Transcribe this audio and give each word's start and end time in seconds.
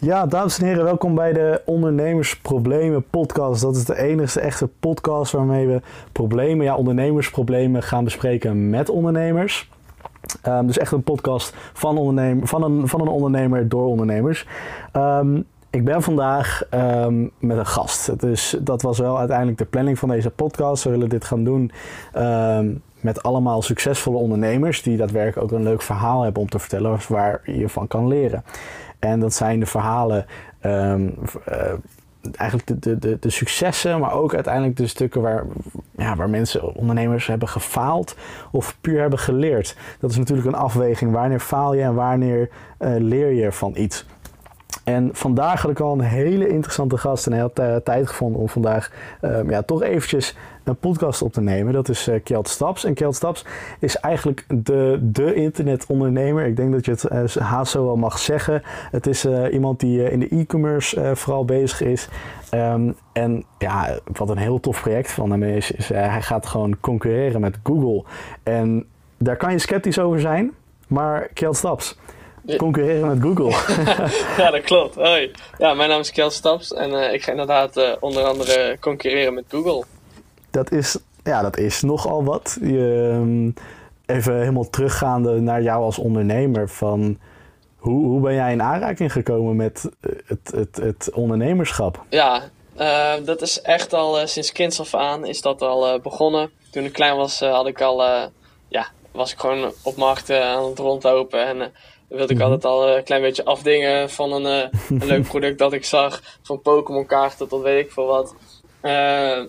Ja, 0.00 0.26
dames 0.26 0.58
en 0.58 0.66
heren, 0.66 0.84
welkom 0.84 1.14
bij 1.14 1.32
de 1.32 1.62
Ondernemersproblemen 1.64 3.04
podcast. 3.10 3.62
Dat 3.62 3.76
is 3.76 3.84
de 3.84 3.96
enige 3.96 4.40
echte 4.40 4.68
podcast 4.80 5.32
waarmee 5.32 5.66
we 5.66 5.80
problemen, 6.12 6.64
ja, 6.64 6.76
ondernemersproblemen 6.76 7.82
gaan 7.82 8.04
bespreken 8.04 8.70
met 8.70 8.88
ondernemers. 8.88 9.70
Um, 10.46 10.66
dus 10.66 10.78
echt 10.78 10.92
een 10.92 11.02
podcast 11.02 11.54
van, 11.72 11.98
ondernemer, 11.98 12.46
van, 12.46 12.62
een, 12.62 12.88
van 12.88 13.00
een 13.00 13.08
ondernemer 13.08 13.68
door 13.68 13.86
ondernemers. 13.86 14.46
Um, 14.92 15.44
ik 15.70 15.84
ben 15.84 16.02
vandaag 16.02 16.62
um, 16.74 17.30
met 17.38 17.56
een 17.56 17.66
gast. 17.66 18.20
Dus 18.20 18.56
dat 18.60 18.82
was 18.82 18.98
wel 18.98 19.18
uiteindelijk 19.18 19.58
de 19.58 19.64
planning 19.64 19.98
van 19.98 20.08
deze 20.08 20.30
podcast. 20.30 20.84
We 20.84 20.90
willen 20.90 21.08
dit 21.08 21.24
gaan 21.24 21.44
doen 21.44 21.72
met 23.00 23.22
allemaal 23.22 23.62
succesvolle 23.62 24.18
ondernemers 24.18 24.82
die 24.82 24.96
daadwerkelijk 24.96 25.52
ook 25.52 25.58
een 25.58 25.64
leuk 25.64 25.82
verhaal 25.82 26.22
hebben 26.22 26.42
om 26.42 26.48
te 26.48 26.58
vertellen 26.58 26.98
waar 27.08 27.40
je 27.44 27.68
van 27.68 27.86
kan 27.86 28.08
leren. 28.08 28.44
En 28.98 29.20
dat 29.20 29.34
zijn 29.34 29.60
de 29.60 29.66
verhalen, 29.66 30.26
um, 30.62 31.14
uh, 31.48 31.72
eigenlijk 32.36 32.82
de, 32.82 32.98
de, 32.98 33.18
de, 33.20 33.30
successen, 33.30 34.00
maar 34.00 34.12
ook 34.12 34.34
uiteindelijk 34.34 34.76
de 34.76 34.86
stukken 34.86 35.20
waar, 35.20 35.44
ja, 35.96 36.16
waar 36.16 36.30
mensen, 36.30 36.74
ondernemers 36.74 37.26
hebben 37.26 37.48
gefaald 37.48 38.16
of 38.50 38.76
puur 38.80 39.00
hebben 39.00 39.18
geleerd. 39.18 39.76
Dat 40.00 40.10
is 40.10 40.16
natuurlijk 40.16 40.46
een 40.46 40.54
afweging. 40.54 41.12
Wanneer 41.12 41.40
faal 41.40 41.74
je 41.74 41.82
en 41.82 41.94
wanneer 41.94 42.48
uh, 42.78 42.94
leer 42.98 43.32
je 43.32 43.52
van 43.52 43.72
iets? 43.76 44.06
En 44.88 45.10
vandaag 45.12 45.62
had 45.62 45.70
ik 45.70 45.80
al 45.80 45.92
een 45.92 46.00
hele 46.00 46.48
interessante 46.48 46.98
gast 46.98 47.26
en 47.26 47.32
hij 47.32 47.40
had 47.40 47.84
tijd 47.84 48.08
gevonden 48.08 48.40
om 48.40 48.48
vandaag 48.48 48.90
um, 49.22 49.50
ja, 49.50 49.62
toch 49.62 49.82
eventjes 49.82 50.36
een 50.64 50.76
podcast 50.76 51.22
op 51.22 51.32
te 51.32 51.40
nemen. 51.40 51.72
Dat 51.72 51.88
is 51.88 52.08
uh, 52.08 52.20
Kjeld 52.24 52.48
Staps. 52.48 52.84
En 52.84 52.94
Kjeld 52.94 53.14
Staps 53.14 53.44
is 53.78 53.96
eigenlijk 53.96 54.44
de, 54.48 54.98
de 55.02 55.34
internetondernemer. 55.34 56.46
Ik 56.46 56.56
denk 56.56 56.72
dat 56.72 56.84
je 56.84 56.90
het 56.90 57.36
uh, 57.36 57.42
haast 57.42 57.72
zo 57.72 57.84
wel 57.84 57.96
mag 57.96 58.18
zeggen. 58.18 58.62
Het 58.90 59.06
is 59.06 59.26
iemand 59.52 59.80
die 59.80 60.10
in 60.10 60.20
de 60.20 60.28
e-commerce 60.28 61.10
vooral 61.14 61.44
bezig 61.44 61.80
is. 61.80 62.08
Um, 62.54 62.94
en 63.12 63.44
ja, 63.58 63.98
wat 64.12 64.28
een 64.28 64.38
heel 64.38 64.60
tof 64.60 64.80
project 64.80 65.10
van 65.10 65.30
hem 65.30 65.42
is, 65.42 65.70
is 65.70 65.88
hij 65.88 66.22
gaat 66.22 66.46
gewoon 66.46 66.80
concurreren 66.80 67.40
met 67.40 67.58
Google. 67.62 68.04
En 68.42 68.86
daar 69.18 69.36
kan 69.36 69.52
je 69.52 69.58
sceptisch 69.58 69.98
over 69.98 70.20
zijn, 70.20 70.52
maar 70.86 71.28
Kjeld 71.34 71.56
Staps 71.56 71.98
concurreren 72.56 73.08
met 73.08 73.22
Google. 73.22 73.74
ja, 74.42 74.50
dat 74.50 74.62
klopt. 74.62 74.94
Hoi. 74.94 75.30
Ja, 75.58 75.74
mijn 75.74 75.88
naam 75.88 76.00
is 76.00 76.12
Kjeld 76.12 76.32
Staps 76.32 76.72
en 76.72 76.90
uh, 76.90 77.12
ik 77.12 77.22
ga 77.22 77.30
inderdaad 77.30 77.76
uh, 77.76 77.84
onder 78.00 78.24
andere 78.24 78.76
concurreren 78.80 79.34
met 79.34 79.44
Google 79.48 79.84
dat 80.50 80.72
is, 80.72 80.98
ja, 81.24 81.42
dat 81.42 81.56
is 81.56 81.82
nogal 81.82 82.24
wat. 82.24 82.58
Je, 82.60 83.08
ehm, 83.12 83.50
even 84.16 84.38
helemaal 84.38 84.70
teruggaande 84.70 85.40
naar 85.40 85.62
jou 85.62 85.82
als 85.82 85.98
ondernemer. 85.98 86.68
Van 86.68 87.18
hoe, 87.76 88.06
hoe 88.06 88.20
ben 88.20 88.34
jij 88.34 88.52
in 88.52 88.62
aanraking 88.62 89.12
gekomen 89.12 89.56
met 89.56 89.90
het, 90.26 90.50
het, 90.54 90.76
het 90.76 91.10
ondernemerschap? 91.12 92.04
Ja, 92.08 92.42
uh, 92.78 93.12
dat 93.24 93.42
is 93.42 93.60
echt 93.60 93.92
al 93.92 94.26
sinds 94.26 94.52
kinds 94.52 94.80
af 94.80 94.94
aan 94.94 95.26
is 95.26 95.40
dat 95.40 95.62
al 95.62 96.00
begonnen. 96.00 96.50
Toen 96.70 96.84
ik 96.84 96.92
klein 96.92 97.16
was, 97.16 97.40
had 97.40 97.66
ik 97.66 97.80
al, 97.80 98.02
ja, 98.68 98.86
was 99.12 99.32
ik 99.32 99.38
gewoon 99.38 99.72
op 99.82 99.96
markten 99.96 100.44
aan 100.44 100.64
het 100.64 100.78
rondlopen. 100.78 101.46
En 101.46 101.72
wilde 102.08 102.32
ik 102.32 102.38
-hmm. 102.38 102.52
altijd 102.52 102.64
al 102.64 102.88
een 102.88 103.04
klein 103.04 103.22
beetje 103.22 103.44
afdingen 103.44 104.10
van 104.10 104.32
een, 104.32 104.70
een 104.88 105.06
leuk 105.06 105.28
product 105.32 105.58
dat 105.58 105.72
ik 105.72 105.84
zag. 105.84 106.22
Van 106.42 106.62
Pokémon 106.62 107.06
kaarten 107.06 107.48
tot 107.48 107.62
weet 107.62 107.84
ik 107.84 107.92
veel 107.92 108.06
wat. 108.06 108.34
Uh, 108.82 108.92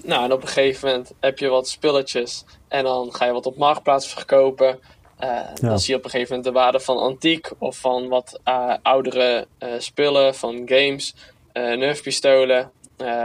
nou, 0.03 0.23
en 0.23 0.31
op 0.31 0.41
een 0.41 0.47
gegeven 0.47 0.87
moment 0.87 1.13
heb 1.19 1.39
je 1.39 1.47
wat 1.47 1.67
spulletjes 1.67 2.45
en 2.67 2.83
dan 2.83 3.13
ga 3.13 3.25
je 3.25 3.31
wat 3.31 3.45
op 3.45 3.57
marktplaats 3.57 4.07
verkopen. 4.13 4.79
Uh, 5.19 5.27
ja. 5.27 5.53
Dan 5.53 5.79
zie 5.79 5.93
je 5.93 5.99
op 5.99 6.03
een 6.03 6.09
gegeven 6.09 6.35
moment 6.35 6.53
de 6.53 6.59
waarde 6.59 6.79
van 6.79 6.97
antiek 6.97 7.49
of 7.57 7.77
van 7.77 8.07
wat 8.07 8.39
uh, 8.45 8.73
oudere 8.81 9.47
spullen, 9.77 10.35
van 10.35 10.61
games, 10.65 11.15
nerfpistolen. 11.53 12.71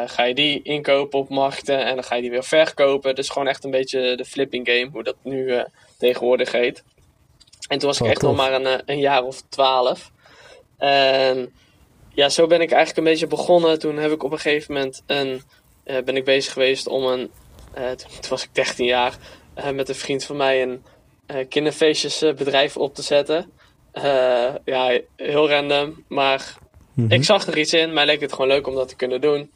ga 0.07 0.25
je 0.25 0.35
die 0.35 0.63
inkopen 0.63 1.19
op 1.19 1.29
markten 1.29 1.85
en 1.85 1.95
dan 1.95 2.05
ga 2.05 2.15
je 2.15 2.23
die 2.23 2.31
weer 2.31 2.45
verkopen. 2.45 3.15
Dus 3.15 3.29
gewoon 3.29 3.49
echt 3.49 3.65
een 3.65 3.71
beetje 3.71 4.17
de 4.17 4.25
flipping 4.25 4.69
game, 4.69 4.89
hoe 4.93 5.03
dat 5.03 5.17
nu 5.23 5.65
tegenwoordig 5.99 6.53
heet. 6.53 6.85
En 7.69 7.79
toen 7.79 7.89
was 7.89 8.01
ik 8.01 8.07
echt 8.07 8.23
nog 8.23 8.37
maar 8.37 8.53
een, 8.53 8.83
een 8.87 8.99
jaar 8.99 9.23
of 9.23 9.43
twaalf. 9.49 10.11
En 10.79 11.53
ja, 12.09 12.29
zo 12.29 12.47
ben 12.47 12.61
ik 12.61 12.71
eigenlijk 12.71 12.99
een 12.99 13.13
beetje 13.13 13.27
begonnen. 13.27 13.79
Toen 13.79 13.97
heb 13.97 14.13
ik 14.13 14.23
op 14.23 14.33
een 14.33 14.39
gegeven 14.39 14.75
moment 14.75 15.03
een 15.07 15.43
uh, 15.85 16.03
ben 16.05 16.17
ik 16.17 16.25
bezig 16.25 16.53
geweest 16.53 16.87
om 16.87 17.05
een, 17.05 17.31
uh, 17.79 17.91
toen 18.21 18.31
was 18.31 18.45
ik 18.45 18.49
13 18.53 18.87
jaar, 18.87 19.17
uh, 19.59 19.71
met 19.71 19.89
een 19.89 19.95
vriend 19.95 20.25
van 20.25 20.37
mij 20.37 20.63
een 20.63 20.83
kinderfeestjesbedrijf 21.49 22.77
op 22.77 22.95
te 22.95 23.03
zetten. 23.03 23.51
ja, 24.65 25.01
heel 25.17 25.49
random, 25.49 26.05
maar 26.09 26.57
mm 26.93 27.05
-hmm. 27.05 27.13
ik 27.13 27.25
zag 27.25 27.47
er 27.47 27.59
iets 27.59 27.73
in. 27.73 27.93
Mij 27.93 28.07
leek 28.07 28.21
het 28.21 28.33
gewoon 28.33 28.49
leuk 28.49 28.67
om 28.67 28.75
dat 28.75 28.89
te 28.89 28.97
kunnen 28.97 29.21
doen. 29.21 29.51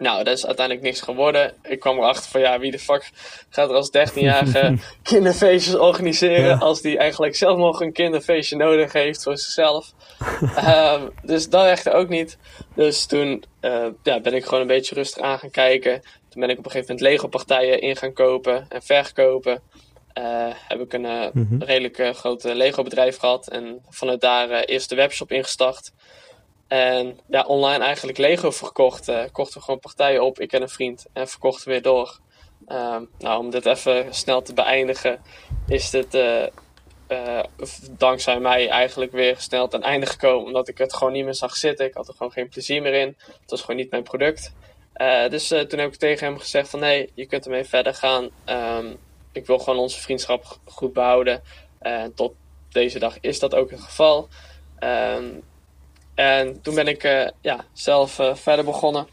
Nou, 0.00 0.24
dat 0.24 0.36
is 0.36 0.46
uiteindelijk 0.46 0.86
niks 0.86 1.00
geworden. 1.00 1.54
Ik 1.62 1.80
kwam 1.80 1.98
erachter 1.98 2.30
van 2.30 2.40
ja, 2.40 2.58
wie 2.58 2.70
de 2.70 2.78
fuck 2.78 3.10
gaat 3.48 3.68
er 3.68 3.74
als 3.74 3.88
13-jarige 3.88 4.76
kinderfeestjes 5.02 5.74
organiseren. 5.74 6.44
Ja. 6.44 6.56
Als 6.56 6.80
die 6.80 6.98
eigenlijk 6.98 7.36
zelf 7.36 7.58
nog 7.58 7.80
een 7.80 7.92
kinderfeestje 7.92 8.56
nodig 8.56 8.92
heeft 8.92 9.22
voor 9.22 9.38
zichzelf. 9.38 9.92
um, 10.64 11.10
dus 11.32 11.48
dat 11.48 11.66
echt 11.66 11.90
ook 11.90 12.08
niet. 12.08 12.38
Dus 12.74 13.06
toen 13.06 13.44
uh, 13.60 13.86
ja, 14.02 14.20
ben 14.20 14.34
ik 14.34 14.44
gewoon 14.44 14.60
een 14.60 14.66
beetje 14.66 14.94
rustig 14.94 15.22
aan 15.22 15.38
gaan 15.38 15.50
kijken. 15.50 16.02
Toen 16.28 16.40
ben 16.40 16.50
ik 16.50 16.58
op 16.58 16.64
een 16.64 16.70
gegeven 16.70 16.94
moment 16.94 17.12
Lego 17.12 17.28
partijen 17.28 17.80
in 17.80 17.96
gaan 17.96 18.12
kopen 18.12 18.66
en 18.68 18.82
verkopen. 18.82 19.62
Uh, 20.18 20.48
heb 20.68 20.80
ik 20.80 20.92
een 20.92 21.30
mm 21.32 21.46
-hmm. 21.48 21.62
redelijk 21.62 22.16
groot 22.16 22.44
Lego 22.44 22.82
bedrijf 22.82 23.16
gehad. 23.16 23.48
En 23.48 23.78
vanuit 23.88 24.20
daar 24.20 24.50
eerst 24.50 24.88
de 24.88 24.94
webshop 24.94 25.32
ingestart. 25.32 25.92
En 26.70 27.18
ja, 27.28 27.42
online 27.42 27.84
eigenlijk 27.84 28.18
Lego 28.18 28.50
verkocht. 28.50 29.08
Uh, 29.08 29.22
kochten 29.32 29.58
we 29.58 29.64
gewoon 29.64 29.80
partijen 29.80 30.22
op, 30.22 30.40
ik 30.40 30.52
en 30.52 30.62
een 30.62 30.68
vriend. 30.68 31.06
En 31.12 31.28
verkochten 31.28 31.68
weer 31.68 31.82
door. 31.82 32.18
Um, 32.68 33.10
nou, 33.18 33.38
om 33.38 33.50
dit 33.50 33.66
even 33.66 34.14
snel 34.14 34.42
te 34.42 34.54
beëindigen, 34.54 35.22
is 35.66 35.90
dit 35.90 36.14
uh, 36.14 36.46
uh, 37.08 37.42
dankzij 37.90 38.40
mij 38.40 38.68
eigenlijk 38.68 39.12
weer 39.12 39.36
snel 39.38 39.68
ten 39.68 39.82
einde 39.82 40.06
gekomen. 40.06 40.46
Omdat 40.46 40.68
ik 40.68 40.78
het 40.78 40.94
gewoon 40.94 41.12
niet 41.12 41.24
meer 41.24 41.34
zag 41.34 41.56
zitten. 41.56 41.86
Ik 41.86 41.94
had 41.94 42.08
er 42.08 42.14
gewoon 42.14 42.32
geen 42.32 42.48
plezier 42.48 42.82
meer 42.82 42.94
in. 42.94 43.16
Het 43.40 43.50
was 43.50 43.60
gewoon 43.60 43.76
niet 43.76 43.90
mijn 43.90 44.02
product. 44.02 44.54
dus 45.28 45.48
toen 45.48 45.78
heb 45.78 45.92
ik 45.92 45.96
tegen 45.96 46.26
hem 46.26 46.38
gezegd 46.38 46.68
van 46.68 46.80
nee, 46.80 47.10
je 47.14 47.26
kunt 47.26 47.44
ermee 47.44 47.64
verder 47.64 47.94
gaan. 47.94 48.30
Um, 48.46 48.98
ik 49.32 49.46
wil 49.46 49.58
gewoon 49.58 49.78
onze 49.78 50.00
vriendschap 50.00 50.58
goed 50.64 50.92
behouden. 50.92 51.42
En 51.78 52.14
tot 52.14 52.32
deze 52.68 52.98
dag 52.98 53.16
is 53.20 53.38
dat 53.38 53.54
ook 53.54 53.70
het 53.70 53.80
geval. 53.80 54.28
Um, 54.80 55.42
en 56.20 56.60
toen 56.62 56.74
ben 56.74 56.88
ik 56.88 57.04
uh, 57.04 57.26
ja, 57.40 57.64
zelf 57.72 58.18
uh, 58.18 58.34
verder 58.34 58.64
begonnen. 58.64 59.06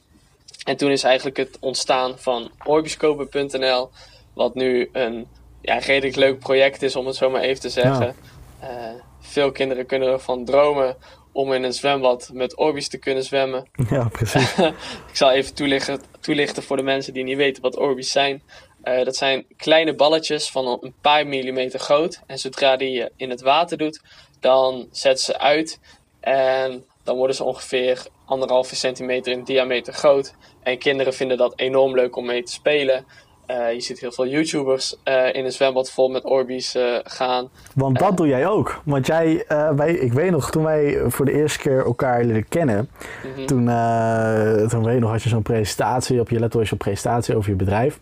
En 0.64 0.78
toen 0.78 0.92
is 0.92 1.04
eigenlijk 1.04 1.38
het 1.38 1.58
ontstaan 1.60 2.20
van 2.20 2.52
Orbiscope.nl, 2.66 3.90
wat 4.34 4.56
nu 4.56 4.90
een 4.92 5.28
ja, 5.62 5.78
redelijk 5.78 6.16
leuk 6.16 6.40
project 6.40 6.82
is, 6.82 6.96
om 6.96 7.06
het 7.06 7.16
zo 7.16 7.30
maar 7.30 7.42
even 7.42 7.62
te 7.62 7.70
zeggen. 7.70 8.16
Ja. 8.62 8.70
Uh, 8.70 9.02
veel 9.20 9.52
kinderen 9.52 9.86
kunnen 9.86 10.10
ervan 10.10 10.46
dromen 10.46 10.96
om 11.32 11.54
in 11.54 11.64
een 11.64 11.74
zwembad 11.74 12.30
met 12.34 12.58
Orbis 12.58 12.88
te 12.88 12.98
kunnen 12.98 13.24
zwemmen. 13.24 13.68
Ja, 13.90 14.08
precies. 14.08 14.58
ik 15.12 15.16
zal 15.16 15.32
even 15.32 15.54
toelichten, 15.54 16.02
toelichten 16.20 16.64
voor 16.64 16.78
de 16.78 16.84
mensen 16.84 17.14
die 17.14 17.24
niet 17.24 17.38
weten 17.38 17.62
wat 17.62 17.78
Orbis 17.78 18.12
zijn. 18.12 18.42
dat 18.82 19.16
zijn 19.16 19.46
kleine 19.58 19.96
balletjes 19.96 20.50
van 20.50 20.80
een 20.82 20.94
paar 21.02 21.28
millimeter 21.28 21.80
groot. 21.80 22.22
En 22.26 22.38
zodra 22.38 22.78
die 22.78 22.92
je 22.92 23.12
in 23.16 23.30
het 23.30 23.42
water 23.42 23.78
doet, 23.78 24.02
dan 24.40 24.88
zet 24.92 25.20
ze 25.20 25.40
uit. 25.40 25.80
En 26.20 26.86
dan 27.08 27.18
worden 27.18 27.36
ze 27.36 27.44
ongeveer 27.44 28.08
anderhalve 28.26 28.76
centimeter 28.76 29.32
in 29.32 29.44
diameter 29.44 29.94
groot. 29.94 30.34
En 30.64 30.78
kinderen 30.78 31.14
vinden 31.14 31.38
dat 31.38 31.54
enorm 31.56 31.96
leuk 31.96 32.16
om 32.16 32.26
mee 32.26 32.44
te 32.44 32.52
spelen. 32.52 33.06
Uh, 33.48 33.74
je 33.74 33.82
ziet 33.82 34.00
heel 34.00 34.12
veel 34.12 34.28
YouTubers 34.28 34.96
uh, 35.06 35.34
in 35.34 35.46
een 35.46 35.52
zwembad 35.52 35.92
vol 35.92 36.10
met 36.10 36.26
Orbeez 36.26 36.76
uh, 36.76 36.98
gaan. 37.04 37.50
Want 37.76 38.00
dat 38.00 38.18
doe 38.18 38.28
jij 38.28 38.48
ook. 38.48 38.82
Want 38.84 39.08
jij, 39.08 39.46
wij, 39.76 39.94
ik 39.94 40.14
weet 40.14 40.32
nog, 40.32 40.52
toen 40.52 40.64
wij 40.64 41.00
voor 41.08 41.26
de 41.26 41.32
eerste 41.32 41.60
keer 41.60 41.86
elkaar 41.86 42.24
leren 42.24 42.48
kennen, 42.48 42.90
mm 43.24 43.34
-hmm. 43.36 43.46
toen, 43.46 43.66
toen 44.70 44.84
weet 44.84 44.94
je 44.94 45.00
nog, 45.00 45.12
had 45.12 45.24
je 45.24 45.30
zo'n 45.30 45.42
presentatie 45.42 46.20
op 46.20 46.30
je 46.30 46.40
laptop, 46.40 46.66
zo'n 46.66 46.78
presentatie 46.78 47.36
over 47.36 47.50
je 47.50 47.56
bedrijf. 47.56 48.00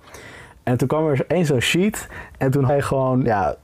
En 0.63 0.77
toen 0.77 0.87
kwam 0.87 1.07
er 1.07 1.25
één 1.27 1.45
zo'n 1.45 1.61
sheet 1.61 2.07
en 2.37 2.51
toen 2.51 2.63
had 2.63 2.75
je 2.75 2.81
gewoon, 2.81 3.23
ja, 3.23 3.55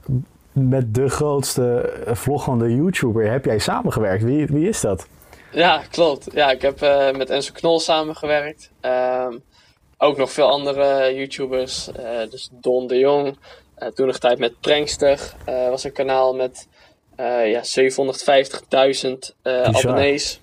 met 0.52 0.96
de 0.96 1.10
grootste 1.10 1.94
vloggende 2.06 2.76
YouTuber 2.76 3.32
heb 3.32 3.46
jij 3.46 3.60
samengewerkt. 3.60 4.24
Wie, 4.24 4.46
wie 4.46 4.68
is 4.68 4.82
dat? 4.82 5.08
Ja, 5.52 5.82
klopt. 5.92 6.28
Ja, 6.34 6.52
ik 6.52 6.62
heb 6.62 6.84
uh, 6.84 7.12
met 7.12 7.30
Enzo 7.30 7.52
Knol 7.54 7.80
samengewerkt. 7.80 8.72
Um, 8.82 9.44
ook 9.98 10.18
nog 10.18 10.32
veel 10.32 10.50
andere 10.50 11.16
YouTubers. 11.16 11.90
Uh, 12.00 12.30
dus 12.30 12.50
Don 12.52 12.88
de 12.88 12.98
Jong. 12.98 13.38
Uh, 13.78 13.88
toen 13.88 14.08
nog 14.08 14.18
tijd 14.18 14.40
met 14.40 14.60
Prankster. 14.60 15.34
was 15.46 15.84
een 15.84 15.92
kanaal 15.92 16.36
met 16.36 16.68
ja, 17.46 17.62
750.000 17.62 19.12
abonnees. 19.44 20.40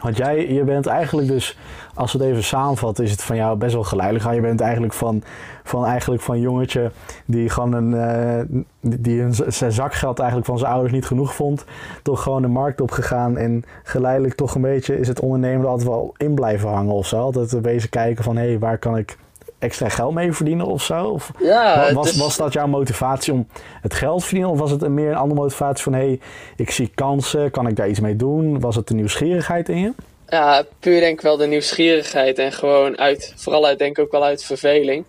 Want 0.00 0.16
jij, 0.16 0.52
je 0.52 0.64
bent 0.64 0.86
eigenlijk 0.86 1.28
dus, 1.28 1.56
als 1.94 2.12
we 2.12 2.18
het 2.18 2.28
even 2.28 2.44
samenvatten, 2.44 3.04
is 3.04 3.10
het 3.10 3.22
van 3.22 3.36
jou 3.36 3.56
best 3.56 3.74
wel 3.74 3.82
geleidelijk. 3.82 4.34
Je 4.34 4.40
bent 4.40 4.60
eigenlijk 4.60 4.92
van, 4.92 5.22
van, 5.64 5.84
eigenlijk 5.84 6.22
van 6.22 6.40
jongetje 6.40 6.90
die 7.24 7.48
gewoon 7.48 7.72
een, 7.72 7.92
uh, 7.92 8.60
die 8.80 9.20
een, 9.20 9.34
zijn 9.48 9.72
zakgeld 9.72 10.18
eigenlijk 10.18 10.48
van 10.48 10.58
zijn 10.58 10.72
ouders 10.72 10.92
niet 10.92 11.06
genoeg 11.06 11.34
vond. 11.34 11.64
Toch 12.02 12.22
gewoon 12.22 12.42
de 12.42 12.48
markt 12.48 12.80
opgegaan 12.80 13.36
en 13.36 13.64
geleidelijk 13.82 14.34
toch 14.34 14.54
een 14.54 14.60
beetje 14.60 14.98
is 14.98 15.08
het 15.08 15.20
ondernemen 15.20 15.66
altijd 15.66 15.88
wel 15.88 16.14
in 16.16 16.34
blijven 16.34 16.68
hangen 16.68 16.94
of 16.94 17.06
zo. 17.06 17.18
Altijd 17.18 17.62
bezig 17.62 17.90
kijken 17.90 18.24
van 18.24 18.36
hé, 18.36 18.46
hey, 18.46 18.58
waar 18.58 18.78
kan 18.78 18.96
ik 18.96 19.16
extra 19.58 19.88
geld 19.88 20.14
mee 20.14 20.32
verdienen 20.32 20.66
of 20.66 20.82
zo? 20.82 21.04
Of 21.04 21.30
ja, 21.38 21.92
was, 21.92 22.16
was 22.16 22.36
dat 22.36 22.52
jouw 22.52 22.66
motivatie 22.66 23.32
om 23.32 23.46
het 23.80 23.94
geld 23.94 24.20
te 24.20 24.24
verdienen? 24.24 24.52
Of 24.52 24.58
was 24.58 24.70
het 24.70 24.88
meer 24.88 25.10
een 25.10 25.16
andere 25.16 25.40
motivatie 25.40 25.84
van... 25.84 25.92
hé, 25.92 25.98
hey, 25.98 26.20
ik 26.56 26.70
zie 26.70 26.90
kansen, 26.94 27.50
kan 27.50 27.66
ik 27.66 27.76
daar 27.76 27.88
iets 27.88 28.00
mee 28.00 28.16
doen? 28.16 28.60
Was 28.60 28.76
het 28.76 28.88
de 28.88 28.94
nieuwsgierigheid 28.94 29.68
in 29.68 29.78
je? 29.78 29.92
Ja, 30.28 30.64
puur 30.80 31.00
denk 31.00 31.18
ik 31.18 31.20
wel 31.20 31.36
de 31.36 31.46
nieuwsgierigheid. 31.46 32.38
En 32.38 32.52
gewoon 32.52 32.98
uit, 32.98 33.32
vooral 33.36 33.66
uit, 33.66 33.78
denk 33.78 33.98
ik 33.98 34.04
ook 34.04 34.10
wel 34.10 34.24
uit 34.24 34.44
verveling. 34.44 35.04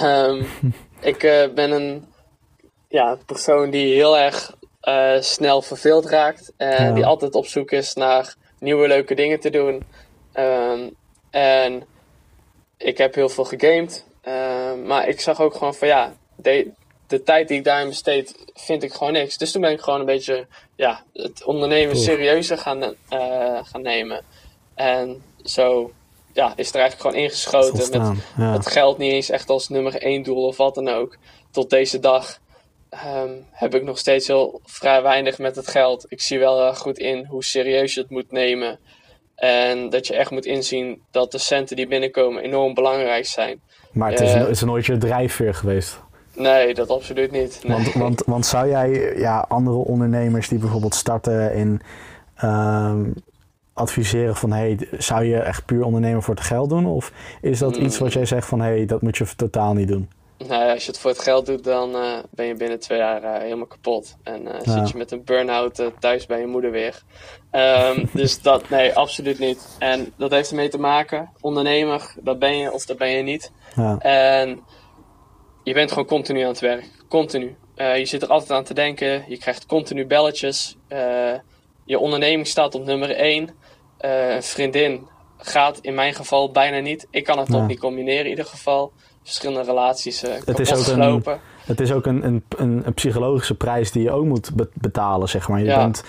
Um, 0.00 0.46
ik 1.00 1.22
uh, 1.22 1.48
ben 1.54 1.70
een 1.70 2.06
ja, 2.88 3.18
persoon 3.26 3.70
die 3.70 3.94
heel 3.94 4.18
erg 4.18 4.54
uh, 4.82 5.20
snel 5.20 5.62
verveeld 5.62 6.06
raakt. 6.06 6.52
En 6.56 6.86
ja. 6.86 6.92
die 6.92 7.06
altijd 7.06 7.34
op 7.34 7.46
zoek 7.46 7.70
is 7.70 7.94
naar 7.94 8.34
nieuwe 8.58 8.88
leuke 8.88 9.14
dingen 9.14 9.40
te 9.40 9.50
doen. 9.50 9.84
Um, 10.34 10.96
en 11.30 11.86
ik 12.76 12.98
heb 12.98 13.14
heel 13.14 13.28
veel 13.28 13.44
gegamed. 13.44 14.04
Uh, 14.24 14.74
maar 14.84 15.08
ik 15.08 15.20
zag 15.20 15.40
ook 15.40 15.52
gewoon 15.52 15.74
van 15.74 15.88
ja, 15.88 16.12
de, 16.36 16.70
de 17.06 17.22
tijd 17.22 17.48
die 17.48 17.58
ik 17.58 17.64
daarin 17.64 17.88
besteed, 17.88 18.44
vind 18.54 18.82
ik 18.82 18.92
gewoon 18.92 19.12
niks. 19.12 19.36
Dus 19.38 19.52
toen 19.52 19.60
ben 19.60 19.70
ik 19.72 19.80
gewoon 19.80 20.00
een 20.00 20.06
beetje 20.06 20.46
ja, 20.76 21.02
het 21.12 21.44
ondernemen 21.44 21.96
serieuzer 21.96 22.58
gaan, 22.58 22.82
uh, 22.82 23.58
gaan 23.62 23.82
nemen. 23.82 24.24
En 24.74 25.22
zo 25.42 25.92
ja, 26.32 26.52
is 26.56 26.68
er 26.68 26.80
eigenlijk 26.80 27.00
gewoon 27.00 27.24
ingeschoten 27.24 27.98
met 27.98 28.16
ja. 28.36 28.52
het 28.52 28.66
geld 28.66 28.98
niet 28.98 29.12
eens 29.12 29.30
echt 29.30 29.50
als 29.50 29.68
nummer 29.68 30.02
één 30.02 30.22
doel 30.22 30.46
of 30.46 30.56
wat 30.56 30.74
dan 30.74 30.88
ook. 30.88 31.16
Tot 31.50 31.70
deze 31.70 31.98
dag 31.98 32.38
um, 33.16 33.46
heb 33.50 33.74
ik 33.74 33.82
nog 33.82 33.98
steeds 33.98 34.26
heel 34.26 34.60
vrij 34.64 35.02
weinig 35.02 35.38
met 35.38 35.56
het 35.56 35.68
geld. 35.68 36.04
Ik 36.08 36.20
zie 36.20 36.38
wel 36.38 36.66
uh, 36.66 36.74
goed 36.74 36.98
in 36.98 37.24
hoe 37.24 37.44
serieus 37.44 37.94
je 37.94 38.00
het 38.00 38.10
moet 38.10 38.32
nemen. 38.32 38.78
En 39.34 39.90
dat 39.90 40.06
je 40.06 40.14
echt 40.14 40.30
moet 40.30 40.46
inzien 40.46 41.02
dat 41.10 41.32
de 41.32 41.38
centen 41.38 41.76
die 41.76 41.86
binnenkomen 41.86 42.42
enorm 42.42 42.74
belangrijk 42.74 43.26
zijn. 43.26 43.60
Maar 43.92 44.10
het 44.10 44.20
is, 44.20 44.34
uh, 44.34 44.48
is 44.48 44.60
er 44.60 44.66
nooit 44.66 44.86
je 44.86 44.98
drijfveer 44.98 45.54
geweest? 45.54 46.00
Nee, 46.34 46.74
dat 46.74 46.90
absoluut 46.90 47.30
niet. 47.30 47.60
Nee. 47.62 47.76
Want, 47.76 47.92
want, 47.92 48.22
want 48.26 48.46
zou 48.46 48.68
jij 48.68 49.16
ja, 49.16 49.44
andere 49.48 49.76
ondernemers 49.76 50.48
die 50.48 50.58
bijvoorbeeld 50.58 50.94
starten 50.94 51.54
in 51.54 51.80
um, 52.44 53.14
adviseren 53.72 54.36
van 54.36 54.52
hey, 54.52 54.88
zou 54.98 55.24
je 55.24 55.36
echt 55.36 55.64
puur 55.64 55.84
ondernemen 55.84 56.22
voor 56.22 56.34
het 56.34 56.44
geld 56.44 56.68
doen? 56.68 56.86
Of 56.86 57.12
is 57.40 57.58
dat 57.58 57.78
mm. 57.78 57.84
iets 57.84 57.98
wat 57.98 58.12
jij 58.12 58.24
zegt 58.24 58.46
van 58.46 58.60
hey, 58.60 58.86
dat 58.86 59.02
moet 59.02 59.16
je 59.16 59.26
totaal 59.36 59.74
niet 59.74 59.88
doen? 59.88 60.08
Nou 60.48 60.64
ja, 60.64 60.72
als 60.72 60.84
je 60.84 60.90
het 60.90 61.00
voor 61.00 61.10
het 61.10 61.20
geld 61.22 61.46
doet, 61.46 61.64
dan 61.64 61.96
uh, 61.96 62.18
ben 62.30 62.46
je 62.46 62.54
binnen 62.54 62.80
twee 62.80 62.98
jaar 62.98 63.22
uh, 63.22 63.36
helemaal 63.36 63.66
kapot. 63.66 64.16
En 64.22 64.42
uh, 64.42 64.54
ja. 64.62 64.72
zit 64.72 64.90
je 64.90 64.96
met 64.96 65.10
een 65.10 65.24
burn-out 65.24 65.90
thuis 65.98 66.26
bij 66.26 66.40
je 66.40 66.46
moeder 66.46 66.70
weer. 66.70 67.02
Um, 67.52 68.08
dus 68.12 68.42
dat, 68.42 68.68
nee, 68.68 68.94
absoluut 68.94 69.38
niet. 69.38 69.76
En 69.78 70.12
dat 70.16 70.30
heeft 70.30 70.50
ermee 70.50 70.68
te 70.68 70.78
maken. 70.78 71.30
Ondernemer, 71.40 72.14
dat 72.20 72.38
ben 72.38 72.56
je 72.56 72.72
of 72.72 72.84
dat 72.84 72.98
ben 72.98 73.10
je 73.10 73.22
niet. 73.22 73.52
Ja. 73.76 73.98
En 73.98 74.60
je 75.62 75.72
bent 75.72 75.90
gewoon 75.90 76.06
continu 76.06 76.40
aan 76.40 76.48
het 76.48 76.60
werk. 76.60 76.90
Continu. 77.08 77.56
je 77.74 78.06
zit 78.06 78.22
er 78.22 78.28
altijd 78.28 78.50
aan 78.50 78.64
te 78.64 78.74
denken. 78.74 79.24
Je 79.28 79.38
krijgt 79.38 79.66
continu 79.66 80.06
belletjes. 80.06 80.76
je 81.84 81.98
onderneming 81.98 82.46
staat 82.46 82.74
op 82.74 82.84
nummer 82.84 83.10
één. 83.10 83.50
Een 84.02 84.42
vriendin 84.42 85.08
gaat 85.36 85.78
in 85.78 85.94
mijn 85.94 86.14
geval 86.14 86.50
bijna 86.50 86.78
niet. 86.78 87.06
Ik 87.10 87.24
kan 87.24 87.38
het 87.38 87.48
ja. 87.48 87.54
toch 87.54 87.66
niet 87.66 87.78
combineren 87.78 88.24
in 88.24 88.30
ieder 88.30 88.44
geval 88.44 88.92
verschillende 89.22 89.62
relaties 89.62 90.24
uh, 90.24 90.30
het 90.44 90.58
is 90.58 90.74
ook 90.74 90.84
gelopen. 90.84 91.32
Een, 91.32 91.38
het 91.64 91.80
is 91.80 91.92
ook 91.92 92.06
een, 92.06 92.24
een, 92.24 92.44
een, 92.56 92.94
psychologische 92.94 93.54
prijs 93.54 93.90
die 93.90 94.02
je 94.02 94.10
ook 94.10 94.24
moet 94.24 94.50
betalen, 94.74 95.28
zeg 95.28 95.48
maar. 95.48 95.58
Je, 95.58 95.64
ja. 95.64 95.78
bent, 95.78 96.04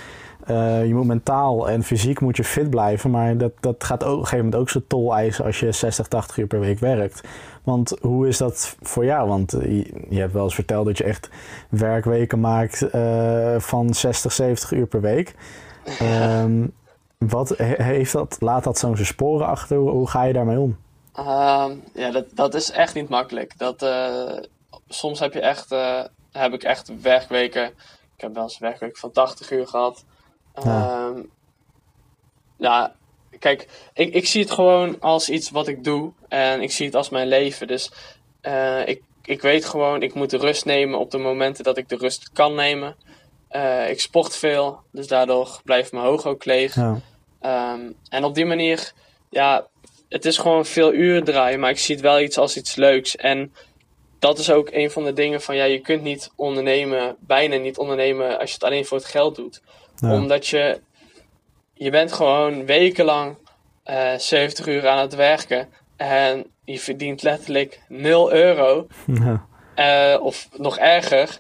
uh, 0.48 0.86
je 0.86 0.94
moet 0.94 1.06
mentaal 1.06 1.70
en 1.70 1.84
fysiek 1.84 2.20
moet 2.20 2.38
je 2.38 2.44
fit 2.44 2.70
blijven, 2.70 3.12
maar 3.12 3.38
dat, 3.38 3.52
dat 3.60 3.84
gaat 3.84 4.04
ook, 4.04 4.12
op 4.12 4.18
een 4.18 4.24
gegeven 4.24 4.46
moment 4.46 4.62
ook 4.62 4.70
zijn 4.70 4.88
tol 4.88 5.16
eisen 5.16 5.46
als 5.46 5.60
je 5.60 5.72
60, 5.72 6.08
80 6.08 6.38
uur 6.38 6.48
per 6.48 6.60
week 6.60 6.80
werkt. 6.80 7.22
Want 7.64 7.98
hoe 8.02 8.28
is 8.28 8.38
dat 8.38 8.76
voor 8.82 9.06
jou? 9.06 9.28
Want 9.28 9.52
je, 9.52 10.06
je 10.10 10.20
hebt 10.20 10.34
wel 10.34 10.44
eens 10.44 10.56
verteld 10.56 10.86
dat 10.86 10.98
je 10.98 11.04
echt 11.04 11.30
werkweken 11.70 12.40
maakt 12.40 12.88
uh, 12.96 13.60
van 13.60 13.94
60, 13.94 14.32
70 14.32 14.72
uur 14.72 14.88
per 14.88 15.02
week. 15.02 15.34
Ja. 16.00 16.42
Um, 16.42 16.74
wat 17.30 17.58
heeft 17.58 18.14
dat, 18.14 18.38
laat 18.40 18.64
dat 18.64 18.78
zo'n 18.78 18.98
sporen 18.98 19.48
achter? 19.48 19.78
Hoe, 19.78 19.90
hoe 19.90 20.10
ga 20.10 20.24
je 20.24 20.34
daarmee 20.34 20.60
om? 20.60 20.78
Uh, 21.20 21.66
ja, 21.94 22.12
dat, 22.12 22.26
dat 22.34 22.54
is 22.54 22.72
echt 22.72 22.96
niet 22.96 23.10
makkelijk. 23.10 23.58
Dat, 23.58 23.84
uh, 23.84 24.38
soms 24.88 25.20
heb 25.20 25.34
je 25.34 25.40
echt, 25.40 25.72
uh, 25.72 26.04
heb 26.32 26.54
ik 26.54 26.64
echt 26.64 27.02
werkweken. 27.02 27.66
Ik 28.16 28.22
heb 28.22 28.34
wel 28.34 28.44
eens 28.44 28.54
een 28.54 28.68
werkweek 28.68 28.98
van 28.98 29.12
80 29.12 29.52
uur 29.52 29.68
gehad. 29.68 30.06
Ja. 30.64 31.10
Uh, 31.10 31.24
ja, 32.58 32.94
kijk, 33.40 33.68
ik, 33.94 34.14
ik 34.14 34.28
zie 34.28 34.42
het 34.42 34.52
gewoon 34.52 35.00
als 35.00 35.30
iets 35.30 35.50
wat 35.50 35.68
ik 35.68 35.84
doe. 35.84 36.12
En 36.28 36.62
ik 36.62 36.72
zie 36.72 36.86
het 36.86 36.96
als 36.96 37.10
mijn 37.10 37.28
leven. 37.28 37.68
Dus 37.68 37.92
uh, 38.42 38.88
ik, 38.88 39.02
ik 39.24 39.42
weet 39.42 39.66
gewoon, 39.66 40.02
ik 40.02 40.14
moet 40.14 40.30
de 40.30 40.38
rust 40.38 40.66
nemen 40.66 41.00
op 41.00 41.12
de 41.12 41.18
momenten 41.18 41.64
dat 41.64 41.78
ik 41.78 41.90
de 41.90 41.98
rust 41.98 42.30
kan 42.32 42.56
nemen. 42.56 42.96
Ik 43.88 44.00
sport 44.00 44.36
veel, 44.36 44.80
dus 44.92 45.08
daardoor 45.08 45.62
blijft 45.64 45.92
mijn 45.92 46.06
hoog 46.06 46.26
ook 46.26 46.46
leeg. 46.46 46.76
Ja. 46.76 47.00
Um, 47.46 47.96
en 48.10 48.24
op 48.24 48.36
die 48.36 48.46
manier, 48.46 48.92
ja, 49.30 49.68
het 50.10 50.26
is 50.26 50.38
gewoon 50.38 50.66
veel 50.66 50.94
uren 50.94 51.24
draaien, 51.24 51.60
maar 51.60 51.70
ik 51.70 51.80
zie 51.80 51.96
het 51.96 52.04
wel 52.04 52.20
iets 52.20 52.38
als 52.38 52.58
iets 52.58 52.76
leuks. 52.76 53.16
En 53.16 53.54
dat 54.20 54.40
is 54.40 54.52
ook 54.52 54.70
een 54.72 54.92
van 54.92 55.04
de 55.04 55.14
dingen 55.14 55.42
van, 55.42 55.56
ja, 55.56 55.64
je 55.64 55.80
kunt 55.80 56.02
niet 56.02 56.32
ondernemen, 56.36 57.16
bijna 57.20 57.56
niet 57.56 57.78
ondernemen 57.78 58.40
als 58.40 58.50
je 58.50 58.54
het 58.54 58.64
alleen 58.64 58.86
voor 58.86 58.98
het 58.98 59.08
geld 59.08 59.36
doet. 59.36 59.62
Ja. 59.96 60.14
Omdat 60.14 60.48
je, 60.48 60.82
je 61.74 61.90
bent 61.90 62.14
gewoon 62.14 62.66
wekenlang 62.66 63.36
uh, 63.86 64.14
70 64.18 64.68
uur 64.68 64.88
aan 64.88 64.98
het 64.98 65.16
werken 65.16 65.70
en 65.98 66.46
je 66.64 66.80
verdient 66.80 67.22
letterlijk 67.22 67.82
0 67.88 68.34
euro. 68.34 68.88
Ja. 69.76 70.16
Uh, 70.16 70.24
of 70.24 70.50
nog 70.58 70.78
erger, 70.78 71.38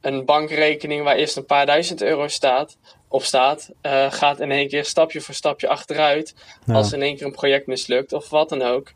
een 0.00 0.24
bankrekening 0.24 1.04
waar 1.04 1.16
eerst 1.16 1.36
een 1.36 1.46
paar 1.46 1.66
duizend 1.66 2.02
euro 2.02 2.28
staat, 2.28 2.76
op 3.14 3.22
staat, 3.22 3.70
uh, 3.82 4.12
gaat 4.12 4.40
in 4.40 4.50
één 4.50 4.68
keer 4.68 4.84
stapje 4.84 5.20
voor 5.20 5.34
stapje 5.34 5.68
achteruit. 5.68 6.34
Ja. 6.66 6.74
Als 6.74 6.92
in 6.92 7.02
één 7.02 7.16
keer 7.16 7.26
een 7.26 7.32
project 7.32 7.66
mislukt 7.66 8.12
of 8.12 8.30
wat 8.30 8.48
dan 8.48 8.62
ook. 8.62 8.92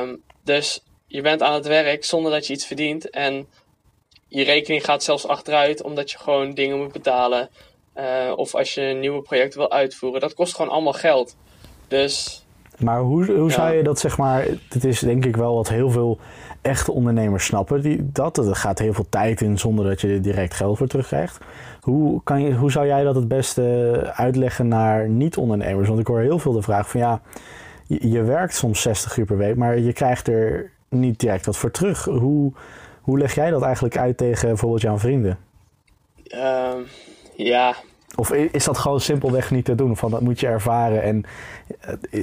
Um, 0.00 0.22
dus 0.44 0.84
je 1.06 1.22
bent 1.22 1.42
aan 1.42 1.54
het 1.54 1.66
werk 1.66 2.04
zonder 2.04 2.32
dat 2.32 2.46
je 2.46 2.52
iets 2.52 2.66
verdient. 2.66 3.10
En 3.10 3.46
je 4.28 4.44
rekening 4.44 4.84
gaat 4.84 5.02
zelfs 5.02 5.26
achteruit 5.26 5.82
omdat 5.82 6.10
je 6.10 6.18
gewoon 6.18 6.54
dingen 6.54 6.78
moet 6.78 6.92
betalen. 6.92 7.48
Uh, 7.96 8.32
of 8.36 8.54
als 8.54 8.74
je 8.74 8.82
een 8.82 9.00
nieuwe 9.00 9.22
project 9.22 9.54
wil 9.54 9.70
uitvoeren. 9.70 10.20
Dat 10.20 10.34
kost 10.34 10.54
gewoon 10.54 10.70
allemaal 10.70 10.92
geld. 10.92 11.36
Dus. 11.88 12.44
Maar 12.78 13.00
hoe, 13.00 13.32
hoe 13.32 13.52
zou 13.52 13.74
je 13.74 13.82
dat 13.82 13.98
zeg 13.98 14.18
maar. 14.18 14.46
Het 14.68 14.84
is 14.84 15.00
denk 15.00 15.24
ik 15.24 15.36
wel 15.36 15.54
wat 15.54 15.68
heel 15.68 15.90
veel 15.90 16.18
echte 16.62 16.92
ondernemers 16.92 17.44
snappen. 17.44 17.82
Die, 17.82 18.12
dat 18.12 18.38
er 18.38 18.56
gaat 18.56 18.78
heel 18.78 18.92
veel 18.94 19.08
tijd 19.08 19.40
in 19.40 19.58
zonder 19.58 19.84
dat 19.84 20.00
je 20.00 20.08
er 20.08 20.22
direct 20.22 20.54
geld 20.54 20.78
voor 20.78 20.86
terugkrijgt. 20.86 21.38
Hoe, 21.88 22.22
kan 22.22 22.42
je, 22.42 22.54
hoe 22.54 22.70
zou 22.70 22.86
jij 22.86 23.02
dat 23.02 23.14
het 23.14 23.28
beste 23.28 24.12
uitleggen 24.14 24.68
naar 24.68 25.08
niet-ondernemers? 25.08 25.88
Want 25.88 26.00
ik 26.00 26.06
hoor 26.06 26.20
heel 26.20 26.38
veel 26.38 26.52
de 26.52 26.62
vraag 26.62 26.90
van 26.90 27.00
ja, 27.00 27.20
je, 27.86 28.10
je, 28.10 28.22
werkt 28.22 28.54
soms 28.54 28.82
60 28.82 29.16
uur 29.16 29.24
per 29.24 29.36
week, 29.36 29.56
maar 29.56 29.78
je 29.78 29.92
krijgt 29.92 30.28
er 30.28 30.70
niet 30.88 31.20
direct 31.20 31.46
wat 31.46 31.56
voor 31.56 31.70
terug. 31.70 32.04
Hoe, 32.04 32.52
hoe 33.00 33.18
leg 33.18 33.34
jij 33.34 33.50
dat 33.50 33.62
eigenlijk 33.62 33.96
uit 33.96 34.16
tegen 34.16 34.48
bijvoorbeeld 34.48 34.80
jouw 34.80 34.98
vrienden? 34.98 35.38
Uh, 36.24 36.74
ja. 37.36 37.74
Of 38.16 38.32
is 38.32 38.64
dat 38.64 38.78
gewoon 38.78 39.00
simpelweg 39.00 39.50
niet 39.50 39.64
te 39.64 39.74
doen? 39.74 39.96
Van 39.96 40.10
dat 40.10 40.20
moet 40.20 40.40
je 40.40 40.46
ervaren 40.46 41.02
en 41.02 41.24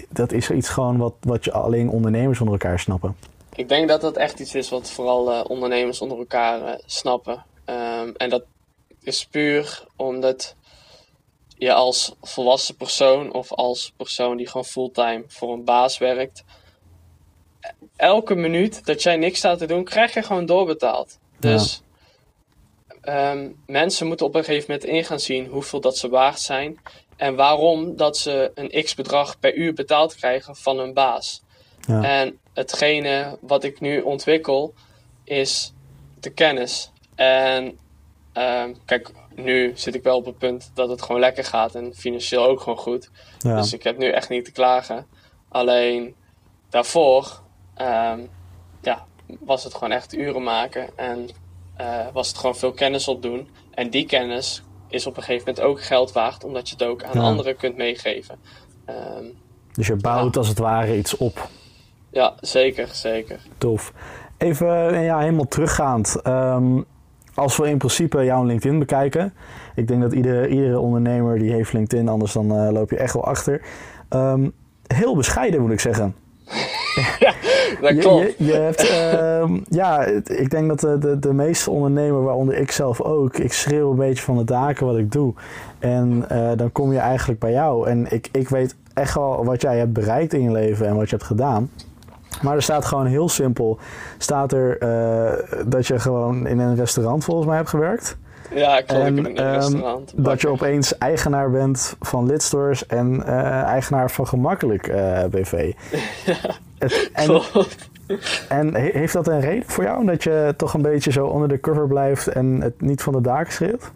dat 0.10 0.32
is 0.32 0.50
iets 0.50 0.70
gewoon 0.70 0.98
wat, 0.98 1.14
wat 1.20 1.44
je 1.44 1.52
alleen 1.52 1.90
ondernemers 1.90 2.40
onder 2.40 2.54
elkaar 2.54 2.80
snappen. 2.80 3.16
Ik 3.56 3.70
denk 3.70 3.88
dat 3.88 4.02
dat 4.02 4.18
echt 4.18 4.40
iets 4.40 4.56
is 4.56 4.70
wat 4.70 4.92
vooral 4.92 5.32
uh, 5.32 5.44
ondernemers 5.48 6.02
onder 6.02 6.18
elkaar 6.18 6.62
uh, 6.62 6.70
snappen. 6.86 7.44
Um, 7.66 8.14
en 8.18 8.30
dat 8.30 8.44
is 9.06 9.26
puur 9.26 9.84
omdat 9.96 10.56
je 11.58 11.74
als 11.74 12.16
volwassen 12.22 12.76
persoon 12.76 13.34
of 13.34 13.52
als 13.52 13.94
persoon 13.98 14.38
die 14.38 14.48
gewoon 14.48 14.66
fulltime 14.66 15.24
voor 15.28 15.54
een 15.54 15.64
baas 15.64 15.98
werkt, 15.98 16.44
elke 17.96 18.36
minuut 18.36 18.86
dat 18.86 19.04
jij 19.04 19.18
niks 19.18 19.38
staat 19.38 19.58
te 19.58 19.66
doen, 19.66 19.84
krijg 19.84 20.14
je 20.14 20.24
gewoon 20.24 20.46
doorbetaald. 20.46 21.20
Dus 21.40 21.82
um, 23.04 23.64
mensen 23.66 24.08
moeten 24.08 24.26
op 24.26 24.36
een 24.36 24.44
gegeven 24.44 24.72
moment 24.72 24.90
in 24.90 25.04
gaan 25.04 25.20
zien 25.20 25.48
hoeveel 25.48 25.80
dat 25.80 25.98
ze 25.98 26.10
waard 26.10 26.40
zijn 26.40 26.80
en 27.16 27.36
waarom 27.36 27.96
dat 27.96 28.18
ze 28.18 28.52
een 28.56 28.84
x 28.84 28.96
bedrag 28.96 29.40
per 29.40 29.56
uur 29.56 29.74
betaald 29.74 30.16
krijgen 30.16 30.56
van 30.56 30.78
hun 30.78 30.94
baas. 30.94 31.44
Ja. 31.88 32.04
En 32.04 32.40
hetgene 32.54 33.38
wat 33.42 33.64
ik 33.64 33.80
nu 33.80 34.02
ontwikkel 34.02 34.74
is 35.24 35.74
de 36.20 36.30
kennis. 36.30 36.92
En 37.16 37.80
ehm, 38.36 38.74
kijk, 38.86 39.12
nu 39.36 39.72
zit 39.76 39.96
ik 39.96 40.04
wel 40.04 40.18
op 40.18 40.26
het 40.26 40.38
punt 40.38 40.72
dat 40.74 40.90
het 40.90 41.02
gewoon 41.02 41.22
lekker 41.22 41.44
gaat 41.44 41.76
en 41.76 41.94
financieel 41.96 42.46
ook 42.48 42.62
gewoon 42.62 42.78
goed. 42.78 43.10
Ja. 43.40 43.56
Dus 43.56 43.74
ik 43.74 43.84
heb 43.84 43.98
nu 43.98 44.10
echt 44.10 44.30
niet 44.30 44.46
te 44.46 44.52
klagen. 44.52 45.06
Alleen 45.50 46.16
daarvoor 46.70 47.42
ehm, 47.76 48.20
ja, 48.82 49.06
was 49.40 49.64
het 49.64 49.74
gewoon 49.74 49.92
echt 49.92 50.14
uren 50.14 50.44
maken 50.44 50.98
en 50.98 51.28
eh, 51.78 52.08
was 52.14 52.28
het 52.28 52.38
gewoon 52.38 52.56
veel 52.56 52.72
kennis 52.72 53.08
opdoen. 53.08 53.50
En 53.74 53.90
die 53.90 54.06
kennis 54.06 54.64
is 54.88 55.06
op 55.08 55.18
een 55.18 55.24
gegeven 55.24 55.48
moment 55.48 55.66
ook 55.66 55.82
geld 55.84 56.12
waard, 56.12 56.44
omdat 56.44 56.70
je 56.70 56.76
het 56.78 56.84
ook 56.84 57.04
aan 57.04 57.20
Ja. 57.22 57.26
anderen 57.28 57.56
kunt 57.56 57.78
meegeven. 57.78 58.40
Ehm, 58.86 59.26
Dus 59.74 59.88
je 59.88 59.96
bouwt 59.96 60.34
Ja. 60.34 60.40
als 60.40 60.50
het 60.50 60.58
ware 60.60 60.98
iets 60.98 61.18
op. 61.18 61.48
ja, 62.12 62.34
zeker, 62.40 62.88
zeker. 62.88 63.40
Tof. 63.58 63.94
Even 64.38 65.02
ja, 65.04 65.20
helemaal 65.20 65.48
teruggaand. 65.48 66.22
Als 67.36 67.58
we 67.58 67.70
in 67.70 67.78
principe 67.78 68.24
jouw 68.24 68.44
LinkedIn 68.44 68.80
bekijken. 68.80 69.34
Ik 69.76 69.88
denk 69.88 70.02
dat 70.02 70.14
iedere, 70.14 70.48
iedere 70.48 70.80
ondernemer 70.80 71.40
die 71.40 71.52
heeft 71.52 71.74
LinkedIn, 71.74 72.08
anders 72.08 72.32
dan 72.32 72.52
eh, 72.52 72.72
loop 72.72 72.90
je 72.90 72.98
echt 72.98 73.14
wel 73.14 73.26
achter. 73.26 73.62
Ehm, 74.10 74.50
heel 74.88 75.16
bescheiden 75.16 75.62
moet 75.62 75.72
ik 75.72 75.80
zeggen. 75.80 76.16
Dat 77.82 77.96
Je, 77.96 77.98
klopt. 78.00 78.38
je, 78.38 78.46
je 78.46 78.54
hebt, 78.54 78.90
ehm, 78.90 79.60
ja, 79.70 80.04
ik 80.26 80.50
denk 80.50 80.68
dat 80.68 80.80
de, 80.80 80.98
de, 80.98 81.20
de 81.20 81.34
meeste 81.34 81.72
ondernemers, 81.72 82.24
waaronder 82.24 82.58
ik 82.58 82.72
zelf 82.72 83.02
ook, 83.02 83.38
ik 83.38 83.54
schreeuw 83.54 83.90
een 83.92 83.98
beetje 83.98 84.24
van 84.24 84.38
de 84.38 84.44
daken 84.44 84.86
wat 84.86 84.98
ik 84.98 85.12
doe. 85.12 85.34
En 85.80 86.26
eh, 86.30 86.52
dan 86.56 86.72
kom 86.72 86.92
je 86.92 87.00
eigenlijk 87.00 87.40
bij 87.40 87.52
jou. 87.52 87.88
En 87.88 88.12
ik, 88.12 88.30
ik 88.32 88.50
weet 88.50 88.76
echt 88.94 89.14
wel 89.16 89.46
wat 89.46 89.62
jij 89.62 89.78
hebt 89.78 89.94
bereikt 89.94 90.34
in 90.34 90.42
je 90.42 90.52
leven 90.52 90.88
en 90.88 90.96
wat 90.96 91.10
je 91.10 91.16
hebt 91.16 91.28
gedaan. 91.28 91.70
Maar 92.42 92.56
er 92.56 92.62
staat 92.62 92.86
gewoon 92.86 93.06
heel 93.06 93.30
simpel, 93.30 93.78
staat 94.18 94.52
er 94.52 94.78
eh, 94.78 95.64
dat 95.68 95.88
je 95.88 96.00
gewoon 96.00 96.48
in 96.48 96.60
een 96.60 96.76
restaurant 96.76 97.24
volgens 97.24 97.48
mij 97.48 97.56
hebt 97.58 97.70
gewerkt. 97.70 98.18
Ja. 98.54 98.82
En, 98.82 99.18
ik 99.18 99.24
ben 99.24 99.32
in 99.36 99.38
een 99.38 99.38
ehm, 99.46 99.54
restaurant. 99.54 100.14
Dat 100.16 100.42
je 100.42 100.48
opeens 100.50 100.98
eigenaar 100.98 101.52
bent 101.52 101.96
van 102.02 102.26
Lidstores 102.26 102.86
en 102.86 103.24
eh, 103.26 103.62
eigenaar 103.64 104.12
van 104.12 104.28
Gemakkelijk 104.28 104.88
eh, 104.88 105.24
BV. 105.30 105.72
Het- 106.80 107.10
en, 107.14 107.42
en 108.50 108.74
he- 108.76 108.90
heeft 109.00 109.14
dat 109.14 109.28
een 109.28 109.40
reden 109.40 109.70
voor 109.70 109.84
jou? 109.84 110.06
Dat 110.06 110.24
je 110.24 110.54
toch 110.58 110.74
een 110.74 110.82
beetje 110.82 111.12
zo 111.12 111.26
onder 111.26 111.48
de 111.48 111.60
cover 111.60 111.88
blijft 111.88 112.28
en 112.28 112.62
het 112.62 112.82
niet 112.82 113.02
van 113.02 113.14
de 113.14 113.22
daken 113.22 113.54
schreeuwt? 113.54 113.92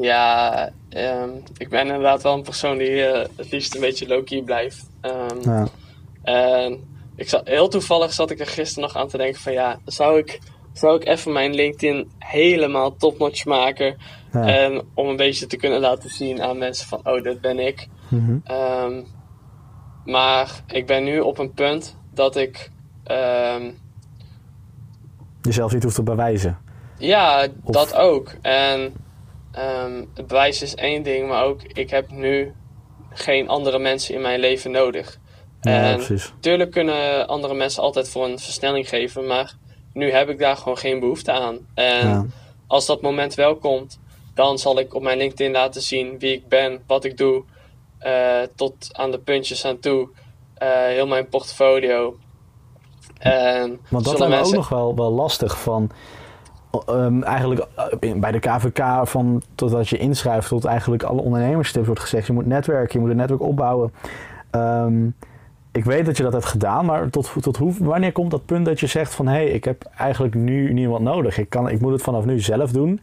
Ja, 0.00 0.70
ehm, 0.88 1.28
ik 1.56 1.68
ben 1.68 1.80
inderdaad 1.80 2.22
wel 2.22 2.34
een 2.34 2.42
persoon 2.42 2.78
die 2.78 3.00
het 3.02 3.50
liefst 3.50 3.74
een 3.74 3.80
beetje 3.80 4.06
low-key 4.08 4.42
blijft. 4.42 4.86
Ehm, 5.00 5.50
Ja. 5.50 5.66
En 6.22 6.78
ik 7.16 7.28
zat, 7.28 7.48
heel 7.48 7.68
toevallig 7.68 8.12
zat 8.12 8.30
ik 8.30 8.40
er 8.40 8.46
gisteren 8.46 8.82
nog 8.82 8.96
aan 8.96 9.08
te 9.08 9.16
denken 9.16 9.40
van 9.40 9.52
ja, 9.52 9.78
zou 9.84 10.18
ik, 10.18 10.40
zou 10.72 10.96
ik 10.96 11.06
even 11.06 11.32
mijn 11.32 11.54
LinkedIn 11.54 12.10
helemaal 12.18 12.96
topnotch 12.96 13.44
maken. 13.44 13.96
Ja. 14.32 14.46
En 14.46 14.82
om 14.94 15.08
een 15.08 15.16
beetje 15.16 15.46
te 15.46 15.56
kunnen 15.56 15.80
laten 15.80 16.10
zien 16.10 16.42
aan 16.42 16.58
mensen 16.58 16.86
van 16.86 17.00
oh, 17.04 17.22
dit 17.22 17.40
ben 17.40 17.58
ik. 17.58 17.88
Mhm. 18.08 18.38
Ehm, 18.44 19.02
maar 20.04 20.62
ik 20.66 20.86
ben 20.86 21.04
nu 21.04 21.20
op 21.20 21.38
een 21.38 21.52
punt 21.52 21.96
dat 22.12 22.36
ik 22.36 22.70
ehm, 23.04 23.70
Jezelf 25.42 25.72
niet 25.72 25.82
hoeft 25.82 25.94
te 25.94 26.02
bewijzen. 26.02 26.58
Ja, 26.98 27.46
Of- 27.62 27.74
dat 27.74 27.94
ook. 27.94 28.34
En 28.42 28.94
ehm, 29.52 30.04
het 30.14 30.26
bewijs 30.26 30.62
is 30.62 30.74
één 30.74 31.02
ding, 31.02 31.28
maar 31.28 31.44
ook 31.44 31.62
ik 31.62 31.90
heb 31.90 32.10
nu 32.10 32.52
geen 33.10 33.48
andere 33.48 33.78
mensen 33.78 34.14
in 34.14 34.20
mijn 34.20 34.40
leven 34.40 34.70
nodig. 34.70 35.18
Ja, 35.64 35.82
en 35.82 35.96
precies. 35.96 36.32
tuurlijk 36.40 36.70
kunnen 36.70 37.26
andere 37.28 37.54
mensen 37.54 37.82
altijd 37.82 38.08
voor 38.08 38.24
een 38.24 38.38
versnelling 38.38 38.88
geven, 38.88 39.26
maar 39.26 39.52
nu 39.92 40.10
heb 40.12 40.28
ik 40.28 40.38
daar 40.38 40.56
gewoon 40.56 40.78
geen 40.78 41.00
behoefte 41.00 41.32
aan. 41.32 41.58
En 41.74 42.08
Ja. 42.08 42.24
als 42.66 42.86
dat 42.86 43.02
moment 43.02 43.34
wel 43.34 43.56
komt, 43.56 43.98
dan 44.34 44.58
zal 44.58 44.78
ik 44.78 44.94
op 44.94 45.02
mijn 45.02 45.18
LinkedIn 45.18 45.52
laten 45.52 45.82
zien 45.82 46.18
wie 46.18 46.32
ik 46.32 46.48
ben, 46.48 46.80
wat 46.86 47.04
ik 47.04 47.16
doe, 47.16 47.42
eh, 47.98 48.12
tot 48.56 48.88
aan 48.92 49.10
de 49.10 49.18
puntjes 49.18 49.64
aan 49.64 49.78
toe, 49.78 50.08
eh, 50.54 50.68
heel 50.68 51.06
mijn 51.06 51.28
portfolio. 51.28 52.16
En 53.18 53.80
Want 53.90 54.04
dat 54.04 54.18
lijkt 54.18 54.34
mensen... 54.34 54.46
ook 54.56 54.60
nog 54.60 54.68
wel, 54.68 54.94
wel 54.94 55.10
lastig 55.12 55.60
van... 55.60 55.90
ehm, 56.86 57.22
eigenlijk 57.22 57.66
eh, 58.00 58.12
bij 58.14 58.32
de 58.32 58.38
KVK 58.38 59.08
van 59.08 59.42
totdat 59.54 59.88
je 59.88 59.96
inschrijft 59.96 60.48
tot 60.48 60.64
eigenlijk 60.64 61.02
alle 61.02 61.20
ondernemerstips 61.22 61.86
wordt 61.86 62.00
gezegd. 62.00 62.26
Je 62.26 62.32
moet 62.32 62.46
netwerken, 62.46 62.92
je 62.92 62.98
moet 62.98 63.10
een 63.10 63.16
netwerk 63.16 63.42
opbouwen. 63.42 63.92
Ehm, 64.50 65.06
ik 65.74 65.84
weet 65.84 66.06
dat 66.06 66.16
je 66.16 66.22
dat 66.22 66.32
hebt 66.32 66.44
gedaan, 66.44 66.84
maar 66.84 67.10
tot, 67.10 67.32
tot 67.40 67.56
hoe, 67.56 67.74
wanneer 67.78 68.12
komt 68.12 68.30
dat 68.30 68.46
punt 68.46 68.66
dat 68.66 68.80
je 68.80 68.86
zegt 68.86 69.14
van... 69.14 69.26
hé, 69.26 69.32
hey, 69.32 69.46
ik 69.46 69.64
heb 69.64 69.90
eigenlijk 69.96 70.34
nu 70.34 70.72
niemand 70.72 71.02
nodig. 71.02 71.38
Ik, 71.38 71.50
kan, 71.50 71.68
ik 71.68 71.80
moet 71.80 71.92
het 71.92 72.02
vanaf 72.02 72.24
nu 72.24 72.40
zelf 72.40 72.72
doen. 72.72 73.00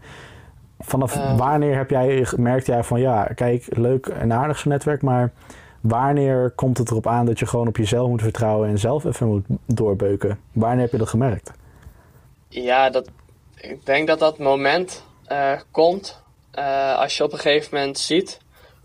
Vanaf 0.80 1.16
Ehm. 1.16 1.38
wanneer 1.38 1.76
heb 1.76 1.90
jij, 1.90 2.28
merkt 2.36 2.66
jij 2.66 2.84
van 2.84 3.00
ja, 3.00 3.24
kijk, 3.24 3.66
leuk 3.70 4.06
en 4.08 4.34
aardig 4.34 4.58
zo'n 4.58 4.72
netwerk, 4.72 5.02
maar... 5.02 5.32
Wanneer 5.82 6.52
komt 6.56 6.78
het 6.78 6.90
erop 6.90 7.08
aan 7.08 7.26
dat 7.26 7.40
je 7.40 7.46
gewoon 7.46 7.68
op 7.68 7.78
jezelf 7.78 8.10
moet 8.10 8.22
vertrouwen 8.22 8.70
en 8.70 8.80
zelf 8.80 9.06
even 9.06 9.28
moet 9.28 9.46
doorbeuken? 9.66 10.40
Wanneer 10.52 10.80
heb 10.80 10.92
je 10.92 10.98
dat 10.98 11.10
gemerkt? 11.10 11.52
Ja, 12.48 12.90
dat, 12.90 13.10
ik 13.56 13.86
denk 13.86 14.08
dat 14.08 14.20
dat 14.20 14.38
moment 14.38 15.06
eh, 15.26 15.60
komt 15.72 16.24
eh, 16.52 16.98
als 16.98 17.18
je 17.18 17.24
op 17.24 17.32
een 17.32 17.40
gegeven 17.40 17.78
moment 17.78 18.00
ziet 18.00 18.40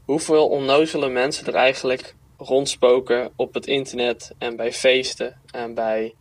hoeveel 0.04 0.48
onnozele 0.48 1.08
mensen 1.08 1.46
er 1.46 1.54
eigenlijk 1.54 2.14
rondspoken 2.38 3.32
op 3.36 3.54
het 3.54 3.66
internet 3.66 4.32
en 4.38 4.56
bij 4.56 4.72
feesten 4.72 5.40
en 5.50 5.74
bij 5.74 6.14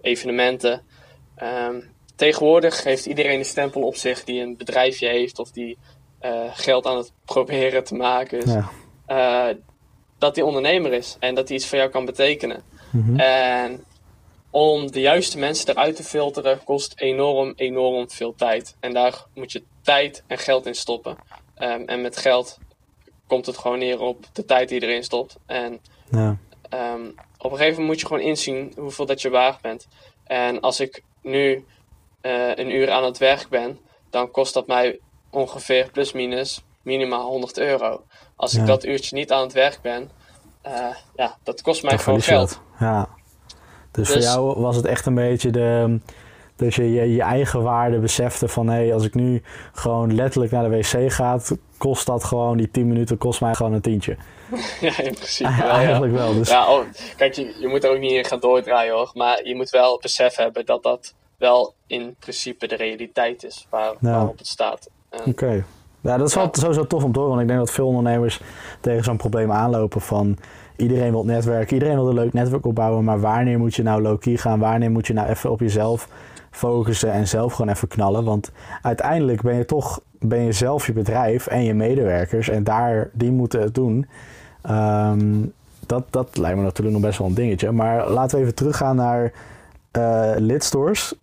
evenementen. 0.00 0.82
Ehm, 1.36 1.80
tegenwoordig 2.16 2.84
heeft 2.84 3.06
iedereen 3.06 3.38
een 3.38 3.44
stempel 3.44 3.82
op 3.82 3.96
zich 3.96 4.24
die 4.24 4.42
een 4.42 4.56
bedrijfje 4.56 5.08
heeft 5.08 5.38
of 5.38 5.50
die 5.50 5.78
eh, 6.18 6.44
geld 6.52 6.86
aan 6.86 6.96
het 6.96 7.12
proberen 7.24 7.84
te 7.84 7.94
maken 7.94 8.38
is. 8.38 8.52
Ja. 8.52 8.70
Eh, 9.06 9.56
dat 10.18 10.34
die 10.34 10.44
ondernemer 10.44 10.92
is 10.92 11.16
en 11.20 11.34
dat 11.34 11.48
hij 11.48 11.56
iets 11.56 11.66
voor 11.66 11.78
jou 11.78 11.90
kan 11.90 12.04
betekenen. 12.04 12.62
Mhm. 12.90 13.20
En 13.20 13.84
om 14.50 14.90
de 14.90 15.00
juiste 15.00 15.38
mensen 15.38 15.68
eruit 15.68 15.96
te 15.96 16.04
filteren 16.04 16.64
kost 16.64 16.92
enorm, 16.96 17.52
enorm 17.56 18.10
veel 18.10 18.34
tijd. 18.34 18.76
En 18.80 18.92
daar 18.92 19.24
moet 19.34 19.52
je 19.52 19.62
tijd 19.82 20.24
en 20.26 20.38
geld 20.38 20.66
in 20.66 20.74
stoppen. 20.74 21.16
Ehm, 21.54 21.82
en 21.86 22.00
met 22.00 22.16
geld 22.16 22.58
komt 23.30 23.46
het 23.46 23.58
gewoon 23.58 23.78
neer 23.78 24.00
op 24.00 24.24
de 24.32 24.44
tijd 24.44 24.68
die 24.68 24.82
erin 24.82 25.04
stopt. 25.04 25.36
En 25.46 25.80
Ja. 26.10 26.36
ehm, 26.68 27.04
op 27.38 27.50
een 27.50 27.56
gegeven 27.56 27.68
moment 27.70 27.86
moet 27.86 28.00
je 28.00 28.06
gewoon 28.06 28.22
inzien 28.22 28.72
hoeveel 28.76 29.06
dat 29.06 29.22
je 29.22 29.30
waard 29.30 29.60
bent. 29.60 29.86
En 30.24 30.60
als 30.60 30.80
ik 30.80 31.02
nu 31.22 31.64
eh, 32.20 32.54
een 32.54 32.74
uur 32.74 32.90
aan 32.90 33.04
het 33.04 33.18
werk 33.18 33.48
ben, 33.48 33.78
dan 34.10 34.30
kost 34.30 34.54
dat 34.54 34.66
mij 34.66 34.98
ongeveer 35.30 35.88
plus 35.92 36.12
minus 36.12 36.62
minimaal 36.82 37.28
100 37.28 37.58
euro. 37.58 38.02
Als 38.36 38.52
Ja. 38.52 38.60
ik 38.60 38.66
dat 38.66 38.84
uurtje 38.84 39.16
niet 39.16 39.32
aan 39.32 39.42
het 39.42 39.52
werk 39.52 39.78
ben, 39.82 40.10
eh, 40.62 40.72
ja, 41.16 41.36
dat 41.42 41.62
kost 41.62 41.82
mij 41.82 41.90
Dan 41.90 42.00
gewoon 42.00 42.20
geld. 42.22 42.48
dat. 42.48 42.60
Ja. 42.80 43.08
Dus, 43.90 44.06
voor 44.06 44.16
Dus- 44.16 44.24
jou 44.24 44.60
was 44.60 44.76
het 44.76 44.84
echt 44.84 45.06
een 45.06 45.14
beetje 45.14 45.50
de, 45.50 45.98
dat 46.56 46.74
je, 46.74 46.92
je 46.92 47.12
je 47.12 47.22
eigen 47.22 47.62
waarde 47.62 47.98
besefte 47.98 48.48
van 48.48 48.66
hé, 48.68 48.74
hey, 48.74 48.94
als 48.94 49.04
ik 49.04 49.14
nu 49.14 49.42
gewoon 49.72 50.14
letterlijk 50.14 50.52
naar 50.52 50.70
de 50.70 50.76
wc 50.76 51.12
ga, 51.12 51.38
kost 51.80 52.06
dat 52.06 52.24
gewoon 52.24 52.56
die 52.56 52.70
10 52.70 52.86
minuten 52.86 53.18
kost 53.18 53.40
mij 53.40 53.54
gewoon 53.54 53.72
een 53.72 53.80
tientje. 53.80 54.16
Ja, 54.80 54.98
in 54.98 55.14
principe 55.14 55.54
wel, 55.58 55.66
ja. 55.66 55.72
Eigenlijk 55.72 56.12
wel. 56.12 56.34
Dus, 56.34 56.48
Ja, 56.48 56.72
oh, 56.72 56.84
kijk, 57.16 57.34
je, 57.34 57.54
je 57.60 57.68
moet 57.68 57.84
er 57.84 57.90
ook 57.90 57.98
niet 57.98 58.12
in 58.12 58.24
gaan 58.24 58.40
doordraaien 58.40 58.94
hoor. 58.94 59.10
Maar 59.14 59.46
je 59.46 59.54
moet 59.56 59.70
wel 59.70 59.98
besef 60.02 60.36
hebben 60.36 60.66
dat 60.66 60.82
dat 60.82 61.14
wel 61.38 61.74
in 61.86 62.14
principe 62.18 62.66
de 62.66 62.76
realiteit 62.76 63.44
is 63.44 63.66
waar, 63.70 63.94
waarop 64.00 64.38
het 64.38 64.46
staat. 64.46 64.88
Oké. 65.26 65.64
Ja, 66.00 66.16
dat 66.16 66.28
is 66.28 66.34
wel 66.34 66.48
sowieso 66.52 66.86
tof 66.86 67.04
om 67.04 67.12
te 67.12 67.18
horen. 67.18 67.34
Want 67.34 67.42
ik 67.42 67.48
denk 67.48 67.60
dat 67.66 67.74
veel 67.74 67.86
ondernemers 67.86 68.40
tegen 68.80 69.04
zo'n 69.04 69.16
probleem 69.16 69.52
aanlopen 69.52 70.00
van... 70.00 70.38
Iedereen 70.76 71.10
wil 71.10 71.24
netwerken, 71.24 71.74
iedereen 71.74 71.94
wil 71.94 72.08
een 72.08 72.14
leuk 72.14 72.32
netwerk 72.32 72.66
opbouwen. 72.66 73.04
Maar 73.04 73.20
wanneer 73.20 73.58
moet 73.58 73.74
je 73.74 73.82
nou 73.82 74.02
low-key 74.02 74.36
gaan? 74.36 74.58
Wanneer 74.58 74.90
moet 74.90 75.06
je 75.06 75.12
nou 75.12 75.28
even 75.28 75.50
op 75.50 75.60
jezelf 75.60 76.08
focussen 76.50 77.12
en 77.12 77.28
zelf 77.28 77.52
gewoon 77.52 77.72
even 77.74 77.88
knallen? 77.88 78.24
Want 78.24 78.50
uiteindelijk 78.82 79.42
ben 79.42 79.56
je 79.56 79.64
toch 79.64 80.00
ben 80.20 80.42
je 80.42 80.52
zelf 80.52 80.86
je 80.86 80.92
bedrijf 80.92 81.46
en 81.46 81.64
je 81.64 81.74
medewerkers. 81.74 82.48
En 82.48 82.64
daar, 82.64 83.10
die 83.12 83.30
moeten 83.30 83.60
het 83.60 83.74
doen. 83.74 84.08
Ehm, 84.62 85.42
dat, 85.86 86.04
dat 86.10 86.36
lijkt 86.36 86.56
me 86.56 86.62
natuurlijk 86.62 86.96
nog 86.96 87.06
best 87.06 87.18
wel 87.18 87.26
een 87.28 87.34
dingetje. 87.34 87.70
Maar 87.72 88.10
laten 88.10 88.36
we 88.36 88.42
even 88.42 88.54
teruggaan 88.54 88.96
naar 88.96 89.32
eh 89.90 90.32
lidstores. 90.36 91.14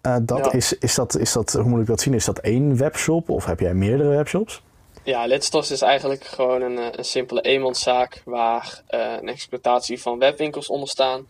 Eh, 0.00 0.16
dat 0.22 0.38
Ja. 0.44 0.52
is, 0.52 0.78
is, 0.78 0.94
dat, 0.94 1.16
is 1.18 1.32
dat, 1.32 1.52
hoe 1.52 1.68
moet 1.68 1.80
ik 1.80 1.86
dat 1.86 2.00
zien? 2.00 2.14
Is 2.14 2.24
dat 2.24 2.38
één 2.38 2.76
webshop 2.76 3.28
of 3.28 3.44
heb 3.44 3.60
jij 3.60 3.74
meerdere 3.74 4.08
webshops? 4.08 4.62
ja, 5.02 5.24
Lidstores 5.26 5.70
is 5.70 5.82
eigenlijk 5.82 6.24
gewoon 6.24 6.62
een, 6.62 6.78
eh, 6.78 6.86
een 6.90 7.04
simpele 7.04 7.40
eenmanszaak 7.40 8.22
waar 8.24 8.82
een 9.20 9.28
exploitatie 9.28 10.00
van 10.00 10.18
webwinkels 10.18 10.68
onder 10.68 10.88
staan. 10.88 11.26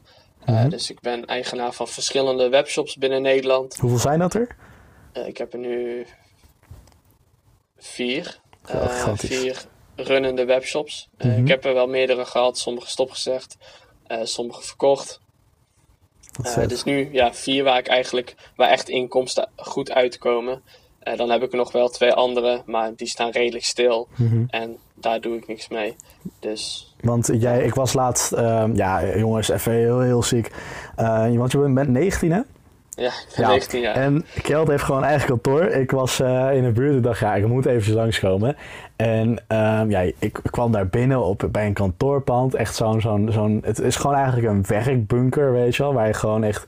Mhm. 0.46 0.68
dus 0.68 0.90
ik 0.90 1.00
ben 1.00 1.24
eigenaar 1.24 1.72
van 1.72 1.88
verschillende 1.88 2.48
webshops 2.48 2.96
binnen 2.96 3.22
Nederland. 3.22 3.76
Hoeveel 3.80 3.98
zijn 3.98 4.18
dat 4.18 4.34
er? 4.34 4.56
Ik 5.26 5.36
heb 5.38 5.52
er 5.52 5.58
nu 5.58 6.06
vier. 7.84 8.38
Eh, 8.66 9.08
vier 9.14 9.64
runnende 9.96 10.44
webshops. 10.44 11.08
Eh, 11.16 11.26
Mhm. 11.30 11.40
Ik 11.40 11.48
heb 11.48 11.64
er 11.64 11.74
wel 11.74 11.86
meerdere 11.88 12.24
gehad, 12.24 12.58
sommige 12.58 12.88
stopgezegd, 12.88 13.56
eh 14.06 14.18
sommige 14.22 14.62
verkocht. 14.62 15.20
Dus 16.66 16.84
nu 16.84 17.08
ja, 17.12 17.32
vier 17.34 17.64
waar 17.64 17.78
ik 17.78 17.86
eigenlijk 17.86 18.34
waar 18.56 18.68
echt 18.70 18.88
inkomsten 18.88 19.48
goed 19.56 19.92
uitkomen. 19.92 20.62
dan 21.16 21.30
heb 21.30 21.42
ik 21.42 21.50
er 21.50 21.56
nog 21.56 21.72
wel 21.72 21.88
twee 21.88 22.12
andere, 22.12 22.62
maar 22.66 22.94
die 22.96 23.06
staan 23.08 23.30
redelijk 23.30 23.64
stil. 23.64 24.08
Mhm. 24.16 24.44
En 24.48 24.76
daar 24.94 25.20
doe 25.20 25.36
ik 25.36 25.46
niks 25.46 25.68
mee. 25.68 25.96
Dus 26.40 26.94
Want 27.00 27.30
jij, 27.32 27.64
ik 27.64 27.74
was 27.74 27.92
laatst, 27.92 28.32
ehm, 28.32 28.76
ja 28.76 29.16
jongens, 29.16 29.48
even 29.48 29.72
heel, 29.72 30.00
heel 30.00 30.22
ziek. 30.22 30.50
Want 31.36 31.52
je 31.52 31.58
bent 31.58 31.88
19 31.88 32.32
hè? 32.32 32.40
Ja, 32.96 33.08
ik 33.08 33.34
ben 33.36 33.48
19 33.48 33.80
jaar. 33.80 33.94
En 33.94 34.24
Kjeld 34.42 34.68
heeft 34.68 34.82
gewoon 34.82 35.04
eigen 35.04 35.28
kantoor. 35.28 35.62
Ik 35.62 35.90
was 35.90 36.20
eh, 36.20 36.56
in 36.56 36.62
de 36.62 36.72
buurt 36.72 36.94
en 36.96 37.02
dacht, 37.02 37.18
ja, 37.18 37.34
ik 37.34 37.46
moet 37.46 37.66
eventjes 37.66 37.94
langskomen. 37.94 38.56
En 38.96 39.38
ehm, 39.46 39.90
ja, 39.90 40.00
ik 40.18 40.40
kwam 40.50 40.72
daar 40.72 40.86
binnen 40.86 41.24
op, 41.24 41.48
bij 41.50 41.66
een 41.66 41.72
kantoorpand. 41.72 42.54
Echt 42.54 42.74
zo'n, 42.74 43.00
zo'n, 43.00 43.28
zo'n, 43.32 43.60
het 43.64 43.80
is 43.80 43.96
gewoon 43.96 44.16
eigenlijk 44.16 44.46
een 44.46 44.64
werkbunker, 44.68 45.52
weet 45.52 45.76
je 45.76 45.82
wel. 45.82 45.94
Waar 45.94 46.06
je 46.06 46.14
gewoon 46.14 46.44
echt, 46.44 46.66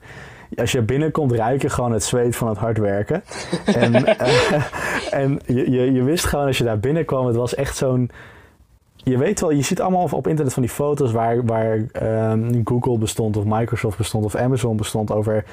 als 0.55 0.71
je 0.71 0.81
binnenkomt, 0.81 1.31
ruik 1.31 1.61
je 1.61 1.69
gewoon 1.69 1.91
het 1.91 2.03
zweet 2.03 2.35
van 2.35 2.47
het 2.47 2.57
hard 2.57 2.77
werken. 2.77 3.23
en 3.65 4.05
eh, 4.05 4.63
en 5.11 5.39
je, 5.45 5.71
je, 5.71 5.91
je 5.91 6.03
wist 6.03 6.25
gewoon 6.25 6.45
als 6.45 6.57
je 6.57 6.63
daar 6.63 6.79
binnenkwam, 6.79 7.25
het 7.25 7.35
was 7.35 7.55
echt 7.55 7.77
zo'n... 7.77 8.11
Je 8.95 9.17
weet 9.17 9.39
wel, 9.39 9.51
je 9.51 9.61
ziet 9.61 9.81
allemaal 9.81 10.09
op 10.11 10.27
internet 10.27 10.53
van 10.53 10.63
die 10.63 10.71
foto's 10.71 11.11
waar, 11.11 11.45
waar 11.45 11.79
ehm, 11.91 12.61
Google 12.63 12.97
bestond 12.97 13.37
of 13.37 13.43
Microsoft 13.45 13.97
bestond 13.97 14.25
of 14.25 14.35
Amazon 14.35 14.77
bestond 14.77 15.11
over 15.11 15.43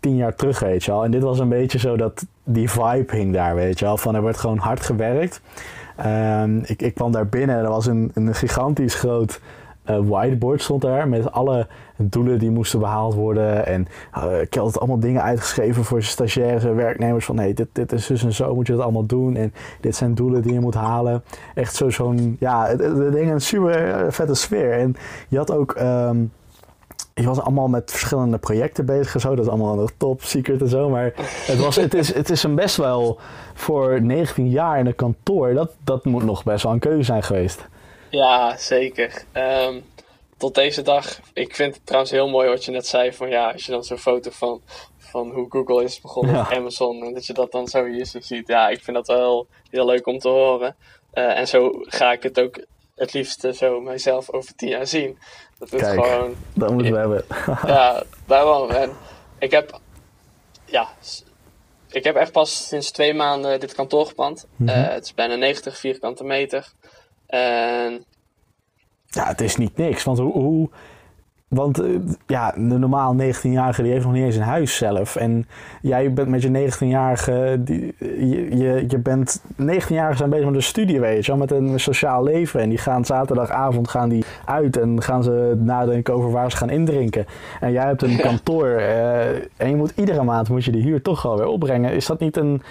tien 0.00 0.16
jaar 0.16 0.34
terug, 0.34 0.58
weet 0.60 0.84
je 0.84 0.90
wel. 0.90 1.04
En 1.04 1.10
dit 1.10 1.22
was 1.22 1.38
een 1.38 1.48
beetje 1.48 1.78
zo 1.78 1.96
dat 1.96 2.26
die 2.44 2.70
vibe 2.70 3.16
hing 3.16 3.32
daar, 3.32 3.54
weet 3.54 3.78
je 3.78 3.84
wel. 3.84 3.96
Van 3.96 4.14
er 4.14 4.20
wordt 4.20 4.38
gewoon 4.38 4.58
hard 4.58 4.80
gewerkt. 4.80 5.40
Ehm, 5.96 6.58
ik, 6.58 6.82
ik 6.82 6.94
kwam 6.94 7.12
daar 7.12 7.28
binnen 7.28 7.56
en 7.56 7.64
er 7.64 7.70
was 7.70 7.86
een, 7.86 8.10
een 8.14 8.34
gigantisch 8.34 8.94
groot 8.94 9.40
eh, 9.88 9.98
whiteboard 10.04 10.62
stond 10.62 10.82
daar 10.82 11.08
met 11.08 11.32
alle 11.32 11.66
doelen 11.96 12.38
die 12.38 12.50
moesten 12.50 12.78
behaald 12.78 13.14
worden. 13.14 13.66
En 13.66 13.86
uh, 14.16 14.40
ik 14.40 14.54
had 14.54 14.78
allemaal 14.78 15.00
dingen 15.00 15.22
uitgeschreven 15.22 15.84
voor 15.84 16.02
stagiaires 16.02 16.64
en 16.64 16.76
werknemers. 16.76 17.24
Van 17.24 17.34
nee, 17.34 17.54
dit, 17.54 17.68
dit 17.72 17.92
is 17.92 18.06
dus 18.06 18.24
en 18.24 18.32
zo 18.32 18.54
moet 18.54 18.66
je 18.66 18.72
dat 18.72 18.82
allemaal 18.82 19.06
doen. 19.06 19.36
En 19.36 19.52
dit 19.80 19.96
zijn 19.96 20.14
doelen 20.14 20.42
die 20.42 20.52
je 20.52 20.60
moet 20.60 20.74
halen. 20.74 21.22
Echt 21.54 21.74
zo, 21.74 21.90
zo'n, 21.90 22.36
ja, 22.40 22.66
het, 22.66 22.80
het 22.80 23.12
ding 23.12 23.30
een 23.30 23.40
super 23.40 23.88
eh, 23.88 24.12
vette 24.12 24.34
sfeer. 24.34 24.72
En 24.72 24.96
je 25.28 25.36
had 25.36 25.52
ook... 25.52 25.72
ehm, 25.72 26.16
je 27.18 27.26
was 27.26 27.40
allemaal 27.40 27.68
met 27.68 27.90
verschillende 27.90 28.38
projecten 28.38 28.86
bezig 28.86 29.14
en 29.14 29.20
zo. 29.20 29.34
Dat 29.34 29.44
is 29.44 29.50
allemaal 29.50 29.74
nog 29.74 29.90
top 29.96 30.22
secret 30.22 30.60
en 30.60 30.68
zo. 30.68 30.88
Maar 30.88 31.12
het, 31.46 31.58
was, 31.58 31.76
het, 31.76 31.94
is, 31.94 32.14
het 32.14 32.30
is 32.30 32.42
een 32.42 32.54
best 32.54 32.76
wel 32.76 33.18
voor 33.54 34.02
19 34.02 34.48
jaar 34.50 34.78
in 34.78 34.86
een 34.86 34.94
kantoor. 34.94 35.54
Dat, 35.54 35.70
dat 35.84 36.04
moet 36.04 36.24
nog 36.24 36.44
best 36.44 36.62
wel 36.62 36.72
een 36.72 36.78
keuze 36.78 37.02
zijn 37.02 37.22
geweest. 37.22 37.66
Ja, 38.10 38.56
zeker. 38.56 39.24
Ehm, 39.32 39.80
tot 40.36 40.54
deze 40.54 40.82
dag. 40.82 41.20
Ik 41.32 41.54
vind 41.54 41.74
het 41.74 41.86
trouwens 41.86 42.12
heel 42.12 42.28
mooi 42.28 42.48
wat 42.48 42.64
je 42.64 42.70
net 42.70 42.86
zei. 42.86 43.12
Van 43.12 43.28
ja, 43.28 43.50
als 43.50 43.66
je 43.66 43.72
dan 43.72 43.84
zo'n 43.84 43.98
foto 43.98 44.30
van, 44.32 44.60
van 44.98 45.30
hoe 45.30 45.46
Google 45.48 45.84
is 45.84 46.00
begonnen 46.00 46.34
Ja. 46.34 46.50
Amazon. 46.50 47.02
En 47.02 47.14
dat 47.14 47.26
je 47.26 47.32
dat 47.32 47.52
dan 47.52 47.66
zo 47.66 47.84
hier 47.84 48.04
zo 48.04 48.20
ziet. 48.20 48.48
Ja, 48.48 48.68
ik 48.68 48.82
vind 48.82 48.96
dat 48.96 49.06
wel 49.06 49.46
heel 49.70 49.86
leuk 49.86 50.06
om 50.06 50.18
te 50.18 50.28
horen. 50.28 50.76
Eh, 51.10 51.38
en 51.38 51.48
zo 51.48 51.70
ga 51.74 52.12
ik 52.12 52.22
het 52.22 52.40
ook 52.40 52.58
het 52.94 53.12
liefste 53.12 53.54
zo 53.54 53.80
mijzelf 53.80 54.30
over 54.30 54.54
tien 54.54 54.68
jaar 54.68 54.86
zien. 54.86 55.18
Dat 55.58 55.68
Kijk. 55.68 56.04
gewoon 56.04 56.34
Dat 56.54 56.70
moeten 56.72 56.92
we 56.92 56.98
hebben. 56.98 57.24
ja, 57.66 58.02
daarom. 58.26 58.70
En 58.70 58.90
ik 59.38 59.50
heb, 59.50 59.80
ja, 60.64 60.88
ik 61.90 62.04
heb 62.04 62.16
echt 62.16 62.32
pas 62.32 62.68
sinds 62.68 62.90
twee 62.90 63.14
maanden 63.14 63.60
dit 63.60 63.74
kantoor. 63.74 64.12
Eh, 64.16 64.88
het 64.88 65.04
is 65.04 65.14
bijna 65.14 65.34
90 65.34 65.78
vierkante 65.78 66.24
meter. 66.24 66.72
En 67.26 68.04
Ja, 69.06 69.26
het 69.26 69.40
is 69.40 69.56
niet 69.56 69.76
niks. 69.76 70.04
Want 70.04 70.18
hoe... 70.18 70.32
hoe 70.32 70.70
want 71.48 71.80
eh, 71.80 71.88
ja, 72.26 72.50
de 72.52 72.60
normaal 72.78 73.14
19-jarige 73.20 73.82
die 73.82 73.92
heeft 73.92 74.04
nog 74.04 74.12
niet 74.14 74.24
eens 74.24 74.36
een 74.36 74.42
huis 74.42 74.76
zelf. 74.76 75.16
En 75.16 75.46
jij 75.82 76.12
bent 76.12 76.28
met 76.28 76.42
je 76.42 76.70
19-jarige... 76.70 77.56
die- 77.60 77.94
Je, 77.98 78.56
je, 78.56 78.84
je 78.88 78.98
bent... 78.98 79.42
19-jarigen 79.62 80.16
zijn 80.16 80.30
bezig 80.30 80.44
met 80.46 80.54
een 80.54 80.62
studie, 80.62 81.00
weet 81.00 81.24
je 81.26 81.30
wel. 81.32 81.40
Met 81.40 81.50
een 81.50 81.80
sociaal 81.80 82.22
leven. 82.22 82.60
En 82.60 82.68
die 82.68 82.78
gaan 82.78 83.04
zaterdagavond 83.04 83.88
gaan 83.88 84.08
die 84.08 84.24
uit. 84.44 84.76
En 84.76 85.02
gaan 85.02 85.22
ze 85.22 85.54
nadenken 85.58 86.14
over 86.14 86.30
waar 86.30 86.50
ze 86.50 86.56
gaan 86.56 86.70
indrinken. 86.70 87.26
En 87.60 87.72
jij 87.72 87.84
hebt 87.86 88.02
een 88.02 88.10
Ja. 88.10 88.16
kantoor. 88.18 88.66
eh, 88.68 89.28
en 89.56 89.68
je 89.68 89.76
moet 89.76 89.92
iedere 89.96 90.22
maand 90.22 90.48
moet 90.48 90.64
je 90.64 90.70
die 90.72 90.82
huur 90.82 91.02
toch 91.02 91.26
alweer 91.26 91.46
opbrengen. 91.46 91.92
Is 91.92 92.06
dat 92.06 92.20
niet 92.20 92.36
een... 92.36 92.62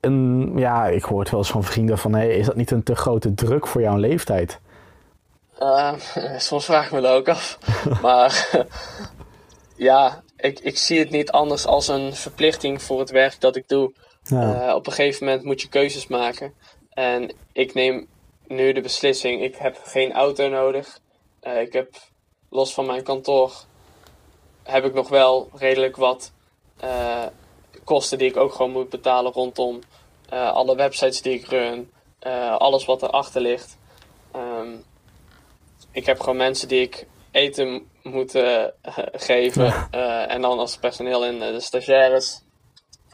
een 0.00 0.52
ja, 0.56 0.86
ik 0.86 1.02
hoor 1.02 1.20
het 1.20 1.30
wel 1.30 1.40
eens 1.40 1.50
van 1.50 1.64
vrienden 1.64 1.98
van... 1.98 2.14
Hey, 2.14 2.28
is 2.28 2.46
dat 2.46 2.56
niet 2.56 2.70
een 2.70 2.82
te 2.82 2.94
grote 2.94 3.34
druk 3.34 3.66
voor 3.66 3.80
jouw 3.80 3.96
leeftijd? 3.96 4.60
Eh, 5.58 5.94
soms 6.38 6.64
vraag 6.64 6.86
ik 6.86 6.92
me 6.92 7.00
dat 7.00 7.12
ook 7.12 7.28
af. 7.28 7.58
maar 8.02 8.50
ja, 9.76 10.22
ik, 10.36 10.60
ik 10.60 10.78
zie 10.78 10.98
het 10.98 11.10
niet 11.10 11.30
anders 11.30 11.66
als 11.66 11.88
een 11.88 12.14
verplichting 12.14 12.82
voor 12.82 13.00
het 13.00 13.10
werk 13.10 13.40
dat 13.40 13.56
ik 13.56 13.68
doe. 13.68 13.92
Ja. 14.22 14.68
Eh, 14.68 14.74
op 14.74 14.86
een 14.86 14.92
gegeven 14.92 15.24
moment 15.26 15.44
moet 15.44 15.60
je 15.60 15.68
keuzes 15.68 16.06
maken. 16.06 16.54
En 16.90 17.32
ik 17.52 17.74
neem 17.74 18.08
nu 18.46 18.72
de 18.72 18.80
beslissing. 18.80 19.42
Ik 19.42 19.56
heb 19.56 19.80
geen 19.84 20.12
auto 20.12 20.48
nodig. 20.48 21.00
Eh, 21.40 21.60
ik 21.60 21.72
heb 21.72 21.94
los 22.50 22.74
van 22.74 22.86
mijn 22.86 23.02
kantoor 23.02 23.52
heb 24.62 24.84
ik 24.84 24.94
nog 24.94 25.08
wel 25.08 25.50
redelijk 25.54 25.96
wat 25.96 26.32
kosten 27.84 28.18
die 28.18 28.28
ik 28.28 28.36
ook 28.36 28.52
gewoon 28.52 28.72
moet 28.72 28.88
betalen 28.88 29.32
rondom 29.32 29.80
alle 30.28 30.76
websites 30.76 31.22
die 31.22 31.38
ik 31.38 31.46
run, 31.46 31.92
alles 32.58 32.84
wat 32.84 33.02
erachter 33.02 33.40
ligt. 33.40 33.76
Ehm, 34.32 34.74
ik 35.96 36.06
heb 36.06 36.20
gewoon 36.20 36.36
mensen 36.36 36.68
die 36.68 36.80
ik 36.80 37.06
eten 37.30 37.88
moet 38.02 38.34
eh, 38.34 38.64
geven 39.12 39.64
Ja. 39.64 39.88
eh, 39.90 40.34
en 40.34 40.40
dan 40.40 40.58
als 40.58 40.76
personeel 40.76 41.24
in 41.24 41.38
de 41.38 41.60
stagiaires. 41.60 42.40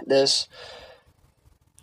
Dus 0.05 0.49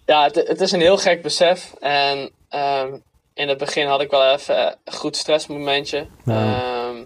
ja, 0.06 0.24
het, 0.24 0.36
het 0.36 0.62
is 0.62 0.72
een 0.72 0.80
heel 0.80 0.98
gek 0.98 1.22
besef. 1.22 1.74
En 1.80 2.32
ehm, 2.50 2.98
in 3.34 3.48
het 3.50 3.58
begin 3.58 3.88
had 3.88 4.02
ik 4.02 4.12
wel 4.12 4.34
even 4.34 4.78
een 4.84 4.94
goed 4.94 5.16
stressmomentje. 5.16 6.08
Ja. 6.26 6.34
Ehm, 6.34 7.04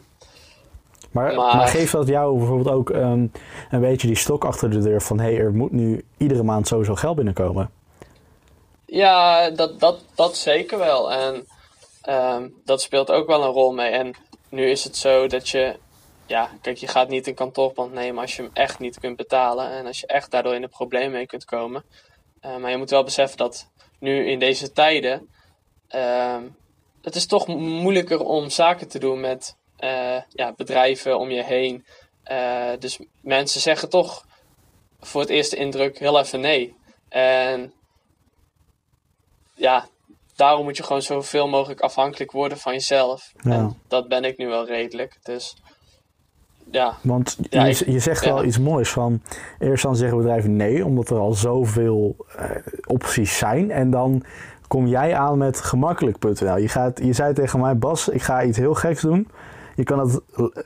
Maar, 1.12 1.34
maar... 1.36 1.56
Maar- 1.56 1.68
geeft 1.68 1.92
dat 1.92 2.08
jou 2.08 2.38
bijvoorbeeld 2.38 2.76
ook 2.76 2.90
ehm, 2.90 3.28
een 3.70 3.82
beetje 3.82 4.08
die 4.08 4.16
stok 4.18 4.46
achter 4.46 4.70
de 4.70 4.80
deur 4.80 5.02
van 5.02 5.20
hé, 5.20 5.32
hey, 5.34 5.40
er 5.40 5.54
moet 5.54 5.72
nu 5.72 6.06
iedere 6.18 6.44
maand 6.44 6.68
sowieso 6.68 6.96
geld 6.96 7.16
binnenkomen? 7.16 7.70
Ja, 8.86 9.50
dat, 9.50 9.80
dat, 9.80 10.00
dat 10.16 10.38
zeker 10.38 10.78
wel. 10.78 11.12
En 11.12 11.48
ehm, 12.04 12.50
dat 12.64 12.82
speelt 12.82 13.12
ook 13.12 13.28
wel 13.28 13.44
een 13.44 13.50
rol 13.50 13.74
mee. 13.74 13.90
En 13.90 14.14
nu 14.50 14.70
is 14.70 14.84
het 14.84 14.98
zo 14.98 15.28
dat 15.28 15.50
je, 15.50 15.80
ja, 16.26 16.50
kijk, 16.62 16.78
je 16.78 16.88
gaat 16.88 17.10
niet 17.10 17.28
een 17.28 17.36
kantoorpand 17.36 17.94
nemen 17.94 18.22
als 18.22 18.36
je 18.36 18.42
hem 18.42 18.52
echt 18.54 18.80
niet 18.80 19.00
kunt 19.00 19.18
betalen. 19.18 19.70
En 19.70 19.86
als 19.86 20.00
je 20.00 20.08
echt 20.08 20.32
daardoor 20.32 20.56
in 20.56 20.62
de 20.62 20.68
problemen 20.68 21.12
mee 21.12 21.26
kunt 21.26 21.46
komen. 21.46 21.84
Eh, 22.40 22.58
maar 22.58 22.72
je 22.72 22.78
moet 22.78 22.90
wel 22.90 23.04
beseffen 23.04 23.38
dat 23.38 23.70
nu 24.00 24.26
in 24.30 24.40
deze 24.40 24.72
tijden, 24.72 25.30
ehm, 25.88 26.44
het 27.02 27.16
is 27.16 27.26
toch 27.26 27.48
moeilijker 27.48 28.20
om 28.20 28.50
zaken 28.50 28.88
te 28.88 29.00
doen 29.00 29.20
met 29.20 29.56
eh, 29.78 30.22
ja, 30.30 30.54
bedrijven 30.54 31.20
om 31.20 31.30
je 31.30 31.44
heen. 31.44 31.86
Eh, 32.24 32.72
dus 32.80 33.00
mensen 33.22 33.62
zeggen 33.62 33.90
toch 33.90 34.26
voor 35.00 35.22
het 35.22 35.30
eerste 35.30 35.56
indruk 35.56 36.00
heel 36.00 36.20
even 36.20 36.40
nee. 36.40 36.76
En 37.10 37.74
ja, 39.56 39.88
daarom 40.36 40.64
moet 40.64 40.78
je 40.78 40.84
gewoon 40.84 41.02
zoveel 41.02 41.48
mogelijk 41.48 41.80
afhankelijk 41.80 42.32
worden 42.32 42.58
van 42.58 42.74
jezelf. 42.74 43.32
Ja. 43.42 43.52
En 43.52 43.78
dat 43.88 44.08
ben 44.08 44.24
ik 44.24 44.38
nu 44.38 44.48
wel 44.48 44.66
redelijk. 44.66 45.18
Dus 45.24 45.56
ja, 46.72 46.98
Want 47.02 47.38
Ja, 47.50 47.66
je, 47.66 47.92
je 47.92 48.00
zegt 48.00 48.24
ja. 48.24 48.34
wel 48.34 48.44
iets 48.44 48.60
moois 48.60 48.90
van 48.90 49.22
eerst 49.60 49.84
dan 49.84 49.96
zeggen 49.96 50.18
bedrijven 50.18 50.56
nee, 50.56 50.86
omdat 50.86 51.10
er 51.10 51.18
al 51.18 51.34
zoveel 51.34 52.16
eh, 52.36 52.50
opties 52.86 53.38
zijn. 53.38 53.72
En 53.72 53.90
dan 53.90 54.24
kom 54.68 54.88
jij 54.88 55.16
aan 55.16 55.38
met 55.38 55.62
gemakkelijk.nl. 55.62 56.58
Je, 56.58 56.68
gaat, 56.68 57.00
je 57.04 57.14
zei 57.14 57.34
tegen 57.34 57.60
mij, 57.60 57.78
Bas, 57.78 58.10
ik 58.10 58.22
ga 58.22 58.44
iets 58.44 58.58
heel 58.58 58.74
geks 58.74 59.02
doen. 59.02 59.28
Je 59.76 59.84
kan, 59.84 60.00
het, 60.00 60.22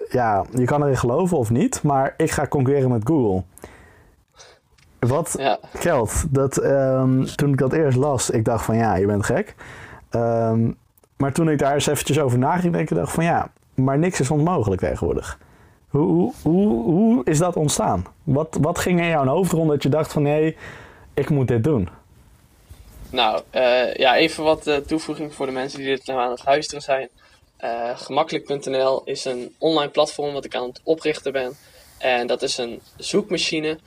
ja, 0.10 0.46
je 0.54 0.66
kan 0.66 0.84
erin 0.84 0.98
geloven 0.98 1.38
of 1.38 1.50
niet, 1.50 1.84
maar 1.84 2.14
ik 2.18 2.32
ga 2.32 2.48
concurreren 2.48 2.90
met 2.90 3.08
Google. 3.08 3.44
Wat 5.00 5.36
ja, 5.38 5.60
Geld, 5.74 6.26
dat, 6.30 6.58
ehm, 6.58 7.24
toen 7.36 7.52
ik 7.52 7.58
dat 7.58 7.74
eerst 7.74 7.98
las, 7.98 8.30
ik 8.30 8.46
dacht 8.46 8.66
van 8.66 8.76
ja, 8.76 8.96
je 8.96 9.06
bent 9.06 9.26
gek. 9.26 9.56
Ehm, 10.10 10.72
maar 11.18 11.34
toen 11.34 11.50
ik 11.50 11.60
daar 11.60 11.74
eens 11.74 11.88
eventjes 11.88 12.20
over 12.20 12.38
na 12.38 12.58
ging 12.58 12.74
denken, 12.74 12.96
dacht 12.96 13.08
ik 13.08 13.14
van 13.14 13.24
ja, 13.24 13.52
maar 13.74 13.98
niks 13.98 14.20
is 14.20 14.32
onmogelijk 14.32 14.82
tegenwoordig. 14.82 15.40
Hoe, 15.88 16.06
hoe, 16.06 16.34
hoe, 16.42 16.84
hoe 16.84 17.22
is 17.24 17.38
dat 17.38 17.56
ontstaan? 17.56 18.06
Wat, 18.24 18.58
wat 18.62 18.80
ging 18.80 19.00
in 19.00 19.08
jouw 19.08 19.26
hoofd 19.26 19.52
rond 19.52 19.70
dat 19.70 19.84
je 19.84 19.90
dacht 19.90 20.12
van 20.12 20.22
nee, 20.22 20.58
ik 21.14 21.30
moet 21.30 21.48
dit 21.48 21.64
doen? 21.64 21.90
nou 23.10 23.42
eh, 23.50 23.94
ja, 23.94 24.16
even 24.16 24.44
wat 24.44 24.68
eh, 24.68 24.78
toevoeging 24.78 25.34
voor 25.34 25.46
de 25.46 25.52
mensen 25.52 25.80
die 25.80 25.88
dit 25.88 26.06
nou 26.06 26.20
aan 26.20 26.32
het 26.32 26.46
luisteren 26.46 26.82
zijn. 26.82 27.10
Eh, 27.58 27.98
Gemakkelijk.nl 27.98 29.02
is 29.04 29.26
een 29.26 29.56
online 29.58 29.92
platform 29.92 30.34
wat 30.34 30.46
ik 30.46 30.56
aan 30.56 30.68
het 30.68 30.82
oprichten 30.84 31.32
ben. 31.32 31.58
En 31.98 32.28
dat 32.28 32.42
is 32.42 32.58
een 32.58 32.82
zoekmachine 32.98 33.78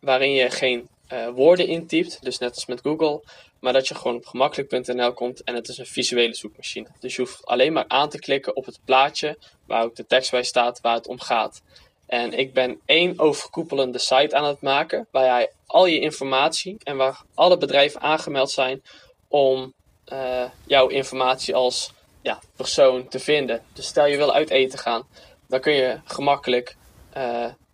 waarin 0.00 0.32
je 0.32 0.50
geen 0.50 0.88
eh, 1.06 1.28
woorden 1.28 1.66
intypt, 1.66 2.22
dus 2.22 2.38
net 2.38 2.54
als 2.54 2.66
met 2.66 2.80
Google, 2.80 3.22
maar 3.60 3.72
dat 3.72 3.88
je 3.88 3.94
gewoon 3.94 4.16
op 4.16 4.26
gemakkelijk.nl 4.26 5.12
komt 5.12 5.42
en 5.42 5.54
het 5.54 5.68
is 5.68 5.78
een 5.78 5.86
visuele 5.86 6.34
zoekmachine. 6.34 6.88
Dus 7.00 7.16
je 7.16 7.22
hoeft 7.22 7.46
alleen 7.46 7.72
maar 7.72 7.84
aan 7.88 8.08
te 8.08 8.18
klikken 8.18 8.56
op 8.56 8.66
het 8.66 8.78
plaatje 8.84 9.38
waar 9.66 9.82
ook 9.82 9.96
de 9.96 10.06
tekst 10.06 10.30
bij 10.30 10.42
staat 10.42 10.80
waar 10.80 10.94
het 10.94 11.06
om 11.06 11.20
gaat. 11.20 11.62
En 12.06 12.32
ik 12.32 12.52
ben 12.52 12.80
één 12.84 13.18
overkoepelende 13.18 13.98
site 13.98 14.36
aan 14.36 14.44
het 14.44 14.60
maken, 14.60 15.06
waar 15.10 15.24
jij 15.24 15.50
al 15.66 15.86
je 15.86 16.00
informatie 16.00 16.76
en 16.82 16.96
waar 16.96 17.22
alle 17.34 17.58
bedrijven 17.58 18.00
aangemeld 18.00 18.50
zijn 18.50 18.82
om 19.28 19.74
uh, 20.12 20.44
jouw 20.66 20.86
informatie 20.86 21.54
als 21.54 21.92
ja, 22.22 22.40
persoon 22.56 23.08
te 23.08 23.18
vinden. 23.18 23.62
Dus 23.72 23.86
stel 23.86 24.06
je 24.06 24.16
wil 24.16 24.32
uit 24.32 24.50
eten 24.50 24.78
gaan, 24.78 25.06
dan 25.48 25.60
kun 25.60 25.72
je 25.72 26.00
gemakkelijk 26.04 26.76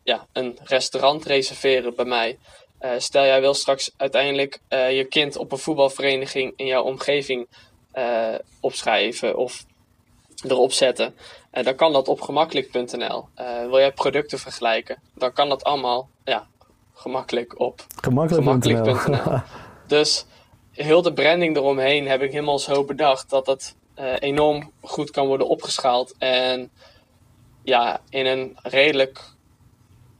ja, 0.03 0.27
een 0.33 0.59
restaurant 0.63 1.25
reserveren 1.25 1.95
bij 1.95 2.05
mij. 2.05 2.39
Uh, 2.81 2.91
stel 2.97 3.25
jij 3.25 3.41
wil 3.41 3.55
straks 3.55 3.91
uiteindelijk 3.97 4.61
je 4.69 5.07
kind 5.09 5.37
op 5.37 5.53
een 5.53 5.59
voetbalvereniging 5.59 6.53
in 6.57 6.67
jouw 6.67 6.83
omgeving 6.83 7.49
opschrijven 8.61 9.37
of 9.37 9.65
erop 10.49 10.73
zetten. 10.73 11.15
En 11.51 11.65
dan 11.65 11.75
kan 11.75 11.93
dat 11.93 12.09
op 12.09 12.21
gemakkelijk.nl. 12.21 13.29
wil 13.69 13.79
jij 13.79 13.93
producten 13.93 14.39
vergelijken, 14.39 15.03
dan 15.15 15.33
kan 15.33 15.49
dat 15.49 15.65
allemaal 15.65 16.09
ja, 16.25 16.47
gemakkelijk 16.95 17.61
op 17.61 17.87
gemakkelijk.nl. 18.03 18.95
Gemakkelijk 18.95 19.43
dus 19.87 20.27
heel 20.73 21.03
de 21.03 21.13
branding 21.13 21.57
eromheen 21.57 22.09
heb 22.09 22.23
ik 22.23 22.31
helemaal 22.31 22.59
zo 22.59 22.85
bedacht 22.85 23.31
dat 23.31 23.47
het 23.47 23.77
uh, 23.99 24.13
enorm 24.19 24.71
goed 24.81 25.11
kan 25.11 25.27
worden 25.27 25.49
opgeschaald. 25.49 26.15
En 26.19 26.71
ja, 27.63 28.01
in 28.09 28.27
een 28.27 28.57
redelijk. 28.63 29.31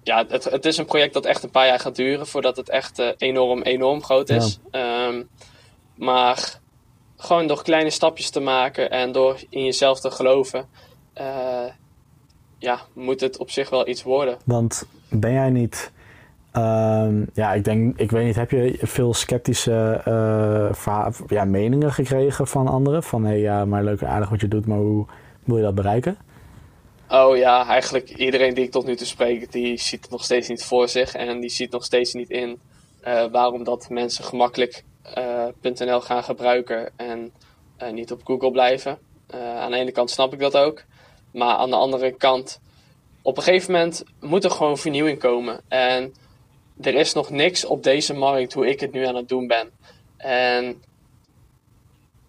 Ja, 0.03 0.25
het, 0.29 0.45
het 0.45 0.65
is 0.65 0.77
een 0.77 0.85
project 0.85 1.15
dat 1.15 1.25
echt 1.25 1.43
een 1.43 1.51
paar 1.51 1.67
jaar 1.67 1.81
gaat 1.81 1.97
duren 1.97 2.27
voordat 2.27 2.57
het 2.57 2.69
echt 2.69 2.99
uh, 2.99 3.09
enorm, 3.17 3.63
enorm 3.63 4.03
groot 4.03 4.29
is. 4.29 4.61
Ja. 4.71 5.07
Um, 5.07 5.29
maar 5.95 6.61
gewoon 7.17 7.47
door 7.47 7.63
kleine 7.63 7.91
stapjes 7.91 8.31
te 8.31 8.41
maken 8.41 8.91
en 8.91 9.13
door 9.13 9.37
in 9.49 9.65
jezelf 9.65 10.01
te 10.01 10.11
geloven, 10.11 10.69
uh, 11.21 11.25
ja, 12.59 12.81
moet 12.93 13.21
het 13.21 13.39
op 13.39 13.51
zich 13.51 13.71
wel 13.71 13.89
iets 13.89 14.03
worden. 14.03 14.37
Want 14.45 14.87
ben 15.09 15.33
jij 15.33 15.51
niet 15.51 15.93
Um, 16.57 17.29
ja, 17.35 17.53
ik 17.53 17.65
denk, 17.65 17.99
ik 17.99 18.11
weet 18.11 18.25
niet, 18.25 18.37
heb 18.37 18.51
je 18.51 18.79
veel 18.81 19.15
sceptische 19.15 20.01
uh, 20.09 21.17
ja, 21.27 21.45
meningen 21.45 21.93
gekregen 21.93 22.47
van 22.47 22.69
anderen? 22.69 23.03
Van 23.03 23.25
hé, 23.25 23.31
hey, 23.31 23.41
ja, 23.41 23.65
maar 23.65 23.85
leuk 23.85 24.01
en 24.01 24.09
aardig 24.09 24.29
wat 24.29 24.41
je 24.41 24.49
doet, 24.49 24.67
maar 24.67 24.79
hoe 24.79 25.07
wil 25.45 25.57
je 25.57 25.63
dat 25.63 25.75
bereiken? 25.75 26.17
Oh 27.13 27.37
ja, 27.37 27.67
eigenlijk 27.67 28.11
iedereen 28.11 28.55
die 28.55 28.65
ik 28.65 28.71
tot 28.71 28.87
nu 28.87 28.97
toe 28.97 29.07
spreek, 29.07 29.53
die 29.53 29.79
ziet 29.79 30.03
het 30.03 30.11
nog 30.11 30.25
steeds 30.25 30.49
niet 30.49 30.65
voor 30.65 30.89
zich. 30.89 31.15
En 31.15 31.41
die 31.41 31.51
ziet 31.51 31.71
nog 31.71 31.85
steeds 31.85 32.13
niet 32.13 32.31
in 32.31 32.61
uh, 33.07 33.25
waarom 33.31 33.65
dat 33.65 33.89
mensen 33.89 34.25
gemakkelijk.nl 34.25 35.87
uh, 35.87 36.01
gaan 36.01 36.25
gebruiken 36.25 36.93
en 36.97 37.33
niet 37.93 38.13
op 38.13 38.21
Google 38.25 38.51
blijven. 38.51 38.99
aan 39.57 39.71
de 39.71 39.77
ene 39.77 39.93
kant 39.93 40.11
snap 40.11 40.33
ik 40.33 40.39
dat 40.39 40.57
ook. 40.57 40.85
Maar 41.33 41.57
aan 41.57 41.71
de 41.71 41.77
andere 41.77 42.17
kant, 42.17 42.61
op 43.23 43.37
een 43.37 43.43
gegeven 43.43 43.73
moment 43.73 44.05
moet 44.21 44.45
er 44.45 44.51
gewoon 44.51 44.79
vernieuwing 44.79 45.19
komen. 45.19 45.61
En 45.69 46.15
er 46.81 46.95
is 46.95 47.13
nog 47.13 47.31
niks 47.31 47.65
op 47.65 47.83
deze 47.83 48.15
markt 48.15 48.53
hoe 48.53 48.69
ik 48.69 48.81
het 48.81 48.93
nu 48.93 49.07
aan 49.07 49.17
het 49.17 49.29
doen 49.29 49.47
ben. 49.47 49.71
En 50.17 50.83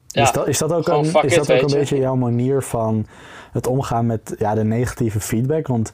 ja, 0.08 0.24
is 0.24 0.32
dat, 0.32 0.48
is 0.48 0.58
dat 0.58 0.74
ook 0.74 0.88
een, 0.88 1.06
is 1.06 1.36
dat 1.36 1.52
ook 1.52 1.62
een 1.62 1.78
beetje 1.78 1.98
jouw 1.98 2.16
manier 2.16 2.62
van 2.62 3.08
het 3.54 3.68
omgaan 3.68 4.06
met 4.06 4.36
ja, 4.38 4.56
de 4.56 4.64
negatieve 4.64 5.20
feedback? 5.20 5.68
Want 5.68 5.92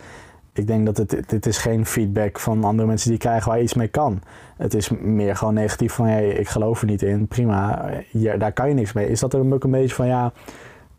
ik 0.54 0.68
denk 0.68 0.86
dat 0.86 0.98
het, 0.98 1.24
dit 1.28 1.46
is 1.46 1.58
geen 1.58 1.86
feedback 1.86 2.40
van 2.40 2.64
andere 2.64 2.88
mensen 2.88 3.10
die 3.10 3.20
krijgen 3.20 3.50
waar 3.50 3.58
je 3.58 3.64
iets 3.64 3.74
mee 3.74 3.88
kan. 3.88 4.22
Het 4.58 4.74
is 4.74 4.90
meer 4.90 5.36
gewoon 5.36 5.54
negatief 5.54 5.94
van 5.94 6.06
hey, 6.06 6.30
ik 6.30 6.48
geloof 6.48 6.82
er 6.82 6.88
niet 6.88 7.02
in, 7.02 7.28
prima, 7.28 7.90
ja, 8.12 8.38
daar 8.38 8.54
kan 8.54 8.68
je 8.68 8.74
niks 8.74 8.94
mee. 8.94 9.10
Is 9.10 9.20
dat 9.20 9.34
er 9.34 9.54
ook 9.54 9.64
een 9.64 9.72
beetje 9.72 9.96
van 9.96 10.08
ja, 10.08 10.32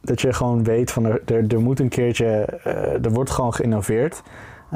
dat 0.00 0.20
je 0.20 0.32
gewoon 0.32 0.64
weet 0.64 0.90
van 0.90 1.04
er, 1.04 1.44
er, 1.48 1.60
moet 1.60 1.80
een 1.80 1.88
keertje, 1.88 2.58
uh, 2.66 3.04
er 3.04 3.12
wordt 3.12 3.30
gewoon 3.30 3.54
geïnnoveerd. 3.54 4.22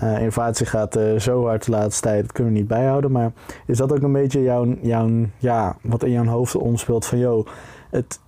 Uh, 0.03 0.19
innovatie 0.19 0.67
gaat 0.67 0.97
uh, 0.97 1.19
zo 1.19 1.47
hard 1.47 1.65
de 1.65 1.71
laatste 1.71 2.03
tijd, 2.03 2.23
dat 2.23 2.33
kunnen 2.33 2.53
we 2.53 2.59
niet 2.59 2.69
bijhouden. 2.69 3.13
Maar 3.13 3.33
is 3.67 3.79
dat 3.79 3.93
ook 3.93 4.03
een 4.03 4.13
beetje 4.13 4.43
jouw, 4.43 4.77
jouw, 4.81 5.09
ja, 5.39 5.77
wat 5.83 6.05
in 6.05 6.11
jouw 6.11 6.25
hoofd 6.25 6.57
omspeelt 6.57 7.07
van, 7.07 7.19
joh, 7.19 7.47
het, 7.91 8.21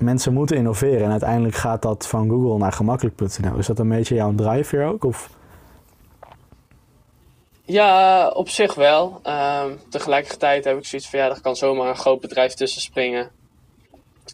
mensen 0.00 0.32
moeten 0.32 0.56
innoveren 0.56 1.04
en 1.04 1.10
uiteindelijk 1.10 1.54
gaat 1.54 1.82
dat 1.82 2.06
van 2.06 2.28
Google 2.28 2.58
naar 2.58 2.72
gemakkelijk.nl. 2.72 3.56
Is 3.56 3.66
dat 3.66 3.78
een 3.78 3.88
beetje 3.88 4.14
jouw 4.14 4.34
drive 4.34 4.76
hier 4.76 4.86
ook? 4.86 5.04
Of? 5.04 5.30
Ja, 7.70 8.28
op 8.28 8.48
zich 8.48 8.74
wel. 8.74 9.20
Uh, 9.26 9.64
tegelijkertijd 9.88 10.64
heb 10.64 10.78
ik 10.78 10.84
zoiets 10.84 11.10
van, 11.10 11.18
ja, 11.18 11.28
er 11.28 11.40
kan 11.40 11.56
zomaar 11.56 11.88
een 11.88 11.96
groot 11.96 12.20
bedrijf 12.20 12.54
tussen 12.54 12.82
springen 12.82 13.30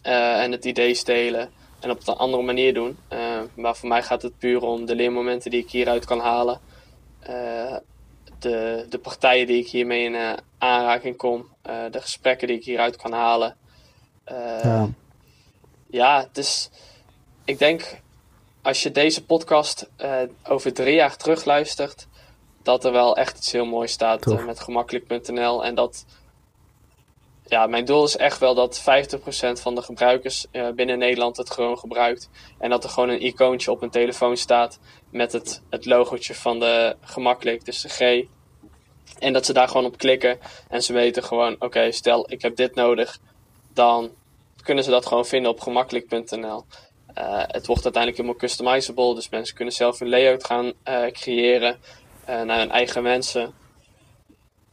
uh, 0.05 0.43
en 0.43 0.51
het 0.51 0.65
idee 0.65 0.93
stelen 0.93 1.49
en 1.79 1.91
op 1.91 2.07
een 2.07 2.15
andere 2.15 2.43
manier 2.43 2.73
doen. 2.73 2.97
maar 3.55 3.75
voor 3.75 3.89
mij 3.89 4.03
gaat 4.03 4.21
het 4.21 4.37
puur 4.37 4.61
om 4.61 4.85
de 4.85 4.95
leermomenten 4.95 5.51
die 5.51 5.63
ik 5.63 5.71
hieruit 5.71 6.05
kan 6.05 6.19
halen. 6.19 6.59
Eh, 7.19 7.75
de, 8.39 8.85
de 8.89 8.97
partijen 8.97 9.47
die 9.47 9.59
ik 9.59 9.67
hiermee 9.67 10.03
in 10.03 10.13
uh, 10.13 10.33
aanraking 10.57 11.17
kom, 11.17 11.47
de 11.91 12.01
gesprekken 12.01 12.47
die 12.47 12.57
ik 12.57 12.65
hieruit 12.65 12.95
kan 12.95 13.11
halen. 13.11 13.55
ja. 14.63 14.89
Ja, 15.89 16.19
het 16.27 16.37
is. 16.37 16.69
Ik 17.45 17.59
denk 17.59 18.01
als 18.61 18.83
je 18.83 18.91
deze 18.91 19.25
podcast 19.25 19.89
over 20.43 20.73
drie 20.73 20.95
jaar 20.95 21.17
terugluistert, 21.17 22.07
dat 22.63 22.85
er 22.85 22.91
wel 22.91 23.17
echt 23.17 23.37
iets 23.37 23.51
heel 23.51 23.65
moois 23.65 23.91
staat 23.91 24.25
met 24.45 24.59
gemakkelijk.nl. 24.59 25.65
En 25.65 25.75
dat 25.75 26.05
ja, 27.47 27.67
mijn 27.67 27.85
doel 27.85 28.03
is 28.03 28.17
echt 28.17 28.39
wel 28.39 28.55
dat 28.55 28.81
50% 28.81 28.83
van 29.61 29.75
de 29.75 29.81
gebruikers 29.81 30.45
uh, 30.51 30.69
binnen 30.69 30.97
Nederland 30.97 31.37
het 31.37 31.51
gewoon 31.51 31.77
gebruikt. 31.77 32.29
En 32.57 32.69
dat 32.69 32.83
er 32.83 32.89
gewoon 32.89 33.09
een 33.09 33.25
icoontje 33.25 33.71
op 33.71 33.81
een 33.81 33.89
telefoon 33.89 34.37
staat 34.37 34.79
met 35.09 35.31
het, 35.31 35.61
het 35.69 35.85
logootje 35.85 36.35
van 36.35 36.59
de 36.59 36.95
gemakkelijk, 37.01 37.65
dus 37.65 37.81
de 37.81 37.89
G. 37.89 38.25
En 39.19 39.33
dat 39.33 39.45
ze 39.45 39.53
daar 39.53 39.67
gewoon 39.67 39.85
op 39.85 39.97
klikken 39.97 40.39
en 40.69 40.83
ze 40.83 40.93
weten 40.93 41.23
gewoon, 41.23 41.55
oké, 41.59 41.91
stel 41.91 42.31
ik 42.31 42.41
heb 42.41 42.55
dit 42.55 42.75
nodig, 42.75 43.19
dan 43.73 44.11
kunnen 44.63 44.83
ze 44.83 44.89
dat 44.89 45.05
gewoon 45.05 45.25
vinden 45.25 45.51
op 45.51 45.59
gemakkelijk.nl. 45.59 46.63
Uh, 47.17 47.43
het 47.47 47.67
wordt 47.67 47.83
uiteindelijk 47.83 48.17
helemaal 48.17 48.35
customizable, 48.39 49.15
dus 49.15 49.29
mensen 49.29 49.55
kunnen 49.55 49.73
zelf 49.73 49.99
een 49.99 50.09
layout 50.09 50.43
gaan 50.43 50.65
uh, 50.65 51.05
creëren 51.05 51.79
naar 52.25 52.57
hun 52.57 52.71
eigen 52.71 53.03
wensen. 53.03 53.53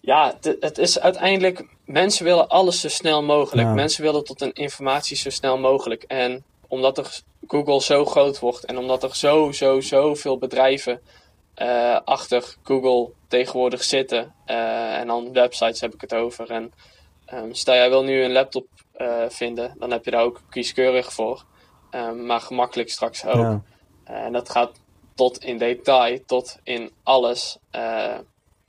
Ja, 0.01 0.39
het 0.61 0.79
is 0.79 1.01
uiteindelijk 1.01 1.67
mensen 1.85 2.25
willen 2.25 2.49
alles 2.49 2.81
zo 2.81 2.89
snel 2.89 3.23
mogelijk. 3.23 3.69
Mensen 3.69 4.03
willen 4.03 4.25
tot 4.25 4.41
een 4.41 4.53
informatie 4.53 5.17
zo 5.17 5.31
snel 5.31 5.59
mogelijk. 5.59 6.03
En 6.03 6.45
omdat 6.69 6.99
er 6.99 7.21
Google 7.47 7.83
zo 7.83 8.05
groot 8.05 8.39
wordt 8.39 8.65
en 8.65 8.79
omdat 8.79 9.03
er 9.03 9.17
zo, 9.17 9.53
zo, 9.53 9.81
zoveel 9.81 10.39
bedrijven 10.39 11.01
uh, 11.59 12.01
achter 12.05 12.57
Google 12.63 13.11
tegenwoordig 13.29 13.85
zitten, 13.85 14.35
en 14.45 15.07
dan 15.07 15.33
websites 15.33 15.81
heb 15.81 15.95
ik 15.95 16.01
het 16.01 16.15
over. 16.15 16.51
En 16.51 16.73
um, 17.35 17.55
stel 17.55 17.75
jij 17.75 17.89
wil 17.89 18.03
nu 18.03 18.23
een 18.23 18.33
laptop 18.33 18.67
vinden, 19.29 19.75
dan 19.79 19.91
heb 19.91 20.05
je 20.05 20.11
daar 20.11 20.23
ook 20.23 20.41
kieskeurig 20.51 21.13
voor, 21.13 21.45
um, 21.91 22.27
maar 22.27 22.41
gemakkelijk 22.41 22.91
straks 22.91 23.27
ook. 23.27 23.35
Ja. 23.35 23.63
en 24.05 24.33
dat 24.33 24.51
gaat 24.51 24.71
tot 25.15 25.45
in 25.45 25.59
detail, 25.59 26.19
tot 26.27 26.59
in 26.63 26.91
alles. 27.03 27.59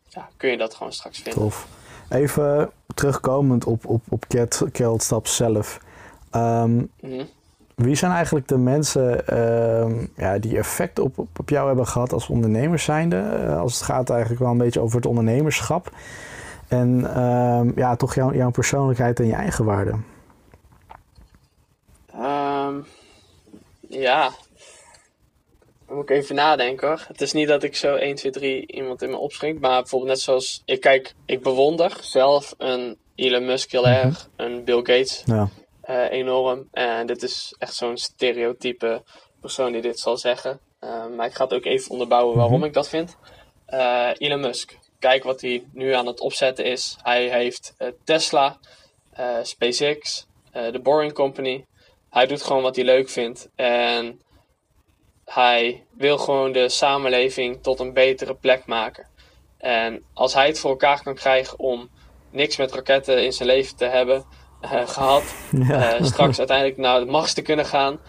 ja, 0.09 0.29
kun 0.37 0.49
je 0.49 0.57
dat 0.57 0.75
gewoon 0.75 0.93
straks 0.93 1.19
vinden. 1.19 1.41
Tof. 1.41 1.67
Even 2.09 2.71
terugkomend 2.93 3.65
op, 3.65 3.85
op, 3.85 4.01
op 4.09 4.25
Keldstap 4.71 5.27
zelf. 5.27 5.79
Um, 6.31 6.91
mm. 6.99 7.27
Wie 7.75 7.95
zijn 7.95 8.11
eigenlijk 8.11 8.47
de 8.47 8.57
mensen 8.57 9.37
um, 9.39 10.11
ja, 10.15 10.37
die 10.37 10.57
effect 10.57 10.99
op, 10.99 11.17
op, 11.17 11.49
jou 11.49 11.67
hebben 11.67 11.87
gehad 11.87 12.13
als 12.13 12.27
ondernemers 12.27 12.83
zijnde? 12.83 13.47
Als 13.59 13.73
het 13.73 13.83
gaat 13.83 14.09
eigenlijk 14.09 14.41
wel 14.41 14.51
een 14.51 14.57
beetje 14.57 14.79
over 14.79 14.95
het 14.95 15.05
ondernemerschap. 15.05 15.91
En 16.67 17.19
um, 17.23 17.71
ja, 17.75 17.95
toch 17.95 18.15
jouw, 18.15 18.33
jouw 18.33 18.51
persoonlijkheid 18.51 19.19
en 19.19 19.25
je 19.25 19.33
eigen 19.33 19.65
waarde. 19.65 19.95
Ja, 23.89 24.31
dan 25.87 25.95
moet 25.95 26.09
ik 26.09 26.15
even 26.15 26.35
nadenken 26.35 26.87
hoor. 26.87 27.05
Het 27.07 27.21
is 27.21 27.33
niet 27.33 27.47
dat 27.47 27.63
ik 27.63 27.75
zo 27.75 27.95
1, 27.95 28.15
2, 28.15 28.31
3 28.31 28.71
iemand 28.71 29.01
in 29.01 29.09
me 29.09 29.17
opspringt. 29.17 29.61
Maar 29.61 29.81
bijvoorbeeld 29.81 30.11
net 30.11 30.21
zoals 30.21 30.61
ik 30.65 30.81
kijk, 30.81 31.13
ik 31.25 31.41
bewonder 31.43 31.97
zelf 32.01 32.53
een 32.57 32.97
Elon 33.15 33.45
Musk 33.45 33.71
heel 33.71 33.81
mhm. 33.81 33.91
erg. 33.91 34.29
Een 34.35 34.63
Bill 34.63 34.77
Gates 34.77 35.23
ja. 35.25 35.49
uh, 35.89 36.11
enorm. 36.11 36.67
En 36.71 37.07
dit 37.07 37.23
is 37.23 37.55
echt 37.57 37.73
zo'n 37.73 37.97
stereotype 37.97 39.03
persoon 39.41 39.71
die 39.71 39.81
dit 39.81 39.99
zal 39.99 40.17
zeggen. 40.17 40.59
Uh, 40.81 41.05
maar 41.15 41.25
ik 41.25 41.33
ga 41.33 41.43
het 41.43 41.53
ook 41.53 41.65
even 41.65 41.91
onderbouwen 41.91 42.35
waarom 42.37 42.57
mhm. 42.57 42.65
ik 42.65 42.73
dat 42.73 42.89
vind. 42.89 43.17
Uh, 43.69 44.09
Elon 44.17 44.39
Musk. 44.39 44.77
Kijk 44.99 45.23
wat 45.23 45.41
hij 45.41 45.63
nu 45.73 45.93
aan 45.93 46.07
het 46.07 46.19
opzetten 46.19 46.65
is. 46.65 46.97
Hij 47.01 47.29
heeft 47.29 47.75
Tesla, 48.03 48.57
SpaceX, 49.43 50.27
de 50.51 50.79
Boring 50.83 51.13
Company. 51.13 51.65
Hij 52.15 52.27
doet 52.27 52.43
gewoon 52.43 52.61
wat 52.61 52.75
hij 52.75 52.85
leuk 52.85 53.09
vindt. 53.09 53.49
En 53.55 54.21
hij 55.25 55.83
wil 55.91 56.17
gewoon 56.17 56.51
de 56.51 56.69
samenleving 56.69 57.63
tot 57.63 57.79
een 57.79 57.93
betere 57.93 58.35
plek 58.35 58.65
maken. 58.65 59.07
En 59.57 60.03
als 60.13 60.33
hij 60.33 60.47
het 60.47 60.59
voor 60.59 60.69
elkaar 60.69 61.03
kan 61.03 61.15
krijgen 61.15 61.59
om 61.59 61.89
niks 62.31 62.57
met 62.57 62.73
raketten 62.73 63.23
in 63.23 63.33
zijn 63.33 63.49
leven 63.49 63.75
te 63.75 63.85
hebben 63.85 64.25
uh, 64.61 64.87
gehad, 64.95 65.23
uh, 65.51 65.93
straks 66.01 66.37
uiteindelijk 66.37 66.77
naar 66.77 66.99
de 66.99 67.05
Mars 67.05 67.33
te 67.33 67.41
kunnen 67.41 67.65
gaan, 67.65 67.99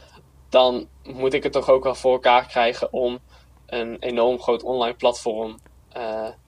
dan 0.48 0.88
moet 1.02 1.34
ik 1.34 1.42
het 1.42 1.52
toch 1.52 1.70
ook 1.70 1.84
wel 1.84 1.94
voor 1.94 2.12
elkaar 2.12 2.46
krijgen 2.46 2.92
om 2.92 3.18
een 3.66 3.96
enorm 4.00 4.40
groot 4.40 4.62
online 4.62 4.94
platform 4.94 5.58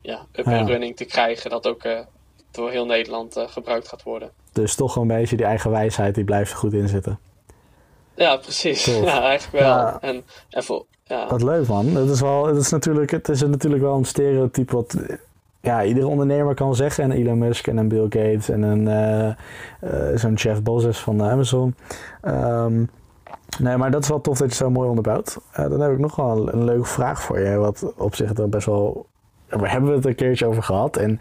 ja, 0.00 0.26
up 0.32 0.46
en 0.46 0.66
running 0.66 0.96
te 0.96 1.04
krijgen. 1.04 1.50
Dat 1.50 1.66
ook 1.66 1.82
door 2.50 2.70
heel 2.70 2.86
Nederland 2.86 3.44
gebruikt 3.46 3.88
gaat 3.88 4.02
worden. 4.02 4.30
Dus 4.52 4.74
toch 4.74 4.96
een 4.96 5.06
beetje 5.06 5.36
die 5.36 5.46
eigen 5.46 5.70
wijsheid, 5.70 6.14
die 6.14 6.24
blijft 6.24 6.50
er 6.50 6.56
goed 6.56 6.72
in 6.72 6.88
zitten. 6.88 7.27
Ja, 8.18 8.36
precies. 8.36 8.84
Ja, 8.84 9.22
eigenlijk 9.22 9.64
wel. 9.64 9.98
En, 10.00 10.22
en 10.50 10.62
voor, 10.62 10.84
ja. 11.04 11.26
Wat 11.28 11.42
leuk 11.42 11.66
man. 11.68 11.86
Het 11.86 12.10
is, 12.10 12.20
wel, 12.20 12.46
het, 12.46 12.56
is 12.56 12.70
natuurlijk, 12.70 13.10
het 13.10 13.28
is 13.28 13.42
natuurlijk 13.42 13.82
wel 13.82 13.96
een 13.96 14.04
stereotype 14.04 14.74
wat 14.74 14.96
ja, 15.60 15.84
iedere 15.84 16.06
ondernemer 16.06 16.54
kan 16.54 16.74
zeggen. 16.74 17.04
En 17.04 17.12
Elon 17.12 17.38
Musk 17.38 17.66
en 17.66 17.76
een 17.76 17.88
Bill 17.88 18.02
Gates 18.02 18.48
en 18.48 18.62
een, 18.62 18.86
uh, 18.86 20.10
uh, 20.10 20.16
zo'n 20.18 20.34
Jeff 20.34 20.62
Bezos 20.62 20.98
van 20.98 21.22
Amazon. 21.22 21.74
Um, 22.24 22.90
nee, 23.58 23.76
maar 23.76 23.90
dat 23.90 24.02
is 24.02 24.08
wel 24.08 24.20
tof 24.20 24.38
dat 24.38 24.48
je 24.48 24.56
zo 24.56 24.70
mooi 24.70 24.88
onderbouwt. 24.88 25.38
Uh, 25.50 25.68
dan 25.68 25.80
heb 25.80 25.92
ik 25.92 25.98
nog 25.98 26.16
wel 26.16 26.36
een, 26.36 26.54
een, 26.54 26.64
leuke 26.64 26.86
vraag 26.86 27.22
voor 27.22 27.38
je. 27.38 27.56
Wat 27.56 27.92
op 27.96 28.14
zich 28.14 28.34
er 28.34 28.48
best 28.48 28.66
wel... 28.66 29.06
Daar 29.48 29.70
hebben 29.70 29.90
we 29.90 29.96
het 29.96 30.06
een 30.06 30.14
keertje 30.14 30.46
over 30.46 30.62
gehad. 30.62 30.96
En 30.96 31.20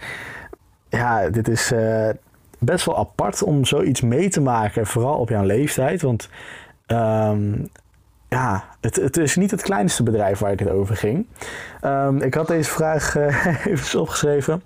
ja, 0.90 1.30
dit 1.30 1.48
is 1.48 1.74
best 2.60 2.86
wel 2.86 2.98
apart 2.98 3.44
om 3.44 3.66
zoiets 3.66 4.02
mee 4.02 4.30
te 4.30 4.42
maken. 4.42 4.86
Vooral 4.86 5.18
op 5.18 5.30
jouw 5.30 5.44
leeftijd. 5.44 6.02
Want 6.02 6.30
um, 6.88 7.70
ja, 8.30 8.64
het, 8.82 8.96
het, 8.96 9.18
is 9.18 9.36
niet 9.36 9.52
het 9.52 9.62
kleinste 9.62 10.04
bedrijf 10.04 10.40
waar 10.40 10.52
het 10.52 10.70
over 10.70 10.98
ging. 10.98 11.28
Um, 11.84 12.22
ik 12.22 12.34
had 12.34 12.48
deze 12.48 12.70
vraag 12.70 13.16
uh, 13.16 13.66
even 13.66 14.00
opgeschreven. 14.02 14.64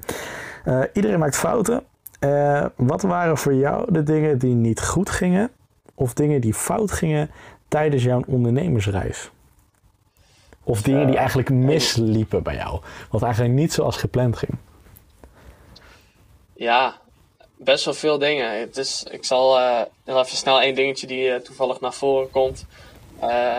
Uh, 0.65 0.83
iedereen 0.93 1.19
maakt 1.19 1.37
fouten. 1.37 1.83
Uh, 2.19 2.65
wat 2.75 3.01
waren 3.01 3.37
voor 3.37 3.53
jou 3.53 3.93
de 3.93 4.03
dingen 4.03 4.37
die 4.37 4.55
niet 4.55 4.81
goed 4.81 5.09
gingen, 5.09 5.51
of 5.95 6.13
dingen 6.13 6.41
die 6.41 6.53
fout 6.53 6.91
gingen 6.91 7.29
tijdens 7.67 8.03
jouw 8.03 8.23
ondernemersreis? 8.27 9.31
Of 10.63 10.81
dingen 10.81 11.07
die 11.07 11.17
eigenlijk 11.17 11.49
misliepen 11.49 12.43
bij 12.43 12.55
jou, 12.55 12.81
wat 13.09 13.23
eigenlijk 13.23 13.53
niet 13.53 13.73
zoals 13.73 13.97
gepland 13.97 14.37
ging? 14.37 14.53
Ja, 16.53 17.00
best 17.63 17.85
wel 17.85 17.93
veel 17.93 18.17
dingen. 18.17 18.59
Het 18.59 18.77
is, 18.77 19.03
ik 19.11 19.25
zal 19.25 19.57
heel 20.05 20.19
even 20.19 20.37
snel 20.37 20.61
één 20.61 20.75
dingetje 20.75 21.07
die 21.07 21.41
toevallig 21.41 21.79
naar 21.79 21.93
voren 21.93 22.29
komt. 22.29 22.65
Uh, 23.23 23.57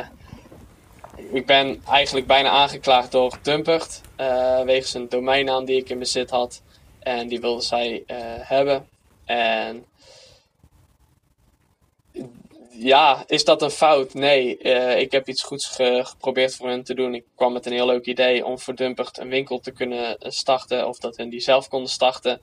ik 1.33 1.47
ben 1.47 1.83
eigenlijk 1.89 2.27
bijna 2.27 2.49
aangeklaagd 2.49 3.13
door 3.13 3.39
Dumpert. 3.43 4.01
Uh, 4.21 4.61
wegens 4.61 4.95
een 4.95 5.09
domeinnaam 5.09 5.65
die 5.65 5.77
ik 5.77 5.89
in 5.89 5.99
bezit 5.99 6.31
had. 6.31 6.63
En 6.99 7.29
die 7.29 7.41
wilden 7.41 7.63
zij 7.63 8.05
uh, 8.07 8.17
hebben. 8.39 8.89
En 9.25 9.85
ja, 12.71 13.25
is 13.27 13.45
dat 13.45 13.63
een 13.63 13.71
fout? 13.71 14.15
Nee, 14.15 14.59
ik 14.99 15.13
heb 15.13 15.29
iets 15.29 15.43
goeds 15.43 15.67
geprobeerd 15.77 16.55
voor 16.55 16.69
hen 16.69 16.85
te 16.85 16.95
doen. 16.95 17.15
Ik 17.15 17.25
kwam 17.35 17.53
met 17.53 17.67
een 17.67 17.73
heel 17.73 17.87
leuk 17.87 18.07
idee 18.07 18.45
om 18.45 18.59
voor 18.59 18.75
Dumpert 18.75 19.19
een 19.19 19.29
winkel 19.29 19.61
te 19.61 19.71
kunnen 19.71 20.17
starten. 20.19 20.89
Of 20.89 20.99
dat 20.99 21.17
hen 21.17 21.29
die 21.29 21.41
zelf 21.41 21.69
konden 21.69 21.91
starten. 21.91 22.41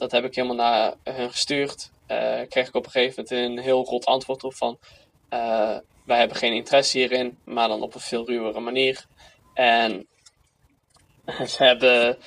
Dat 0.00 0.10
heb 0.10 0.24
ik 0.24 0.34
helemaal 0.34 0.56
naar 0.56 0.94
hun 1.16 1.30
gestuurd. 1.30 1.90
kreeg 2.48 2.68
ik 2.68 2.74
op 2.74 2.84
een 2.84 2.90
gegeven 2.90 3.24
moment 3.28 3.58
een 3.58 3.64
heel 3.64 3.84
rot 3.84 4.04
antwoord 4.04 4.44
op 4.44 4.54
van 4.54 4.78
wij 6.10 6.18
hebben 6.18 6.36
geen 6.36 6.52
interesse 6.52 6.98
hierin, 6.98 7.38
maar 7.44 7.68
dan 7.68 7.82
op 7.82 7.94
een 7.94 8.00
veel 8.00 8.26
ruwere 8.26 8.60
manier. 8.60 9.04
En 9.54 10.06
ze 11.52 11.64
hebben 11.64 12.18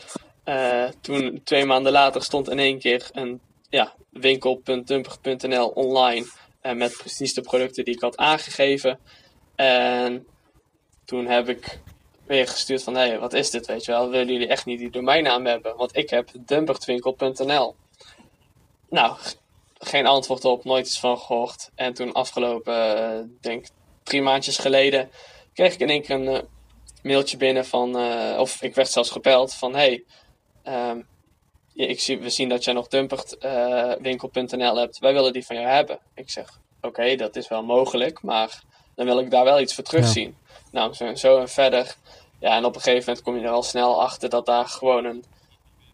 uh, 0.46 0.90
toen, 1.02 1.42
twee 1.44 1.66
maanden 1.66 1.92
later, 1.92 2.24
stond 2.24 2.50
in 2.50 2.60
één 2.60 2.80
keer 2.80 3.10
een 3.12 3.42
ja, 3.70 3.96
online. 5.74 6.26
Uh, 6.62 6.74
met 6.74 6.98
precies 6.98 7.34
de 7.34 7.42
producten 7.42 7.86
die 7.86 7.94
ik 7.94 8.02
had 8.02 8.18
aangegeven. 8.18 9.00
En 9.56 10.28
toen 11.06 11.26
heb 11.28 11.50
ik 11.50 11.80
weer 12.34 12.48
gestuurd 12.48 12.84
van, 12.84 12.96
hé, 12.96 13.08
hey, 13.08 13.20
wat 13.20 13.34
is 13.34 13.50
dit, 13.50 13.68
weet 13.68 13.86
je 13.86 13.92
wel? 13.92 14.10
Willen 14.10 14.34
jullie 14.34 14.48
echt 14.48 14.66
niet 14.66 14.80
die 14.80 14.90
domeinnaam 14.90 15.46
hebben? 15.46 15.76
Want 15.76 15.96
ik 15.96 16.10
heb 16.10 16.30
dumpertwinkel.nl. 16.34 17.76
Nou, 18.90 19.18
geen 19.80 20.06
antwoord 20.06 20.46
op, 20.46 20.64
nooit 20.64 20.86
iets 20.86 21.00
van 21.00 21.18
gehoord. 21.18 21.70
En 21.76 21.94
toen 21.94 22.12
afgelopen, 22.12 22.98
uh, 22.98 23.20
denk 23.42 23.66
drie 24.04 24.22
maandjes 24.22 24.58
geleden, 24.58 25.10
kreeg 25.54 25.74
ik 25.74 25.80
in 25.80 25.90
één 25.90 26.02
keer 26.02 26.16
een 26.16 26.34
uh, 26.34 26.40
mailtje 27.04 27.38
binnen 27.38 27.66
van, 27.66 28.00
uh, 28.00 28.36
of 28.40 28.62
ik 28.62 28.76
werd 28.76 28.90
zelfs 28.90 29.10
gebeld 29.10 29.54
van, 29.54 29.76
hey, 29.76 30.04
um, 30.64 31.08
ik 31.74 32.00
zie, 32.00 32.20
we 32.20 32.30
zien 32.30 32.50
dat 32.50 32.64
jij 32.64 32.74
nog 32.74 32.88
dumpertwinkel.nl 32.88 34.78
hebt, 34.78 35.00
wij 35.00 35.14
willen 35.14 35.34
die 35.34 35.46
van 35.46 35.56
jou 35.56 35.68
hebben. 35.68 36.00
Ik 36.16 36.30
zeg, 36.30 36.60
oké, 36.78 36.88
okay, 36.88 37.16
dat 37.16 37.36
is 37.36 37.48
wel 37.48 37.64
mogelijk, 37.64 38.22
maar 38.22 38.62
dan 38.96 39.06
wil 39.06 39.20
ik 39.20 39.32
daar 39.32 39.44
wel 39.44 39.60
iets 39.60 39.74
voor 39.74 39.84
terugzien. 39.84 40.38
Ja. 40.72 40.90
Nou, 40.90 41.16
zo 41.16 41.40
en 41.40 41.50
verder. 41.50 41.96
Ja, 42.44 42.56
en 42.56 42.66
op 42.66 42.76
een 42.76 42.82
gegeven 42.82 43.06
moment 43.06 43.26
kom 43.26 43.36
je 43.36 43.42
er 43.42 43.50
al 43.50 43.64
snel 43.64 44.02
achter 44.02 44.30
dat 44.30 44.46
daar 44.46 44.66
gewoon 44.66 45.06
een, 45.06 45.24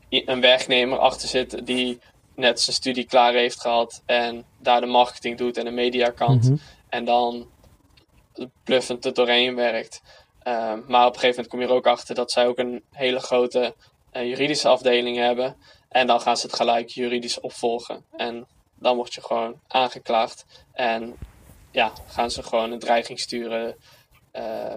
een 0.10 0.42
werknemer 0.42 0.98
achter 0.98 1.28
zit 1.28 1.66
die 1.66 2.00
net 2.36 2.62
zijn 2.62 2.76
studie 2.76 3.06
klaar 3.06 3.34
heeft 3.34 3.62
gehad 3.62 4.02
en 4.06 4.46
daar 4.58 4.82
de 4.82 4.88
marketing 4.88 5.38
doet 5.38 5.58
en 5.58 5.66
de 5.66 5.72
mediakant. 5.72 6.44
Mm 6.44 6.50
-hmm. 6.50 6.60
En 6.90 7.06
dan 7.06 7.50
bluffend 8.64 9.06
er 9.06 9.14
doorheen 9.14 9.56
werkt. 9.56 10.02
Uh, 10.44 10.74
maar 10.88 11.06
op 11.06 11.14
een 11.14 11.20
gegeven 11.20 11.30
moment 11.30 11.48
kom 11.48 11.60
je 11.60 11.68
er 11.68 11.74
ook 11.74 11.88
achter 11.88 12.16
dat 12.16 12.32
zij 12.32 12.48
ook 12.48 12.58
een 12.58 12.84
hele 12.92 13.20
grote 13.20 13.76
uh, 14.14 14.24
juridische 14.24 14.68
afdeling 14.68 15.18
hebben. 15.18 15.56
En 15.90 16.08
dan 16.08 16.22
gaan 16.22 16.38
ze 16.38 16.46
het 16.46 16.56
gelijk 16.56 16.90
juridisch 16.90 17.40
opvolgen. 17.40 18.06
En 18.18 18.48
dan 18.76 18.96
word 18.96 19.14
je 19.14 19.22
gewoon 19.22 19.60
aangeklaagd. 19.68 20.46
En 20.74 21.18
ja, 21.72 21.92
gaan 22.08 22.32
ze 22.32 22.44
gewoon 22.44 22.72
een 22.72 22.80
dreiging 22.80 23.20
sturen. 23.20 23.76
Uh, 24.34 24.74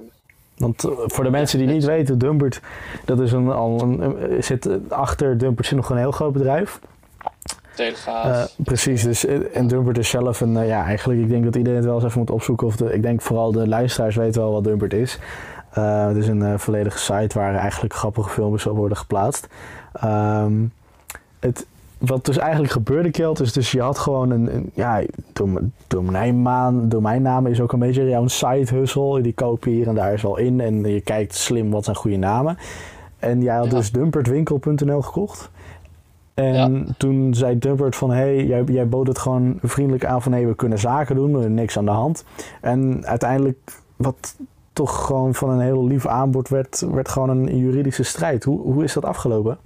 want 0.62 0.84
voor 1.06 1.24
de 1.24 1.30
mensen 1.30 1.58
die 1.58 1.68
niet 1.68 1.84
weten, 1.84 2.18
Dumpert, 2.18 2.60
dat 3.04 3.20
is 3.20 3.32
een, 3.32 3.50
al 3.50 3.80
een, 3.80 4.42
zit 4.42 4.68
achter 4.88 5.38
Dumpert 5.38 5.66
zit 5.66 5.76
nog 5.76 5.90
een 5.90 5.96
heel 5.96 6.10
groot 6.10 6.32
bedrijf. 6.32 6.80
Telegraaf. 7.74 8.26
Uh, 8.58 8.64
precies, 8.64 9.02
dus 9.02 9.26
en 9.52 9.66
Dumpert 9.66 9.98
is 9.98 10.08
zelf 10.08 10.40
een, 10.40 10.54
uh, 10.54 10.66
ja, 10.68 10.84
eigenlijk, 10.84 11.20
ik 11.20 11.28
denk 11.28 11.44
dat 11.44 11.56
iedereen 11.56 11.78
het 11.78 11.86
wel 11.86 11.94
eens 11.94 12.04
even 12.04 12.18
moet 12.18 12.30
opzoeken. 12.30 12.66
Of 12.66 12.76
de, 12.76 12.92
ik 12.92 13.02
denk 13.02 13.20
vooral 13.20 13.52
de 13.52 13.68
luisteraars 13.68 14.16
weten 14.16 14.40
wel 14.40 14.52
wat 14.52 14.64
Dumpert 14.64 14.92
is. 14.92 15.18
Uh, 15.78 16.06
het 16.06 16.16
is 16.16 16.28
een 16.28 16.58
volledige 16.58 16.98
site 16.98 17.38
waar 17.38 17.54
eigenlijk 17.54 17.94
grappige 17.94 18.28
filmpjes 18.28 18.66
op 18.66 18.76
worden 18.76 18.96
geplaatst. 18.96 19.48
Um, 20.04 20.72
het, 21.40 21.66
wat 22.04 22.24
dus 22.24 22.38
eigenlijk 22.38 22.72
gebeurde, 22.72 23.10
Kelt, 23.10 23.40
is 23.40 23.52
dus 23.52 23.70
je 23.70 23.80
had 23.80 23.98
gewoon 23.98 24.30
een, 24.30 24.54
een 24.54 24.70
ja, 24.74 25.02
dom, 25.32 25.72
domeinnaam, 25.86 26.88
domeinnaam 26.88 27.46
is 27.46 27.60
ook 27.60 27.72
een 27.72 27.78
beetje 27.78 28.08
jouw 28.08 28.26
side 28.26 28.74
hustle. 28.74 29.20
Die 29.20 29.32
koop 29.32 29.64
je 29.64 29.70
hier 29.70 29.88
en 29.88 29.94
daar 29.94 30.12
is 30.12 30.22
wel 30.22 30.36
in 30.36 30.60
en 30.60 30.84
je 30.84 31.00
kijkt 31.00 31.34
slim 31.34 31.70
wat 31.70 31.84
zijn 31.84 31.96
goede 31.96 32.16
namen. 32.16 32.58
En 33.18 33.42
jij 33.42 33.56
had 33.56 33.64
ja. 33.64 33.70
dus 33.70 33.92
dumpertwinkel.nl 33.92 35.02
gekocht. 35.02 35.50
En 36.34 36.54
ja. 36.54 36.84
toen 36.98 37.34
zei 37.34 37.58
Dumpert 37.58 37.96
van, 37.96 38.10
hé, 38.10 38.16
hey, 38.16 38.46
jij, 38.46 38.64
jij 38.64 38.88
bood 38.88 39.06
het 39.06 39.18
gewoon 39.18 39.58
vriendelijk 39.62 40.04
aan 40.04 40.22
van, 40.22 40.32
hé, 40.32 40.38
hey, 40.38 40.48
we 40.48 40.54
kunnen 40.54 40.78
zaken 40.78 41.16
doen, 41.16 41.34
er 41.34 41.40
is 41.40 41.48
niks 41.48 41.78
aan 41.78 41.84
de 41.84 41.90
hand. 41.90 42.24
En 42.60 43.06
uiteindelijk, 43.06 43.58
wat 43.96 44.36
toch 44.72 45.06
gewoon 45.06 45.34
van 45.34 45.50
een 45.50 45.60
heel 45.60 45.86
lief 45.86 46.06
aanbod 46.06 46.48
werd, 46.48 46.86
werd 46.92 47.08
gewoon 47.08 47.28
een 47.28 47.58
juridische 47.58 48.02
strijd. 48.02 48.44
Hoe, 48.44 48.60
hoe 48.60 48.84
is 48.84 48.92
dat 48.92 49.04
afgelopen? 49.04 49.58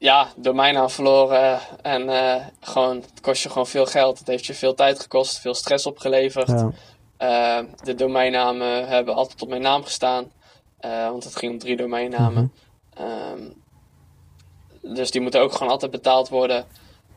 Ja, 0.00 0.28
domeinnaam 0.36 0.90
verloren 0.90 1.60
en 1.82 2.08
uh, 2.08 2.46
gewoon, 2.60 2.96
het 2.96 3.20
kost 3.20 3.42
je 3.42 3.48
gewoon 3.48 3.66
veel 3.66 3.86
geld. 3.86 4.18
Het 4.18 4.26
heeft 4.26 4.46
je 4.46 4.54
veel 4.54 4.74
tijd 4.74 5.00
gekost, 5.00 5.38
veel 5.38 5.54
stress 5.54 5.86
opgeleverd. 5.86 6.48
Ja. 6.48 7.60
Uh, 7.62 7.66
de 7.82 7.94
domeinnamen 7.94 8.88
hebben 8.88 9.14
altijd 9.14 9.42
op 9.42 9.48
mijn 9.48 9.62
naam 9.62 9.82
gestaan, 9.82 10.32
uh, 10.80 11.08
want 11.08 11.24
het 11.24 11.36
ging 11.36 11.52
om 11.52 11.58
drie 11.58 11.76
domeinnamen. 11.76 12.42
Mm 12.42 12.52
-hmm. 12.96 14.94
Dus 14.94 15.10
die 15.10 15.20
moeten 15.20 15.40
ook 15.40 15.52
gewoon 15.52 15.72
altijd 15.72 15.90
betaald 15.90 16.28
worden. 16.28 16.64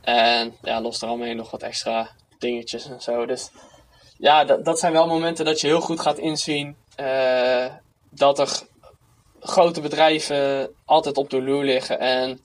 En 0.01 0.55
ja, 0.61 0.81
los 0.81 1.01
eromheen 1.01 1.35
nog 1.35 1.51
wat 1.51 1.63
extra 1.63 2.09
dingetjes 2.39 2.89
en 2.89 3.01
zo. 3.01 3.25
Dus 3.25 3.51
ja, 4.17 4.43
dat, 4.45 4.65
dat 4.65 4.79
zijn 4.79 4.93
wel 4.93 5.07
momenten 5.07 5.45
dat 5.45 5.61
je 5.61 5.67
heel 5.67 5.81
goed 5.81 5.99
gaat 5.99 6.17
inzien 6.17 6.75
dat 8.09 8.39
er 8.39 8.61
grote 9.39 9.81
bedrijven 9.81 10.69
altijd 10.85 11.17
op 11.17 11.29
de 11.29 11.41
loer 11.41 11.63
liggen. 11.63 11.99
En 11.99 12.39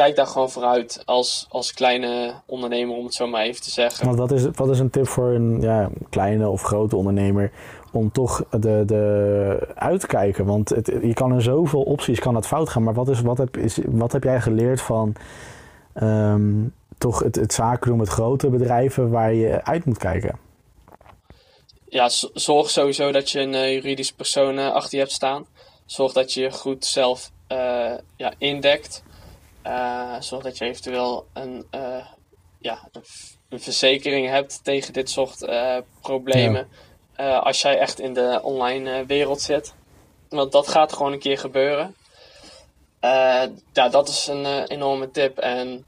kijk 0.00 0.16
daar 0.16 0.26
gewoon 0.26 0.50
vooruit 0.50 1.02
als, 1.04 1.46
als 1.48 1.72
kleine 1.72 2.34
ondernemer, 2.46 2.96
om 2.96 3.04
het 3.04 3.14
zo 3.14 3.26
maar 3.26 3.42
even 3.42 3.62
te 3.62 3.70
zeggen. 3.70 4.06
Want 4.06 4.18
wat 4.18 4.32
is, 4.32 4.46
wat 4.54 4.70
is 4.70 4.78
een 4.78 4.90
tip 4.90 5.06
voor 5.06 5.28
een 5.28 5.60
ja, 5.60 5.90
kleine 6.10 6.48
of 6.48 6.62
grote 6.62 6.96
ondernemer 6.96 7.52
om 7.92 8.12
toch 8.12 8.44
de, 8.50 8.82
de 8.86 9.72
uit 9.74 10.00
te 10.00 10.06
kijken? 10.06 10.44
Want 10.44 10.68
het, 10.68 10.86
je 10.86 11.14
kan 11.14 11.32
in 11.32 11.40
zoveel 11.40 11.82
opties 11.82 12.20
kan 12.20 12.34
het 12.34 12.46
fout 12.46 12.68
gaan. 12.68 12.82
Maar 12.82 12.94
wat, 12.94 13.08
is, 13.08 13.20
wat, 13.20 13.38
heb, 13.38 13.56
is, 13.56 13.78
wat 13.86 14.12
heb 14.12 14.22
jij 14.22 14.40
geleerd 14.40 14.80
van 14.80 15.14
um, 16.02 16.74
toch 16.98 17.18
het, 17.18 17.36
het 17.36 17.52
zaken 17.52 17.88
doen 17.88 17.98
met 17.98 18.08
grote 18.08 18.48
bedrijven 18.48 19.10
waar 19.10 19.34
je 19.34 19.64
uit 19.64 19.84
moet 19.84 19.98
kijken? 19.98 20.38
Ja, 21.88 22.08
zorg 22.34 22.70
sowieso 22.70 23.12
dat 23.12 23.30
je 23.30 23.40
een 23.40 23.52
uh, 23.52 23.72
juridisch 23.72 24.12
persoon 24.12 24.58
uh, 24.58 24.72
achter 24.72 24.92
je 24.92 24.98
hebt 24.98 25.12
staan. 25.12 25.46
Zorg 25.86 26.12
dat 26.12 26.32
je 26.32 26.40
je 26.40 26.50
goed 26.50 26.84
zelf 26.84 27.30
uh, 27.48 27.92
ja, 28.16 28.32
indekt. 28.38 29.02
Zorg 30.20 30.42
dat 30.42 30.58
je 30.58 30.64
eventueel 30.64 31.26
een, 31.32 31.66
ja, 32.58 32.88
een 33.48 33.60
verzekering 33.60 34.28
hebt 34.28 34.64
tegen 34.64 34.92
dit 34.92 35.10
soort 35.10 35.38
problemen. 36.00 36.68
Ja. 36.70 36.88
Uh, 37.20 37.42
als 37.42 37.60
jij 37.60 37.78
echt 37.78 38.00
in 38.00 38.14
de 38.14 38.40
online 38.42 39.06
wereld 39.06 39.40
zit. 39.40 39.74
Want 40.28 40.52
dat 40.52 40.68
gaat 40.68 40.92
gewoon 40.92 41.12
een 41.12 41.18
keer 41.18 41.38
gebeuren. 41.38 41.94
Uh, 43.00 43.42
ja, 43.72 43.88
dat 43.90 44.08
is 44.08 44.26
een 44.26 44.44
uh, 44.44 44.62
enorme 44.66 45.10
tip. 45.10 45.38
En 45.38 45.84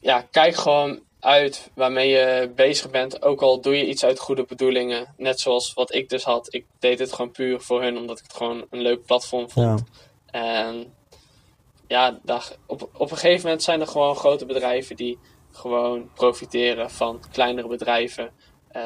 ja, 0.00 0.26
kijk 0.30 0.54
gewoon 0.56 1.00
uit 1.20 1.70
waarmee 1.74 2.08
je 2.08 2.52
bezig 2.54 2.90
bent. 2.90 3.22
Ook 3.22 3.42
al 3.42 3.60
doe 3.60 3.76
je 3.76 3.86
iets 3.86 4.04
uit 4.04 4.18
goede 4.18 4.44
bedoelingen. 4.44 5.14
Net 5.16 5.40
zoals 5.40 5.72
wat 5.72 5.94
ik 5.94 6.08
dus 6.08 6.24
had. 6.24 6.54
Ik 6.54 6.66
deed 6.78 6.98
het 6.98 7.12
gewoon 7.12 7.30
puur 7.30 7.60
voor 7.60 7.82
hun, 7.82 7.96
omdat 7.96 8.18
ik 8.18 8.24
het 8.24 8.36
gewoon 8.36 8.66
een 8.70 8.80
leuk 8.80 9.04
platform 9.04 9.50
vond. 9.50 9.82
Ja. 10.30 10.38
En 10.40 10.94
ja, 11.90 12.18
op, 12.66 12.88
op 12.92 13.10
een 13.10 13.16
gegeven 13.16 13.44
moment 13.44 13.62
zijn 13.62 13.80
er 13.80 13.86
gewoon 13.86 14.16
grote 14.16 14.46
bedrijven 14.46 14.96
die 14.96 15.18
gewoon 15.52 16.10
profiteren 16.14 16.90
van 16.90 17.20
kleinere 17.32 17.68
bedrijven. 17.68 18.30
Uh, 18.76 18.82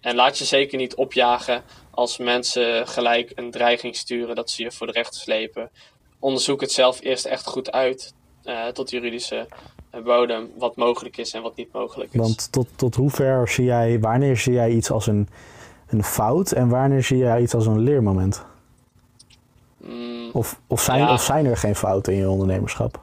en 0.00 0.14
laat 0.14 0.38
je 0.38 0.44
zeker 0.44 0.78
niet 0.78 0.94
opjagen 0.94 1.62
als 1.90 2.18
mensen 2.18 2.88
gelijk 2.88 3.32
een 3.34 3.50
dreiging 3.50 3.96
sturen 3.96 4.34
dat 4.34 4.50
ze 4.50 4.62
je 4.62 4.72
voor 4.72 4.86
de 4.86 4.92
rechter 4.92 5.20
slepen. 5.20 5.70
Onderzoek 6.18 6.60
het 6.60 6.72
zelf 6.72 7.00
eerst 7.00 7.24
echt 7.24 7.46
goed 7.46 7.72
uit 7.72 8.14
uh, 8.44 8.66
tot 8.66 8.90
juridische 8.90 9.48
bodem 10.04 10.50
wat 10.58 10.76
mogelijk 10.76 11.16
is 11.16 11.32
en 11.32 11.42
wat 11.42 11.56
niet 11.56 11.72
mogelijk 11.72 12.12
is. 12.12 12.20
Want 12.20 12.52
tot, 12.52 12.66
tot 12.76 12.94
hoever 12.94 13.48
zie 13.48 13.64
jij, 13.64 14.00
wanneer 14.00 14.36
zie 14.36 14.52
jij 14.52 14.70
iets 14.70 14.90
als 14.90 15.06
een, 15.06 15.28
een 15.86 16.04
fout 16.04 16.52
en 16.52 16.68
wanneer 16.68 17.02
zie 17.02 17.18
jij 17.18 17.42
iets 17.42 17.54
als 17.54 17.66
een 17.66 17.80
leermoment? 17.80 18.44
Mm, 19.82 20.30
of, 20.32 20.60
of, 20.66 20.80
zijn, 20.80 20.98
ja. 20.98 21.12
of 21.12 21.22
zijn 21.22 21.46
er 21.46 21.56
geen 21.56 21.76
fouten 21.76 22.12
in 22.12 22.18
je 22.18 22.30
ondernemerschap? 22.30 23.00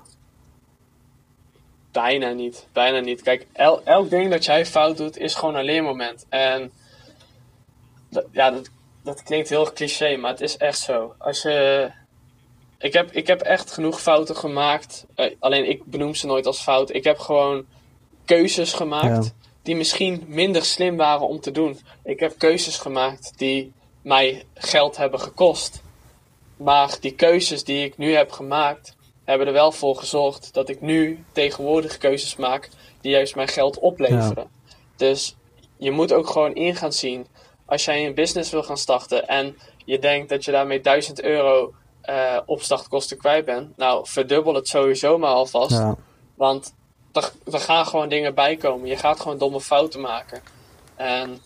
Bijna 1.92 2.32
niet, 2.32 2.68
bijna 2.74 3.00
niet. 3.00 3.22
Kijk, 3.22 3.48
el, 3.52 3.84
elk 3.84 4.10
ding 4.10 4.32
dat 4.32 4.46
jij 4.46 4.66
fout 4.66 4.98
doet 4.98 5.18
is 5.18 5.36
gewoon 5.36 5.56
een 5.56 5.64
leermoment. 5.64 6.26
En 6.30 6.72
dat, 8.10 8.26
ja, 8.32 8.52
dat, 8.52 8.70
dat 9.04 9.24
klinkt 9.24 9.50
heel 9.50 9.74
cliché, 9.74 10.16
maar 10.16 10.32
het 10.32 10.42
is 10.42 10.58
echt 10.58 10.80
zo. 10.80 11.14
Als 11.18 11.42
je 11.42 11.92
ik 12.80 12.94
heb, 12.94 13.12
ik 13.12 13.28
heb 13.28 13.42
echt 13.42 13.72
genoeg 13.72 14.02
fouten 14.02 14.36
gemaakt. 14.36 15.06
Uh, 15.16 15.26
alleen 15.40 15.70
ik 15.70 15.86
benoem 15.86 16.16
ze 16.16 16.28
nooit 16.28 16.46
als 16.46 16.62
fout. 16.62 16.94
Ik 16.94 17.04
heb 17.04 17.20
gewoon 17.20 17.66
keuzes 18.26 18.74
gemaakt 18.74 19.26
ja. 19.26 19.32
die 19.62 19.76
misschien 19.76 20.24
minder 20.28 20.66
slim 20.66 20.98
waren 20.98 21.28
om 21.28 21.40
te 21.40 21.52
doen. 21.52 21.80
Ik 22.04 22.20
heb 22.20 22.38
keuzes 22.38 22.78
gemaakt 22.78 23.34
die 23.38 23.72
mij 24.02 24.44
geld 24.54 24.98
hebben 24.98 25.20
gekost. 25.20 25.82
Maar 26.60 26.98
die 27.00 27.12
keuzes 27.16 27.64
die 27.64 27.86
ik 27.86 27.98
nu 27.98 28.14
heb 28.16 28.32
gemaakt, 28.32 28.96
hebben 29.24 29.48
er 29.48 29.54
wel 29.54 29.72
voor 29.72 29.96
gezorgd 29.96 30.54
dat 30.54 30.70
ik 30.70 30.82
nu 30.82 31.24
tegenwoordig 31.32 31.98
keuzes 31.98 32.36
maak 32.36 32.70
die 33.02 33.12
juist 33.12 33.36
mijn 33.36 33.48
geld 33.48 33.80
opleveren. 33.80 34.48
Ja. 34.66 34.74
Dus 34.96 35.36
je 35.78 35.92
moet 35.92 36.14
ook 36.14 36.30
gewoon 36.30 36.54
in 36.56 36.76
gaan 36.76 36.94
zien. 36.94 37.28
Als 37.66 37.86
jij 37.86 38.06
een 38.06 38.14
business 38.14 38.52
wil 38.52 38.64
gaan 38.64 38.78
starten 38.78 39.28
en 39.28 39.58
je 39.86 40.00
denkt 40.00 40.30
dat 40.30 40.46
je 40.46 40.52
daarmee 40.52 40.82
1000 40.82 41.22
euro 41.22 41.74
uh, 42.10 42.38
opstartkosten 42.46 43.18
kwijt 43.18 43.46
bent. 43.46 43.78
Nou, 43.78 44.08
verdubbel 44.08 44.54
het 44.54 44.68
sowieso 44.68 45.18
maar 45.18 45.30
alvast. 45.30 45.72
Ja. 45.72 45.96
Want 46.36 46.74
er, 47.14 47.32
er 47.52 47.60
gaan 47.60 47.86
gewoon 47.86 48.10
dingen 48.10 48.34
bij 48.36 48.56
komen. 48.56 48.88
Je 48.88 48.98
gaat 48.98 49.20
gewoon 49.20 49.38
domme 49.38 49.62
fouten 49.62 50.02
maken. 50.02 50.42
En, 50.96 51.38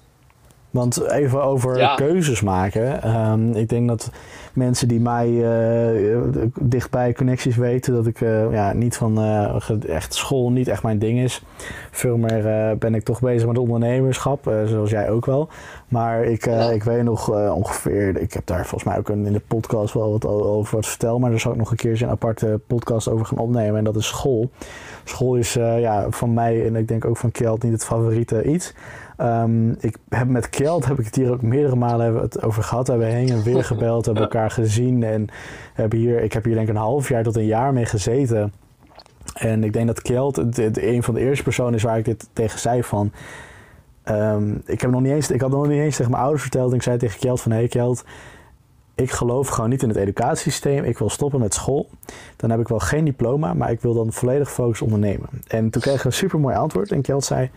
Want 0.70 1.10
even 1.10 1.44
over 1.44 1.78
Ja. 1.78 1.96
keuzes 1.96 2.42
maken. 2.42 3.02
Ehm, 3.04 3.52
ik 3.52 3.70
denk 3.70 3.88
dat 3.88 4.10
mensen 4.54 4.88
die 4.88 5.00
mij 5.00 5.28
eh, 5.44 6.20
dichtbij 6.62 7.14
connecties 7.14 7.56
weten 7.56 7.94
dat 7.94 8.06
ik 8.08 8.22
eh, 8.22 8.52
ja, 8.52 8.74
niet 8.74 8.98
van 8.98 9.18
eh, 9.18 9.90
echt 9.90 10.14
school 10.14 10.52
niet 10.52 10.68
echt 10.68 10.84
mijn 10.84 11.00
ding 11.00 11.20
is. 11.20 11.44
Veel 11.92 12.18
meer 12.18 12.48
eh, 12.48 12.76
ben 12.78 12.96
ik 12.96 13.04
toch 13.04 13.20
bezig 13.20 13.48
met 13.48 13.58
ondernemerschap, 13.58 14.48
eh, 14.48 14.64
zoals 14.66 14.90
jij 14.90 15.10
ook 15.10 15.26
wel. 15.26 15.50
Maar 15.88 16.24
ik, 16.24 16.46
eh, 16.46 16.54
Ja. 16.58 16.70
ik 16.72 16.84
weet 16.84 17.04
nog 17.04 17.34
eh, 17.36 17.56
ongeveer, 17.56 18.18
ik 18.22 18.34
heb 18.34 18.46
daar 18.46 18.66
volgens 18.66 18.84
mij 18.84 18.98
ook 18.98 19.10
een, 19.10 19.26
in 19.26 19.34
de 19.34 19.42
podcast 19.48 19.94
wel 19.94 20.12
wat 20.12 20.26
over 20.26 20.76
wat 20.76 20.86
verteld, 20.88 21.20
maar 21.20 21.30
daar 21.30 21.40
zal 21.40 21.52
ik 21.52 21.58
nog 21.58 21.72
een 21.72 21.78
keertje 21.78 22.06
een 22.06 22.12
aparte 22.12 22.60
podcast 22.68 23.10
over 23.10 23.26
gaan 23.26 23.38
opnemen. 23.38 23.78
En 23.78 23.84
dat 23.84 23.96
is 23.96 24.08
school. 24.08 24.50
School 25.04 25.36
is 25.36 25.56
eh, 25.56 25.80
ja, 25.80 26.06
van 26.10 26.34
mij 26.34 26.66
en 26.66 26.76
ik 26.76 26.88
denk 26.88 27.06
ook 27.06 27.18
van 27.18 27.32
Kjeld 27.32 27.64
niet 27.64 27.72
het 27.72 27.86
favoriete 27.86 28.44
iets. 28.44 28.74
Ehm, 29.18 29.72
ik 29.72 29.98
heb 30.10 30.28
met 30.28 30.50
Kjeld 30.50 30.86
heb 30.86 31.00
ik 31.00 31.06
het 31.06 31.16
hier 31.16 31.32
ook 31.32 31.42
meerdere 31.42 31.76
malen 31.76 32.16
het 32.16 32.44
over 32.44 32.64
gehad. 32.64 32.88
We 32.88 32.94
hebben 32.94 33.12
heen 33.12 33.30
en 33.30 33.44
weer 33.44 33.64
gebeld, 33.64 34.06
hebben 34.06 34.24
elkaar 34.24 34.52
gezien 34.52 35.04
en 35.04 35.28
hebben 35.74 36.00
hier, 36.00 36.22
ik 36.22 36.34
heb 36.34 36.44
hier 36.44 36.54
denk 36.54 36.68
ik 36.68 36.74
een 36.74 36.82
half 36.82 37.10
jaar 37.10 37.24
tot 37.24 37.36
een 37.36 37.46
jaar 37.46 37.74
mee 37.74 37.86
gezeten. 37.86 38.54
En 39.34 39.64
ik 39.64 39.74
denk 39.74 39.88
dat 39.88 40.02
Kjeld 40.02 40.38
een 40.78 41.04
van 41.04 41.14
de 41.14 41.20
eerste 41.20 41.44
personen 41.44 41.74
is 41.74 41.84
waar 41.84 41.98
ik 41.98 42.06
dit 42.06 42.30
tegen 42.34 42.60
zei 42.60 42.84
van. 42.84 43.12
ehm, 44.04 44.56
ik, 44.66 44.82
heb 44.82 44.92
nog 44.92 45.02
niet 45.02 45.12
eens, 45.12 45.32
ik 45.32 45.42
had 45.42 45.52
nog 45.52 45.68
niet 45.68 45.80
eens 45.80 45.96
tegen 45.96 46.12
mijn 46.12 46.24
ouders 46.24 46.42
verteld. 46.42 46.74
Ik 46.74 46.82
zei 46.82 46.98
tegen 46.98 47.20
Kjeld 47.20 47.42
van, 47.42 47.52
hé 47.52 47.58
hey 47.58 47.96
ik 48.96 49.12
geloof 49.12 49.48
gewoon 49.48 49.70
niet 49.70 49.82
in 49.82 49.90
het 49.90 49.98
educatiesysteem. 49.98 50.84
Ik 50.84 50.98
wil 50.98 51.10
stoppen 51.10 51.40
met 51.40 51.54
school. 51.54 51.90
Dan 52.36 52.50
heb 52.50 52.60
ik 52.60 52.68
wel 52.68 52.80
geen 52.80 53.06
diploma, 53.06 53.54
maar 53.54 53.72
ik 53.72 53.82
wil 53.82 53.94
dan 53.94 54.14
volledig 54.14 54.52
focus 54.52 54.82
ondernemen. 54.82 55.30
En 55.48 55.70
toen 55.70 55.82
kreeg 55.82 55.96
ik 55.96 56.04
een 56.04 56.14
super 56.14 56.40
mooi 56.40 56.56
antwoord. 56.56 56.92
En 56.92 57.02
Kjeld 57.02 57.24
zei, 57.24 57.50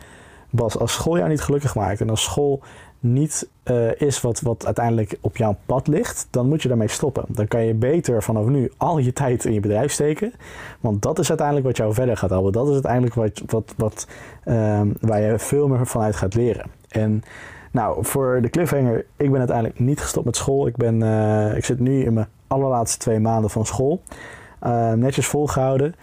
Bas, 0.50 0.78
als 0.78 0.92
school 0.92 1.16
jou 1.16 1.28
niet 1.28 1.40
gelukkig 1.40 1.74
maakt 1.74 2.00
en 2.00 2.10
als 2.10 2.22
school 2.22 2.62
niet 3.00 3.48
eh, 3.62 4.00
is 4.00 4.20
wat, 4.20 4.40
wat 4.40 4.66
uiteindelijk 4.66 5.18
op 5.20 5.36
jouw 5.36 5.56
pad 5.66 5.86
ligt, 5.86 6.28
dan 6.30 6.48
moet 6.48 6.62
je 6.62 6.68
daarmee 6.68 6.88
stoppen. 6.88 7.24
Dan 7.28 7.48
kan 7.48 7.64
je 7.64 7.74
beter 7.74 8.22
vanaf 8.22 8.46
nu 8.46 8.72
al 8.76 8.98
je 8.98 9.12
tijd 9.12 9.44
in 9.44 9.52
je 9.52 9.60
bedrijf 9.60 9.92
steken. 9.92 10.32
Want 10.80 11.02
dat 11.02 11.18
is 11.18 11.28
uiteindelijk 11.28 11.66
wat 11.66 11.76
jou 11.76 11.94
verder 11.94 12.16
gaat 12.16 12.30
helpen. 12.30 12.52
Dat 12.52 12.66
is 12.66 12.72
uiteindelijk 12.72 13.14
wat, 13.14 13.42
wat, 13.46 13.74
wat, 13.76 14.06
ehm, 14.44 14.88
waar 15.00 15.20
je 15.20 15.38
veel 15.38 15.68
meer 15.68 15.86
vanuit 15.86 16.16
gaat 16.16 16.34
leren. 16.34 16.70
En 16.88 17.22
nou, 17.70 18.04
voor 18.04 18.38
de 18.42 18.50
cliffhanger, 18.50 19.06
ik 19.16 19.30
ben 19.30 19.38
uiteindelijk 19.38 19.78
niet 19.78 20.00
gestopt 20.00 20.26
met 20.26 20.36
school. 20.36 20.66
Ik, 20.66 20.76
ben, 20.76 21.02
eh, 21.02 21.56
ik 21.56 21.64
zit 21.64 21.80
nu 21.80 22.04
in 22.04 22.14
mijn 22.14 22.26
allerlaatste 22.46 22.98
twee 22.98 23.20
maanden 23.20 23.50
van 23.50 23.66
school. 23.66 24.02
Eh, 24.58 24.92
netjes 24.92 25.26
volgehouden. 25.26 25.94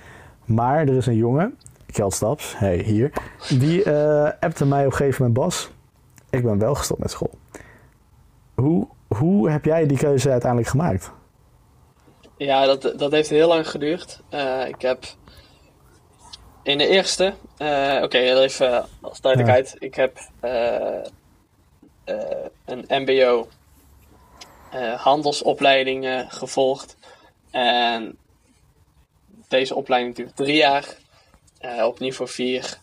Maar 0.45 0.79
er 0.79 0.95
is 0.95 1.05
een 1.05 1.15
jongen, 1.15 1.55
Kjeld 1.93 2.13
Staps, 2.13 2.57
hey, 2.57 2.77
hier. 2.77 3.11
Die 3.49 3.83
eh 3.83 4.31
appte 4.39 4.65
mij 4.65 4.85
op 4.85 4.91
een 4.91 4.97
gegeven 4.97 5.25
moment, 5.25 5.39
Bas, 5.39 5.69
ik 6.29 6.43
ben 6.43 6.59
wel 6.59 6.75
gestopt 6.75 6.99
met 6.99 7.11
school. 7.11 7.31
Hoe, 8.55 8.87
hoe 9.07 9.49
heb 9.49 9.65
jij 9.65 9.85
die 9.85 9.97
keuze 9.97 10.29
uiteindelijk 10.31 10.69
gemaakt? 10.69 11.11
ja, 12.37 12.65
dat, 12.65 12.93
dat 12.99 13.11
heeft 13.11 13.29
heel 13.29 13.47
lang 13.47 13.69
geduurd. 13.69 14.19
Eh, 14.29 14.67
ik 14.67 14.81
heb 14.81 15.03
in 16.63 16.77
de 16.77 16.87
eerste, 16.87 17.33
eh, 17.57 17.99
oké, 18.03 18.17
even 18.17 18.85
als 19.01 19.21
duidelijkheid. 19.21 19.75
Ik 19.79 19.95
heb 19.95 20.17
een 22.65 22.85
MBO 22.87 23.47
handelsopleiding 24.95 26.25
gevolgd. 26.27 26.97
En 27.51 28.17
deze 29.47 29.75
opleiding 29.75 30.15
duurt 30.15 30.35
drie 30.35 30.55
jaar 30.55 31.01
eh, 31.63 31.85
op 31.85 31.99
niveau 31.99 32.29
4. 32.29 32.79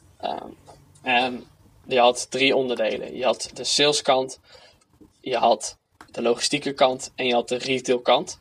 en 1.03 1.47
die 1.85 1.99
had 1.99 2.31
drie 2.31 2.57
onderdelen. 2.57 3.17
Je 3.17 3.25
had 3.25 3.51
de 3.55 3.65
saleskant, 3.65 4.41
je 5.21 5.37
had 5.37 5.79
de 6.11 6.23
logistieke 6.23 6.73
kant 6.73 7.13
en 7.15 7.27
je 7.27 7.35
had 7.35 7.49
de 7.49 7.57
retailkant. 7.57 8.39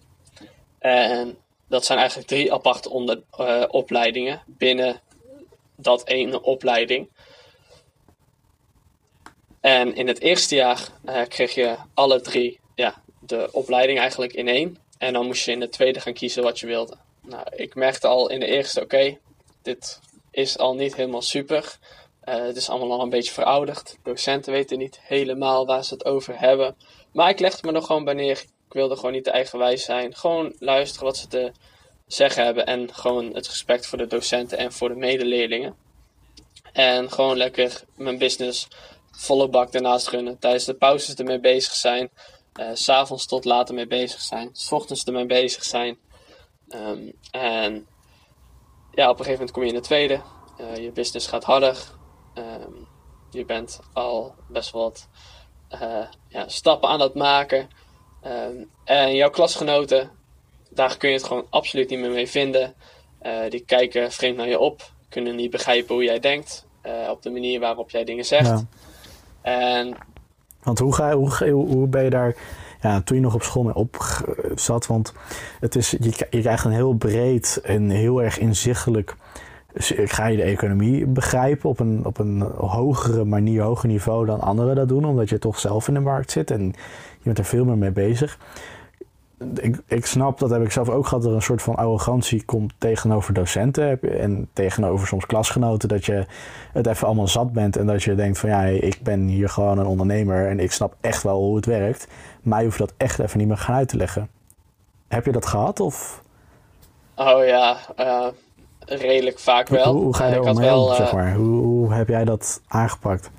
En 0.80 1.38
dat 1.68 1.86
zijn 1.86 2.00
eigenlijk 2.00 2.28
drie 2.28 2.54
aparte 2.54 3.24
eh, 3.32 3.64
opleidingen 3.68 4.44
binnen 4.46 5.02
dat 5.76 6.08
ene 6.08 6.42
opleiding. 6.42 7.10
En 9.62 9.96
in 9.96 10.08
het 10.08 10.22
eerste 10.22 10.56
jaar 10.56 10.88
eh, 11.06 11.22
kreeg 11.28 11.54
je 11.54 11.76
alle 11.94 12.22
drie 12.22 12.60
ja, 12.76 13.02
de 13.20 13.50
opleiding 13.52 14.00
eigenlijk 14.00 14.34
in 14.34 14.48
één. 14.48 14.78
En 14.98 15.14
dan 15.14 15.26
moest 15.26 15.46
je 15.46 15.52
in 15.52 15.60
de 15.60 15.70
tweede 15.70 16.00
gaan 16.00 16.14
kiezen 16.14 16.44
wat 16.44 16.60
je 16.60 16.66
wilde. 16.66 16.98
Nou, 17.22 17.44
ik 17.56 17.76
merkte 17.76 18.08
al 18.08 18.30
in 18.30 18.40
de 18.40 18.46
eerste, 18.46 18.82
oké, 18.82 19.18
dit 19.62 20.00
is 20.32 20.58
al 20.58 20.76
niet 20.76 20.96
helemaal 20.96 21.22
super. 21.22 21.78
Eh, 22.22 22.36
het 22.36 22.56
is 22.56 22.70
allemaal 22.70 22.92
al 22.92 23.02
een 23.02 23.10
beetje 23.10 23.34
verouderd. 23.34 23.98
Docenten 24.04 24.52
weten 24.52 24.78
niet 24.78 25.00
helemaal 25.04 25.66
waar 25.66 25.84
ze 25.84 25.94
het 25.94 26.06
over 26.06 26.40
hebben. 26.40 26.76
Maar 27.12 27.30
ik 27.30 27.40
legde 27.40 27.72
me 27.72 27.78
er 27.78 27.84
gewoon 27.84 28.04
bij 28.04 28.14
neer. 28.14 28.40
Ik 28.68 28.74
wilde 28.76 28.96
gewoon 28.96 29.12
niet 29.12 29.24
te 29.24 29.32
eigenwijs 29.32 29.84
zijn. 29.84 30.16
Gewoon 30.16 30.54
luisteren 30.60 31.06
wat 31.06 31.18
ze 31.18 31.28
te 31.28 31.52
zeggen 32.08 32.44
hebben. 32.44 32.66
En 32.66 32.94
gewoon 32.94 33.34
het 33.34 33.48
respect 33.48 33.86
voor 33.88 33.98
de 33.98 34.08
docenten 34.08 34.58
en 34.58 34.74
voor 34.74 34.90
de 34.90 34.96
medeleerlingen. 34.96 35.76
En 36.74 37.12
gewoon 37.12 37.38
lekker 37.38 37.82
mijn 37.96 38.18
business 38.18 38.68
volle 39.12 39.48
bak 39.48 39.72
daarnaast 39.72 40.08
runnen. 40.08 40.40
Tijdens 40.40 40.66
de 40.66 40.74
pauzes 40.74 41.16
ermee 41.16 41.40
bezig 41.40 41.74
zijn. 41.74 42.10
eh, 42.54 42.70
s 42.74 42.84
S'avonds 42.84 43.26
tot 43.26 43.46
later 43.46 43.76
mee 43.76 43.88
bezig 43.88 44.22
zijn. 44.22 44.50
S 44.54 44.72
ochtends 44.72 45.04
ermee 45.04 45.26
bezig 45.26 45.64
zijn. 45.64 45.98
Ehm, 46.70 47.02
en 47.32 47.88
ja, 48.92 49.10
op 49.10 49.20
een 49.20 49.26
gegeven 49.26 49.32
moment 49.32 49.52
kom 49.52 49.64
je 49.64 49.70
in 49.70 49.76
de 49.76 49.82
tweede. 49.82 50.22
Eh, 50.58 50.76
je 50.76 50.92
business 50.92 51.28
gaat 51.28 51.44
harder. 51.44 51.78
Ehm, 52.34 52.72
je 53.30 53.46
bent 53.46 53.80
al 53.94 54.36
best 54.48 54.72
wel 54.72 54.82
wat 54.82 55.08
eh, 55.70 56.06
ja, 56.28 56.48
stappen 56.48 56.90
aan 56.90 57.00
het 57.00 57.14
maken. 57.14 57.70
Ehm, 58.22 58.56
en 58.84 59.16
jouw 59.16 59.30
klasgenoten, 59.30 60.12
daar 60.70 60.98
kun 60.98 61.10
je 61.10 61.16
het 61.16 61.26
gewoon 61.26 61.48
absoluut 61.50 61.90
niet 61.90 62.00
meer 62.00 62.12
mee 62.12 62.30
vinden. 62.30 62.74
Eh, 63.20 63.50
die 63.50 63.66
kijken 63.66 64.12
vreemd 64.12 64.38
naar 64.38 64.48
je 64.48 64.60
op, 64.60 64.92
kunnen 65.10 65.36
niet 65.36 65.52
begrijpen 65.52 65.96
hoe 65.96 66.04
jij 66.04 66.20
denkt, 66.20 66.68
op 67.10 67.22
de 67.22 67.30
manier 67.30 67.60
waarop 67.60 67.90
jij 67.90 68.04
dingen 68.04 68.26
zegt. 68.26 68.48
Ja. 68.48 68.66
En 69.42 69.98
Want 70.64 70.80
hoe, 70.80 70.96
ga, 70.96 71.14
hoe, 71.14 71.50
hoe, 71.50 71.68
hoe 71.68 71.88
ben 71.88 72.04
je 72.04 72.10
daar 72.10 72.36
ja, 72.82 73.02
toen 73.02 73.18
je 73.18 73.24
nog 73.24 73.34
op 73.34 73.44
school 73.44 73.64
mee 73.64 73.76
op 73.76 73.98
zat. 74.56 74.88
Want 74.88 75.14
het 75.60 75.76
is, 75.76 75.90
je, 75.90 76.28
je 76.30 76.42
krijgt 76.42 76.66
een 76.66 76.72
heel 76.72 76.94
breed 76.94 77.62
en 77.64 77.90
heel 77.90 78.24
erg 78.24 78.40
inzichtelijk 78.40 79.16
ga 80.06 80.26
je 80.26 80.38
de 80.38 80.44
economie 80.44 81.06
begrijpen 81.06 81.70
op 81.70 81.80
een, 81.80 82.06
op 82.06 82.18
een 82.18 82.42
hogere 82.58 83.26
manier, 83.26 83.62
hoger 83.62 83.88
niveau 83.88 84.26
dan 84.26 84.42
anderen 84.42 84.76
dat 84.76 84.88
doen, 84.88 85.06
omdat 85.06 85.30
je 85.30 85.40
toch 85.40 85.60
zelf 85.60 85.88
in 85.88 85.94
de 85.94 86.00
markt 86.00 86.32
zit 86.32 86.52
en 86.52 86.66
je 87.18 87.24
bent 87.24 87.38
er 87.38 87.46
veel 87.46 87.66
meer 87.66 87.78
mee 87.78 87.92
bezig. 87.92 88.38
Ik, 89.56 89.82
ik 89.88 90.06
snap, 90.06 90.40
dat 90.40 90.50
heb 90.50 90.62
ik 90.62 90.72
zelf 90.72 90.90
ook 90.90 91.08
gehad, 91.08 91.22
dat 91.22 91.32
er 91.32 91.38
een 91.38 91.44
soort 91.44 91.62
van 91.62 91.76
arrogantie 91.76 92.46
komt 92.46 92.74
tegenover 92.78 93.34
docenten 93.34 94.02
en 94.02 94.50
tegenover 94.54 95.08
soms 95.08 95.26
klasgenoten, 95.26 95.90
dat 95.90 96.06
je 96.06 96.26
het 96.74 96.88
even 96.88 97.08
allemaal 97.08 97.28
zat 97.28 97.54
bent 97.54 97.78
en 97.78 97.86
dat 97.86 98.04
je 98.04 98.16
denkt 98.16 98.40
van 98.40 98.50
ja, 98.50 98.64
ik 98.64 99.00
ben 99.04 99.28
hier 99.28 99.50
gewoon 99.50 99.78
een 99.78 99.86
ondernemer 99.86 100.48
en 100.48 100.60
ik 100.60 100.72
snap 100.72 100.96
echt 101.02 101.24
wel 101.24 101.38
hoe 101.38 101.56
het 101.56 101.66
werkt, 101.66 102.08
maar 102.42 102.60
je 102.60 102.66
hoeft 102.66 102.78
dat 102.78 102.94
echt 102.98 103.20
even 103.20 103.38
niet 103.38 103.48
meer 103.48 103.58
gaan 103.58 103.76
uit 103.76 103.88
te 103.88 103.98
leggen. 103.98 104.30
Heb 105.08 105.26
je 105.26 105.32
dat 105.32 105.46
gehad 105.46 105.80
of? 105.80 106.24
Oh 107.16 107.46
ja, 107.46 107.78
uh, 108.00 108.28
redelijk 108.86 109.40
vaak 109.40 109.68
wel. 109.68 109.94
Hoe, 109.94 110.04
hoe 110.04 110.16
ga 110.16 110.28
je 110.28 110.34
er 110.34 110.42
omheen, 110.42 110.56
wel, 110.56 110.94
zeg 110.94 111.08
eh, 111.08 111.14
maar? 111.14 111.34
Hoe, 111.34 111.62
hoe 111.62 111.94
heb 111.94 112.08
jij 112.08 112.26
dat 112.26 112.62
aangepakt? 112.68 113.32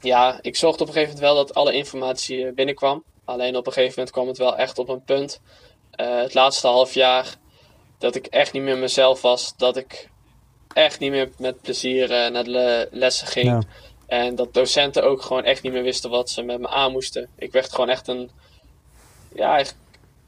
Ja, 0.00 0.38
ik 0.40 0.56
zorgde 0.56 0.82
op 0.82 0.88
een 0.88 0.94
gegeven 0.94 1.14
moment 1.14 1.34
wel 1.34 1.44
dat 1.44 1.54
alle 1.54 1.72
informatie 1.72 2.46
eh, 2.46 2.54
binnenkwam. 2.54 3.04
Alleen 3.26 3.56
op 3.56 3.66
een 3.66 3.72
gegeven 3.72 3.94
moment 3.96 4.14
kwam 4.14 4.26
het 4.28 4.38
wel 4.38 4.56
echt 4.56 4.78
op 4.78 4.88
een 4.88 5.04
punt. 5.04 5.40
Uh, 6.00 6.20
het 6.20 6.34
laatste 6.34 6.66
half 6.66 6.94
jaar 6.94 7.34
dat 7.98 8.14
ik 8.14 8.26
echt 8.26 8.52
niet 8.52 8.62
meer 8.62 8.78
mezelf 8.78 9.22
was. 9.22 9.56
Dat 9.56 9.76
ik 9.76 10.10
echt 10.72 10.98
niet 10.98 11.10
meer 11.10 11.30
met 11.38 11.60
plezier 11.60 12.10
uh, 12.10 12.30
naar 12.30 12.44
de 12.44 12.88
lessen 12.90 13.26
ging. 13.26 13.66
En 14.06 14.34
dat 14.34 14.54
docenten 14.54 15.04
ook 15.04 15.22
gewoon 15.22 15.44
echt 15.44 15.62
niet 15.62 15.72
meer 15.72 15.82
wisten 15.82 16.10
wat 16.10 16.30
ze 16.30 16.42
met 16.42 16.60
me 16.60 16.68
aan 16.68 16.92
moesten. 16.92 17.28
Ik 17.36 17.52
werd 17.52 17.72
gewoon 17.72 17.88
echt 17.88 18.08
een. 18.08 18.30
Ja, 19.34 19.64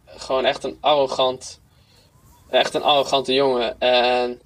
gewoon 0.07 0.45
echt 0.45 0.65
een 0.65 0.79
arrogant 0.81 1.61
echt 2.51 2.75
een 2.75 2.83
arrogante 2.83 3.33
jongen. 3.33 3.81
En 3.81 4.41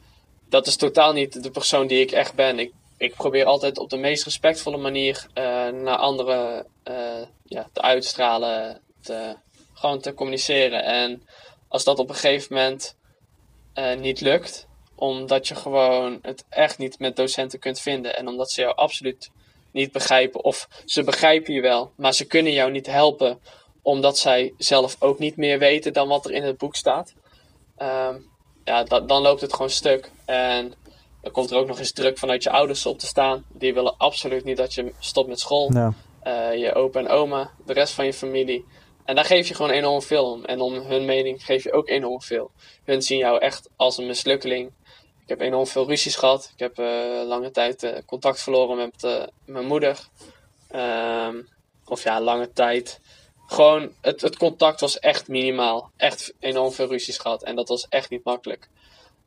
dat 0.48 0.66
is 0.66 0.76
totaal 0.76 1.12
niet 1.12 1.42
de 1.42 1.50
persoon 1.50 1.86
die 1.86 2.00
ik 2.00 2.10
echt 2.10 2.34
ben. 2.34 2.58
Ik, 2.58 2.72
ik 3.02 3.14
probeer 3.14 3.44
altijd 3.44 3.78
op 3.78 3.90
de 3.90 3.96
meest 3.96 4.24
respectvolle 4.24 4.76
manier 4.76 5.26
uh, 5.34 5.44
naar 5.68 5.96
anderen 5.96 6.66
uh, 6.84 7.22
ja, 7.44 7.68
te 7.72 7.80
uitstralen, 7.80 8.80
te, 9.02 9.36
gewoon 9.74 10.00
te 10.00 10.14
communiceren. 10.14 10.84
En 10.84 11.22
als 11.68 11.84
dat 11.84 11.98
op 11.98 12.08
een 12.08 12.14
gegeven 12.14 12.56
moment 12.56 12.96
uh, 13.74 13.94
niet 13.94 14.20
lukt, 14.20 14.66
omdat 14.94 15.48
je 15.48 15.54
gewoon 15.54 16.18
het 16.22 16.44
echt 16.48 16.78
niet 16.78 16.98
met 16.98 17.16
docenten 17.16 17.58
kunt 17.58 17.80
vinden 17.80 18.16
en 18.16 18.28
omdat 18.28 18.50
ze 18.50 18.60
jou 18.60 18.76
absoluut 18.76 19.30
niet 19.72 19.92
begrijpen, 19.92 20.44
of 20.44 20.68
ze 20.84 21.02
begrijpen 21.02 21.54
je 21.54 21.60
wel, 21.60 21.92
maar 21.96 22.12
ze 22.12 22.26
kunnen 22.26 22.52
jou 22.52 22.70
niet 22.70 22.86
helpen 22.86 23.40
omdat 23.82 24.18
zij 24.18 24.54
zelf 24.58 24.96
ook 24.98 25.18
niet 25.18 25.36
meer 25.36 25.58
weten 25.58 25.92
dan 25.92 26.08
wat 26.08 26.24
er 26.24 26.32
in 26.32 26.42
het 26.42 26.58
boek 26.58 26.76
staat. 26.76 27.14
Ehm, 27.76 28.16
ja, 28.64 28.84
dan 28.84 29.22
loopt 29.22 29.40
het 29.40 29.52
gewoon 29.52 29.70
stuk. 29.70 30.10
En 30.24 30.74
dan 31.22 31.32
komt 31.32 31.50
er 31.50 31.56
ook 31.56 31.66
nog 31.66 31.78
eens 31.78 31.92
druk 31.92 32.18
vanuit 32.18 32.42
je 32.42 32.50
ouders 32.50 32.86
op 32.86 32.98
te 32.98 33.06
staan. 33.06 33.44
Die 33.48 33.74
willen 33.74 33.96
absoluut 33.96 34.44
niet 34.44 34.56
dat 34.56 34.74
je 34.74 34.92
stopt 34.98 35.28
met 35.28 35.40
school. 35.40 35.72
Ja. 35.72 35.92
Uh, 36.24 36.58
je 36.58 36.74
opa 36.74 36.98
en 36.98 37.08
oma, 37.08 37.50
de 37.66 37.72
rest 37.72 37.94
van 37.94 38.04
je 38.04 38.12
familie. 38.12 38.64
En 39.04 39.14
daar 39.14 39.24
geef 39.24 39.48
je 39.48 39.54
gewoon 39.54 39.70
enorm 39.70 40.02
veel 40.02 40.30
om. 40.30 40.44
En 40.44 40.60
om 40.60 40.74
hun 40.74 41.04
mening 41.04 41.44
geef 41.44 41.64
je 41.64 41.72
ook 41.72 41.88
enorm 41.88 42.22
veel. 42.22 42.50
Hun 42.84 43.02
zien 43.02 43.18
jou 43.18 43.38
echt 43.38 43.68
als 43.76 43.98
een 43.98 44.06
mislukkeling. 44.06 44.70
Ik 45.22 45.28
heb 45.28 45.40
enorm 45.40 45.66
veel 45.66 45.86
ruzies 45.86 46.16
gehad. 46.16 46.50
Ik 46.52 46.58
heb 46.58 46.78
uh, 46.78 46.86
lange 47.26 47.50
tijd 47.50 47.82
uh, 47.82 47.90
contact 48.06 48.42
verloren 48.42 48.76
met 48.76 49.28
mijn 49.44 49.66
moeder. 49.66 49.98
Ehm, 50.68 51.36
of 51.84 52.02
ja, 52.02 52.20
lange 52.20 52.52
tijd 52.52 53.00
gewoon, 53.46 53.92
het, 54.00 54.20
het 54.20 54.36
contact 54.36 54.80
was 54.80 54.98
echt 54.98 55.28
minimaal. 55.28 55.90
Echt 55.96 56.34
enorm 56.38 56.72
veel 56.72 56.88
ruzies 56.88 57.18
gehad. 57.18 57.42
En 57.42 57.56
dat 57.56 57.68
was 57.68 57.86
echt 57.88 58.10
niet 58.10 58.24
makkelijk. 58.24 58.68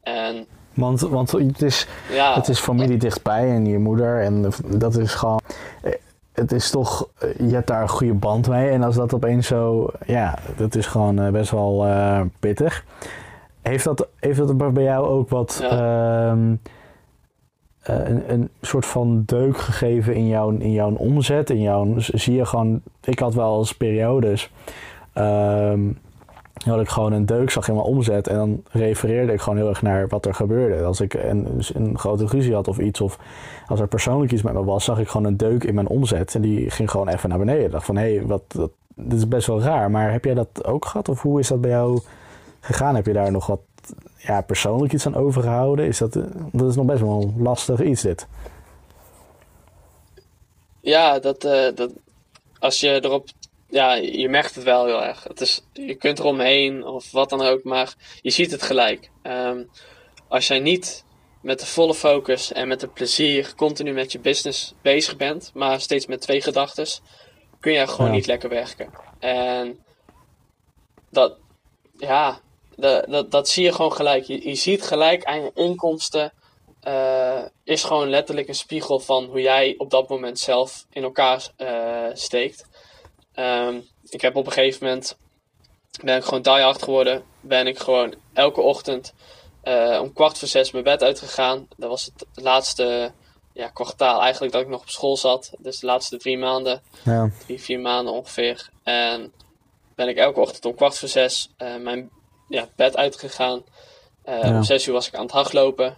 En, 0.02 0.48
want, 0.76 1.02
want 1.02 1.32
het, 1.32 1.62
is, 1.62 1.88
ja, 2.12 2.34
het 2.34 2.48
is 2.48 2.60
familie 2.60 2.98
dichtbij 2.98 3.50
en 3.50 3.66
je 3.66 3.80
moeder. 3.80 4.22
En 4.22 4.52
dat 4.66 4.98
is 4.98 5.14
gewoon. 5.14 5.40
Eh, 5.82 5.92
het 6.34 6.52
is 6.52 6.70
toch. 6.70 7.08
Je 7.38 7.54
hebt 7.54 7.68
daar 7.68 7.82
een 7.82 7.90
goede 7.90 8.14
band 8.14 8.48
mee. 8.48 8.70
En 8.70 8.84
als 8.84 8.96
dat 8.96 9.14
opeens 9.14 9.48
zo. 9.48 9.90
Ja, 10.06 10.38
dat 10.58 10.76
is 10.76 10.88
gewoon 10.88 11.20
eh, 11.20 11.32
best 11.32 11.52
wel 11.52 11.88
uh, 11.88 12.22
pittig. 12.40 12.86
Heeft 13.62 13.84
dat, 13.84 14.08
heeft 14.20 14.38
dat 14.38 14.74
bij 14.74 14.84
jou 14.84 15.08
ook 15.08 15.30
wat. 15.30 15.60
Ja. 15.62 16.34
Uh, 16.34 16.58
eh, 17.86 18.08
een, 18.08 18.32
een 18.32 18.50
soort 18.62 18.86
van 18.86 19.24
deuk 19.26 19.58
gegeven 19.58 20.16
in 20.16 20.28
jouw, 20.28 20.50
in 20.50 20.72
jouw 20.72 20.92
omzet. 20.92 21.50
In 21.50 21.62
jouw, 21.62 21.94
zie 21.98 22.36
je 22.36 22.46
gewoon, 22.46 22.82
ik 23.04 23.20
had 23.20 23.34
wel 23.34 23.58
eens 23.58 23.76
periodes. 23.76 24.52
Um, 25.14 25.98
had 26.74 26.82
ik 26.82 26.90
gewoon 26.90 27.14
een 27.14 27.26
deuk, 27.26 27.50
zag 27.50 27.68
in 27.68 27.74
mijn 27.74 27.86
omzet. 27.86 28.28
En 28.28 28.36
dan 28.36 28.64
refereerde 28.72 29.34
ik 29.34 29.42
gewoon 29.42 29.58
heel 29.58 29.70
erg 29.70 29.82
naar 29.82 30.08
wat 30.08 30.26
er 30.26 30.34
gebeurde. 30.34 30.84
Als 30.84 31.02
ik 31.02 31.14
een, 31.14 31.62
een 31.74 31.98
grote 31.98 32.26
ruzie 32.26 32.54
had 32.54 32.68
of 32.68 32.78
iets, 32.78 33.02
of 33.02 33.20
als 33.68 33.80
er 33.80 33.88
persoonlijk 33.88 34.32
iets 34.32 34.42
met 34.42 34.54
me 34.54 34.64
was, 34.64 34.84
zag 34.84 35.00
ik 35.00 35.08
gewoon 35.08 35.26
een 35.26 35.38
deuk 35.38 35.64
in 35.64 35.74
mijn 35.74 35.88
omzet. 35.88 36.36
En 36.36 36.42
die 36.42 36.70
ging 36.70 36.92
gewoon 36.92 37.08
even 37.08 37.30
naar 37.30 37.38
beneden. 37.38 37.66
Ik 37.66 37.72
dacht 37.72 37.86
van, 37.86 37.98
hé, 37.98 38.16
hey, 38.16 38.26
wat, 38.26 38.44
dat, 38.48 38.72
dit 38.96 39.18
is 39.18 39.28
best 39.28 39.48
wel 39.48 39.62
raar. 39.62 39.92
Maar 39.92 40.12
heb 40.12 40.26
jij 40.26 40.34
dat 40.34 40.66
ook 40.66 40.86
gehad? 40.86 41.10
Of 41.10 41.22
hoe 41.22 41.40
is 41.40 41.48
dat 41.48 41.62
bij 41.62 41.72
jou 41.72 42.02
gegaan? 42.60 42.96
Heb 42.96 43.06
je 43.06 43.14
daar 43.14 43.32
nog 43.32 43.48
wat 43.48 43.62
ja, 44.18 44.42
persoonlijk 44.42 44.94
iets 44.94 45.06
aan 45.06 45.16
overgehouden? 45.16 45.86
Is 45.86 45.98
dat, 45.98 46.14
dat 46.52 46.70
is 46.70 46.76
nog 46.76 46.86
best 46.86 47.02
wel 47.02 47.22
een 47.22 47.42
lastig 47.42 47.82
iets 47.82 48.02
dit. 48.02 48.28
Ja, 50.80 51.20
dat, 51.20 51.46
uh, 51.46 51.76
dat, 51.76 51.92
als 52.60 52.80
je 52.80 53.04
erop... 53.04 53.28
Ja, 53.70 53.94
je 53.94 54.30
merkt 54.30 54.56
het 54.56 54.64
wel 54.64 54.86
heel 54.86 55.04
erg. 55.04 55.24
Het 55.24 55.42
is, 55.42 55.62
je 55.74 55.96
kunt 55.96 56.20
eromheen 56.20 56.86
of 56.86 57.12
wat 57.12 57.30
dan 57.30 57.42
ook, 57.42 57.64
maar 57.64 57.94
je 58.22 58.30
ziet 58.30 58.52
het 58.52 58.62
gelijk. 58.62 59.10
Um, 59.24 59.70
als 60.28 60.48
jij 60.48 60.60
niet 60.60 61.06
met 61.42 61.60
de 61.60 61.66
volle 61.66 61.94
focus 61.94 62.52
en 62.52 62.68
met 62.68 62.80
de 62.80 62.88
plezier 62.88 63.56
continu 63.56 63.94
met 63.94 64.12
je 64.12 64.20
business 64.20 64.74
bezig 64.82 65.18
bent, 65.18 65.52
maar 65.54 65.82
steeds 65.82 66.06
met 66.06 66.22
twee 66.22 66.42
gedachten, 66.42 66.88
kun 67.60 67.72
je 67.72 67.88
gewoon 67.88 68.12
niet 68.12 68.26
lekker 68.26 68.50
werken. 68.50 68.90
En 69.20 69.86
dat, 71.10 71.38
ja, 71.98 72.40
dat, 72.76 73.32
dat 73.32 73.50
zie 73.50 73.64
je 73.64 73.74
gewoon 73.74 73.94
gelijk. 73.94 74.24
Je, 74.24 74.48
je 74.50 74.56
ziet 74.56 74.84
gelijk 74.84 75.24
aan 75.24 75.42
je 75.42 75.52
inkomsten. 75.54 76.34
Uh, 76.88 77.42
is 77.64 77.84
gewoon 77.84 78.10
letterlijk 78.10 78.48
een 78.48 78.56
spiegel 78.56 79.00
van 79.00 79.26
hoe 79.26 79.42
jij 79.42 79.76
op 79.78 79.90
dat 79.90 80.10
moment 80.10 80.40
zelf 80.40 80.86
in 80.90 81.04
elkaar 81.04 81.50
uh, 81.58 82.06
steekt. 82.14 82.66
Um, 83.36 83.88
ik 84.10 84.22
heb 84.22 84.36
op 84.36 84.46
een 84.46 84.52
gegeven 84.52 84.86
moment 84.86 85.18
ben 86.04 86.18
ik 86.18 86.24
gewoon 86.24 86.42
diehard 86.42 86.84
geworden. 86.84 87.24
Ben 87.42 87.68
ik 87.68 87.80
gewoon 87.80 88.16
elke 88.34 88.62
ochtend 88.62 89.14
uh, 89.64 90.00
om 90.02 90.14
kwart 90.14 90.38
voor 90.38 90.48
zes 90.48 90.72
mijn 90.72 90.84
bed 90.84 91.04
uitgegaan. 91.04 91.68
Dat 91.78 91.90
was 91.90 92.06
het 92.06 92.26
laatste 92.34 93.12
ja, 93.54 93.68
kwartaal 93.68 94.22
eigenlijk 94.22 94.54
dat 94.54 94.62
ik 94.62 94.68
nog 94.68 94.82
op 94.82 94.90
school 94.90 95.18
zat. 95.18 95.52
Dus 95.58 95.80
de 95.80 95.86
laatste 95.86 96.18
drie 96.18 96.38
maanden. 96.38 96.82
Ja. 97.04 97.30
Drie, 97.46 97.62
vier 97.62 97.80
maanden 97.80 98.14
ongeveer. 98.14 98.70
En 98.84 99.34
ben 99.96 100.08
ik 100.08 100.18
elke 100.18 100.40
ochtend 100.40 100.66
om 100.66 100.76
kwart 100.76 100.98
voor 100.98 101.10
zes 101.10 101.50
mijn 101.58 102.10
ja, 102.50 102.70
bed 102.76 102.98
uitgegaan. 102.98 103.64
Uh, 104.26 104.40
Om 104.40 104.64
zes 104.64 104.88
uur 104.88 104.94
was 104.94 105.08
ik 105.08 105.16
aan 105.16 105.22
het 105.22 105.32
hardlopen. 105.32 105.98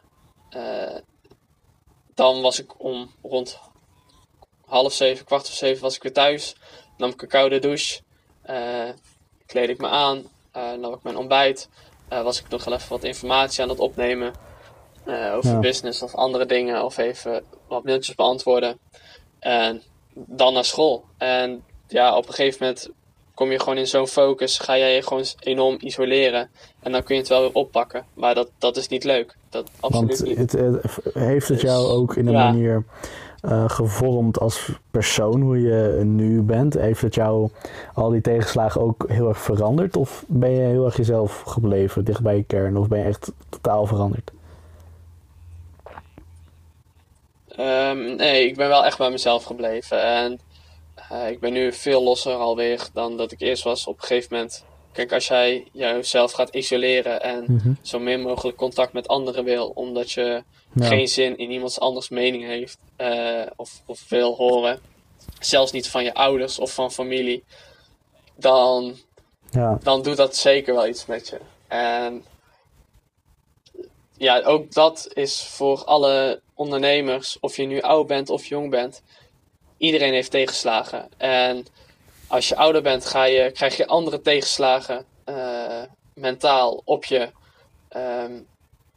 Dan 2.13 2.41
was 2.41 2.59
ik 2.59 2.83
om 2.83 3.11
rond 3.21 3.59
half 4.65 4.93
zeven, 4.93 5.25
kwart 5.25 5.47
voor 5.47 5.55
zeven 5.55 5.81
was 5.81 5.95
ik 5.95 6.03
weer 6.03 6.13
thuis. 6.13 6.55
Nam 6.97 7.09
ik 7.09 7.21
een 7.21 7.27
koude 7.27 7.59
douche. 7.59 8.01
Uh, 8.49 8.89
kleed 9.45 9.69
ik 9.69 9.77
me 9.77 9.87
aan. 9.87 10.23
nam 10.79 10.93
ik 10.93 11.03
mijn 11.03 11.17
ontbijt. 11.17 11.69
was 12.09 12.39
ik 12.39 12.49
nog 12.49 12.63
wel 12.63 12.73
even 12.73 12.89
wat 12.89 13.03
informatie 13.03 13.63
aan 13.63 13.69
het 13.69 13.79
opnemen. 13.79 14.33
over 15.33 15.59
business 15.59 16.01
of 16.01 16.15
andere 16.15 16.45
dingen. 16.45 16.83
Of 16.83 16.97
even 16.97 17.43
wat 17.67 17.83
mailtjes 17.83 18.15
beantwoorden. 18.15 18.79
En 19.39 19.81
dan 20.13 20.53
naar 20.53 20.65
school. 20.65 21.05
En 21.17 21.63
ja, 21.87 22.17
op 22.17 22.27
een 22.27 22.33
gegeven 22.33 22.65
moment 22.65 22.89
kom 23.37 23.51
je 23.51 23.59
gewoon 23.59 23.77
in 23.77 23.87
zo'n 23.87 24.07
focus, 24.07 24.59
ga 24.59 24.77
jij 24.77 24.95
je 24.95 25.01
gewoon 25.01 25.25
enorm 25.39 25.75
isoleren. 25.79 26.49
En 26.79 26.91
dan 26.91 27.03
kun 27.03 27.15
je 27.15 27.21
het 27.21 27.29
wel 27.29 27.41
weer 27.41 27.53
oppakken. 27.53 28.05
Maar 28.13 28.35
dat, 28.35 28.49
dat 28.57 28.77
is 28.77 28.87
niet 28.87 29.03
leuk. 29.03 29.35
Dat, 29.49 29.69
absoluut 29.79 30.19
Want 30.19 30.51
het, 30.51 31.13
heeft 31.13 31.47
het 31.47 31.61
jou 31.61 31.81
dus, 31.81 31.91
ook 31.91 32.15
in 32.15 32.27
een 32.27 32.33
manier 32.33 32.83
uh, 33.45 33.69
gevormd 33.69 34.39
als 34.39 34.71
persoon, 34.91 35.41
hoe 35.41 35.61
je 35.61 36.01
nu 36.03 36.41
bent? 36.41 36.73
Heeft 36.73 37.01
het 37.01 37.15
jou 37.15 37.49
al 37.93 38.09
die 38.09 38.21
tegenslagen 38.21 38.81
ook 38.81 39.05
heel 39.07 39.27
erg 39.27 39.37
veranderd? 39.37 39.97
Of 39.97 40.23
ben 40.27 40.51
je 40.51 40.61
heel 40.61 40.85
erg 40.85 40.97
jezelf 40.97 41.41
gebleven, 41.41 42.05
dicht 42.05 42.21
bij 42.21 42.35
je 42.35 42.43
kern? 42.43 42.77
Of 42.77 42.87
ben 42.87 42.99
je 42.99 43.05
echt 43.05 43.31
totaal 43.49 43.85
veranderd? 43.85 44.31
Um, 47.59 48.15
nee, 48.15 48.47
ik 48.47 48.55
ben 48.55 48.67
wel 48.67 48.85
echt 48.85 48.97
bij 48.97 49.09
mezelf 49.09 49.43
gebleven. 49.43 50.01
En 50.01 50.39
uh, 51.11 51.29
ik 51.29 51.39
ben 51.39 51.53
nu 51.53 51.73
veel 51.73 52.03
losser 52.03 52.33
alweer 52.33 52.87
dan 52.93 53.17
dat 53.17 53.31
ik 53.31 53.41
eerst 53.41 53.63
was. 53.63 53.87
Op 53.87 53.95
een 53.95 54.07
gegeven 54.07 54.35
moment, 54.35 54.65
kijk, 54.91 55.13
als 55.13 55.27
jij 55.27 55.67
jezelf 55.71 56.31
gaat 56.31 56.55
isoleren 56.55 57.21
en 57.21 57.43
mhm. 57.47 57.71
zo 57.81 57.99
min 57.99 58.21
mogelijk 58.21 58.57
contact 58.57 58.93
met 58.93 59.07
anderen 59.07 59.43
wil, 59.43 59.71
omdat 59.75 60.11
je 60.11 60.43
geen 60.79 61.07
zin 61.07 61.37
in 61.37 61.51
iemands 61.51 61.79
anders 61.79 62.09
mening 62.09 62.43
heeft 62.43 62.77
uh, 62.97 63.45
of, 63.55 63.81
of 63.85 64.09
wil 64.09 64.35
horen, 64.35 64.79
zelfs 65.39 65.71
niet 65.71 65.89
van 65.89 66.03
je 66.03 66.13
ouders 66.13 66.59
of 66.59 66.73
van 66.73 66.91
familie, 66.91 67.43
dan, 68.35 68.95
Ja. 69.51 69.77
dan 69.83 70.01
doet 70.01 70.17
dat 70.17 70.35
zeker 70.35 70.73
wel 70.73 70.87
iets 70.87 71.05
met 71.05 71.27
je. 71.27 71.39
En 71.67 72.25
ja, 74.17 74.41
ook 74.41 74.73
dat 74.73 75.09
is 75.13 75.43
voor 75.43 75.83
alle 75.83 76.41
ondernemers, 76.53 77.37
of 77.39 77.55
je 77.55 77.65
nu 77.65 77.81
oud 77.81 78.07
bent 78.07 78.29
of 78.29 78.45
jong 78.45 78.69
bent, 78.69 79.01
iedereen 79.77 80.13
heeft 80.13 80.31
tegenslagen. 80.31 81.09
En 81.17 81.65
als 82.27 82.47
je 82.47 82.55
ouder 82.55 82.81
bent, 82.81 83.05
ga 83.05 83.23
je, 83.23 83.51
krijg 83.51 83.77
je 83.77 83.87
andere 83.87 84.21
tegenslagen 84.21 85.05
eh, 85.23 85.81
mentaal 86.13 86.81
op 86.85 87.05
je 87.05 87.29
ehm, 87.89 88.39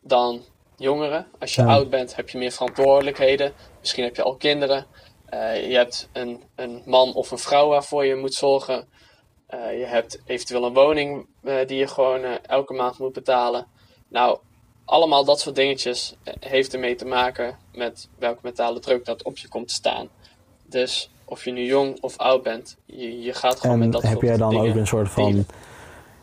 dan 0.00 0.42
jongeren. 0.80 1.26
Als 1.38 1.54
je 1.54 1.62
Ja. 1.62 1.68
oud 1.68 1.90
bent, 1.90 2.16
heb 2.16 2.28
je 2.28 2.38
meer 2.38 2.50
verantwoordelijkheden. 2.52 3.52
Misschien 3.80 4.04
heb 4.04 4.16
je 4.16 4.22
al 4.22 4.36
kinderen. 4.36 4.86
Eh, 5.26 5.68
je 5.68 5.76
hebt 5.76 6.08
een, 6.12 6.42
een 6.54 6.82
man 6.86 7.14
of 7.14 7.30
een 7.30 7.38
vrouw 7.38 7.68
waarvoor 7.68 8.04
je 8.04 8.14
moet 8.14 8.34
zorgen. 8.34 8.88
Eh, 9.46 9.78
je 9.78 9.84
hebt 9.84 10.20
eventueel 10.24 10.64
een 10.64 10.74
woning 10.74 11.26
eh, 11.42 11.54
die 11.66 11.78
je 11.78 11.86
gewoon 11.86 12.24
elke 12.46 12.72
maand 12.72 12.98
moet 12.98 13.12
betalen. 13.12 13.66
Nou, 14.08 14.38
allemaal 14.84 15.24
dat 15.24 15.40
soort 15.40 15.54
dingetjes 15.56 16.14
heeft 16.40 16.72
ermee 16.72 16.94
te 16.94 17.06
maken 17.06 17.58
met 17.72 18.08
welke 18.18 18.40
mentale 18.42 18.78
druk 18.80 19.04
dat 19.04 19.22
op 19.22 19.38
je 19.38 19.48
komt 19.48 19.68
te 19.68 19.74
staan. 19.74 20.08
Dus 20.66 21.10
of 21.24 21.44
je 21.44 21.50
nu 21.50 21.64
jong 21.64 21.98
of 22.00 22.16
oud 22.18 22.42
bent, 22.42 22.76
je, 22.86 23.22
je 23.22 23.32
gaat 23.32 23.60
gewoon 23.60 23.74
En 23.74 23.82
met 23.82 23.92
dat 23.92 24.02
heb 24.02 24.12
soort 24.12 24.26
jij 24.26 24.36
dan 24.36 24.50
dingen 24.50 24.70
ook 24.70 24.76
een 24.76 24.86
soort 24.86 25.10
van. 25.10 25.46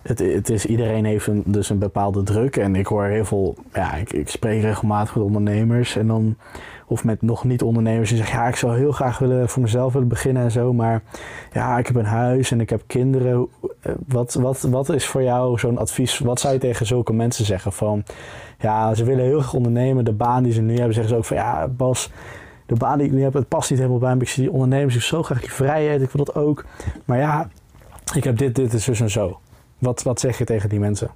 Het, 0.08 0.20
het 0.20 0.50
is, 0.50 0.66
iedereen 0.66 1.06
heeft 1.06 1.30
dus 1.46 1.70
een 1.70 1.80
bepaalde 1.80 2.24
druk. 2.24 2.56
En 2.58 2.76
ik 2.76 2.88
hoor 2.88 3.04
heel 3.04 3.26
veel. 3.26 3.56
Ja, 3.74 3.94
ik, 3.94 4.14
ik 4.14 4.30
spreek 4.30 4.62
regelmatig 4.62 5.16
met 5.16 5.24
ondernemers. 5.24 5.96
En 5.96 6.08
dan. 6.08 6.36
Of 6.90 7.04
met 7.04 7.22
nog 7.22 7.44
niet 7.44 7.62
ondernemers. 7.62 8.10
Die 8.10 8.18
zeggen: 8.18 8.40
Ja, 8.40 8.48
ik 8.48 8.56
zou 8.56 8.78
heel 8.78 8.92
graag 8.92 9.20
willen 9.20 9.50
voor 9.50 9.62
mezelf 9.62 9.94
willen 9.94 10.08
beginnen 10.08 10.44
en 10.44 10.52
zo. 10.52 10.74
Maar 10.74 11.02
ja, 11.54 11.78
ik 11.78 11.88
heb 11.88 11.96
een 11.96 12.06
huis 12.06 12.52
en 12.52 12.62
ik 12.62 12.70
heb 12.70 12.82
kinderen. 12.88 13.48
Eh, 13.82 13.92
Wat, 14.08 14.34
wat, 14.34 14.62
wat 14.62 14.90
is 14.90 15.06
voor 15.08 15.24
jou 15.24 15.60
zo'n 15.60 15.78
advies? 15.78 16.20
Wat 16.20 16.40
zou 16.40 16.54
je 16.54 16.60
tegen 16.60 16.86
zulke 16.86 17.14
mensen 17.14 17.46
zeggen? 17.46 17.72
Van 17.74 18.04
ja, 18.60 18.94
ze 18.94 19.04
willen 19.04 19.26
heel 19.26 19.40
graag 19.40 19.54
ondernemen. 19.54 20.06
De 20.06 20.12
baan 20.12 20.44
die 20.44 20.54
ze 20.54 20.62
nu 20.62 20.76
hebben, 20.76 20.94
zeggen 20.94 21.12
ze 21.14 21.18
ook 21.18 21.26
van 21.26 21.38
ja, 21.38 21.68
Bas. 21.68 22.12
De 22.66 22.76
baan 22.76 22.98
die 22.98 23.08
ik 23.08 23.14
nu 23.14 23.24
heb, 23.24 23.34
het 23.34 23.48
past 23.48 23.70
niet 23.70 23.80
helemaal 23.80 24.00
bij 24.00 24.16
me. 24.16 24.22
Ik 24.22 24.30
zie 24.30 24.44
die 24.44 24.52
ondernemers 24.52 24.94
die 24.94 25.04
zo 25.04 25.24
graag 25.24 25.40
die 25.40 25.52
vrijheid. 25.52 26.02
Ik 26.02 26.12
wil 26.12 26.26
dat 26.26 26.36
ook. 26.36 26.66
Maar 27.06 27.18
ja, 27.18 27.50
ik 28.16 28.24
heb 28.24 28.38
dit, 28.38 28.56
dit, 28.56 28.74
is 28.74 28.86
dus 28.86 29.00
en 29.00 29.10
zo. 29.10 29.40
Wat, 29.78 30.04
wat 30.04 30.20
zeg 30.20 30.38
je 30.38 30.46
tegen 30.46 30.70
die 30.70 30.80
mensen? 30.80 31.12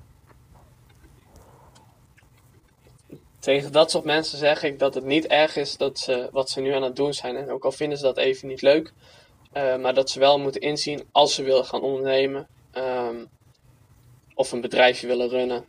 Tegen 3.40 3.72
dat 3.72 3.92
soort 3.92 4.04
mensen 4.04 4.38
zeg 4.38 4.64
ik 4.64 4.80
dat 4.80 4.94
het 4.94 5.04
niet 5.06 5.28
erg 5.28 5.56
is 5.56 5.78
dat 5.78 6.00
ze, 6.00 6.30
wat 6.32 6.50
ze 6.50 6.62
nu 6.62 6.74
aan 6.74 6.84
het 6.84 6.96
doen 6.96 7.14
zijn. 7.14 7.36
En 7.36 7.50
ook 7.52 7.66
al 7.66 7.72
vinden 7.72 7.98
ze 7.98 8.04
dat 8.04 8.18
even 8.18 8.48
niet 8.48 8.62
leuk. 8.62 8.94
eh, 9.52 9.78
maar 9.78 9.94
dat 9.94 10.10
ze 10.10 10.20
wel 10.20 10.40
moeten 10.40 10.62
inzien 10.62 11.04
als 11.12 11.36
ze 11.36 11.44
willen 11.44 11.66
gaan 11.66 11.82
ondernemen. 11.82 12.48
ehm, 12.72 13.26
of 14.36 14.52
een 14.52 14.62
bedrijfje 14.62 15.08
willen 15.08 15.30
runnen. 15.30 15.66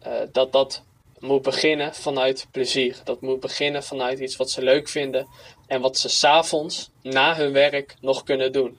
eh, 0.00 0.12
dat 0.32 0.52
dat 0.52 0.82
moet 1.18 1.42
beginnen 1.42 1.94
vanuit 1.94 2.46
plezier. 2.50 3.00
Dat 3.04 3.20
moet 3.20 3.40
beginnen 3.40 3.82
vanuit 3.82 4.18
iets 4.18 4.36
wat 4.36 4.50
ze 4.50 4.62
leuk 4.62 4.88
vinden. 4.88 5.26
En 5.66 5.80
wat 5.80 5.98
ze 5.98 6.08
s'avonds 6.08 6.90
na 7.02 7.36
hun 7.36 7.52
werk 7.52 7.94
nog 8.00 8.22
kunnen 8.22 8.52
doen. 8.52 8.78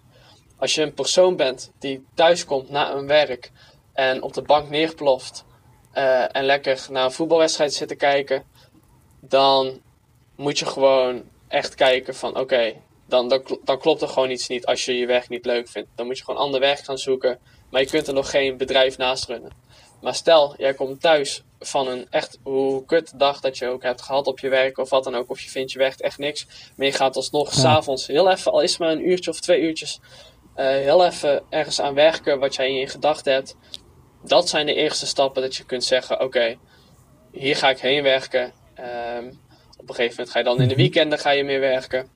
Als 0.66 0.76
je 0.76 0.82
een 0.82 0.94
persoon 0.94 1.36
bent 1.36 1.72
die 1.80 2.06
thuis 2.14 2.46
komt 2.46 2.70
na 2.70 2.92
een 2.92 3.08
werk. 3.08 3.52
En 3.94 4.22
op 4.22 4.34
de 4.34 4.42
bank 4.42 4.70
neerploft 4.70 5.46
eh, 5.92 6.36
en 6.36 6.44
lekker 6.44 6.88
naar 6.90 7.06
een 7.06 7.12
voetbalwedstrijd 7.12 7.74
zitten 7.74 7.98
kijken, 7.98 8.44
dan 9.20 9.82
moet 10.36 10.60
je 10.60 10.66
gewoon 10.66 11.24
echt 11.48 11.76
kijken 11.76 12.16
van 12.16 12.40
oké, 12.40 12.74
dan, 13.08 13.30
dan, 13.30 13.60
dan 13.64 13.80
klopt 13.80 14.02
er 14.02 14.08
gewoon 14.08 14.30
iets 14.30 14.48
niet 14.48 14.66
als 14.66 14.86
je 14.86 14.98
je 14.98 15.06
werk 15.06 15.30
niet 15.30 15.46
leuk 15.46 15.68
vindt. 15.68 15.90
Dan 15.96 16.06
moet 16.06 16.18
je 16.18 16.24
gewoon 16.24 16.40
ander 16.40 16.60
werk 16.60 16.80
gaan 16.80 16.98
zoeken, 16.98 17.40
maar 17.70 17.82
je 17.82 17.88
kunt 17.88 18.08
er 18.08 18.14
nog 18.14 18.30
geen 18.30 18.58
bedrijf 18.58 18.98
naast 18.98 19.26
runnen. 19.26 19.52
Maar 20.02 20.16
stel, 20.16 20.54
jij 20.58 20.74
komt 20.74 21.02
thuis 21.02 21.44
van 21.60 21.88
een 21.88 22.08
echt 22.10 22.40
hoe 22.44 22.86
kut 22.86 23.20
dag 23.20 23.40
dat 23.40 23.58
je 23.58 23.68
ook 23.68 23.84
hebt 23.84 24.02
gehad 24.02 24.28
op 24.28 24.40
je 24.40 24.50
werk 24.50 24.78
of 24.78 24.90
wat 24.90 25.04
dan 25.04 25.16
ook, 25.16 25.30
of 25.30 25.42
je 25.42 25.50
vindt 25.50 25.72
je 25.72 25.78
werkt 25.78 26.02
echt 26.02 26.18
niks, 26.18 26.48
maar 26.76 26.86
je 26.86 26.94
gaat 26.94 27.16
alsnog 27.16 27.54
Ja. 27.54 27.60
s'avonds 27.60 28.08
heel 28.08 28.30
even, 28.30 28.52
al 28.52 28.62
is 28.62 28.70
het 28.70 28.80
maar 28.80 28.92
een 28.92 29.10
uurtje 29.10 29.32
of 29.32 29.40
twee 29.40 29.62
uurtjes, 29.62 30.00
heel 30.56 31.06
even 31.06 31.44
ergens 31.50 31.82
aan 31.82 31.94
werken 31.94 32.40
wat 32.40 32.56
jij 32.56 32.68
in 32.68 32.76
je 32.76 32.88
gedachten 32.88 33.34
hebt 33.34 33.56
dat 34.24 34.50
zijn 34.50 34.66
de 34.66 34.74
eerste 34.74 35.06
stappen 35.06 35.42
dat 35.42 35.56
je 35.56 35.66
kunt 35.66 35.84
zeggen: 35.84 36.22
Oké, 36.22 36.58
hier 37.32 37.56
ga 37.56 37.70
ik 37.70 37.80
heen 37.80 38.04
werken. 38.04 38.54
Ehm, 38.74 39.28
op 39.78 39.90
een 39.90 39.96
gegeven 39.96 40.10
moment 40.16 40.30
ga 40.30 40.40
je 40.40 40.46
dan 40.46 40.56
in 40.62 40.68
de 40.68 40.74
Mhm. 40.74 40.82
weekenden 40.82 41.20
ga 41.20 41.30
je 41.30 41.44
meer 41.44 41.60
werken. 41.60 42.10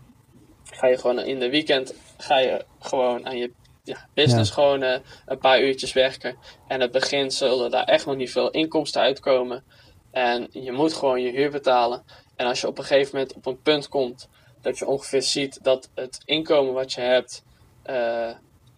Ga 0.64 0.88
je 0.88 0.98
gewoon 0.98 1.20
in 1.20 1.40
de 1.40 1.50
weekend 1.50 1.94
ga 2.18 2.40
je 2.40 2.66
gewoon 2.80 3.26
aan 3.26 3.38
je 3.38 3.52
ja, 3.84 4.08
business 4.14 4.50
Ja. 4.50 4.56
gewoon 4.56 4.84
eh, 4.84 5.00
een 5.26 5.38
paar 5.38 5.62
uurtjes 5.62 5.94
werken. 5.94 6.30
En 6.68 6.76
in 6.76 6.82
het 6.82 6.92
begin 6.92 7.32
zullen 7.32 7.72
daar 7.72 7.84
echt 7.84 8.06
nog 8.06 8.16
niet 8.16 8.32
veel 8.32 8.50
inkomsten 8.52 9.02
uitkomen. 9.02 9.64
En 10.12 10.48
je 10.52 10.72
moet 10.72 10.94
gewoon 10.94 11.22
je 11.22 11.32
huur 11.32 11.52
betalen. 11.52 12.04
En 12.36 12.48
als 12.48 12.62
je 12.62 12.68
op 12.68 12.78
een 12.78 12.84
gegeven 12.84 13.16
moment 13.18 13.36
op 13.36 13.46
een 13.46 13.62
punt 13.62 13.88
komt 13.88 14.30
dat 14.62 14.78
je 14.78 14.88
ongeveer 14.88 15.22
ziet 15.22 15.64
dat 15.64 15.90
het 15.96 16.20
inkomen 16.26 16.74
wat 16.74 16.94
je 16.94 17.02
hebt, 17.02 17.44
eh, 17.90 18.36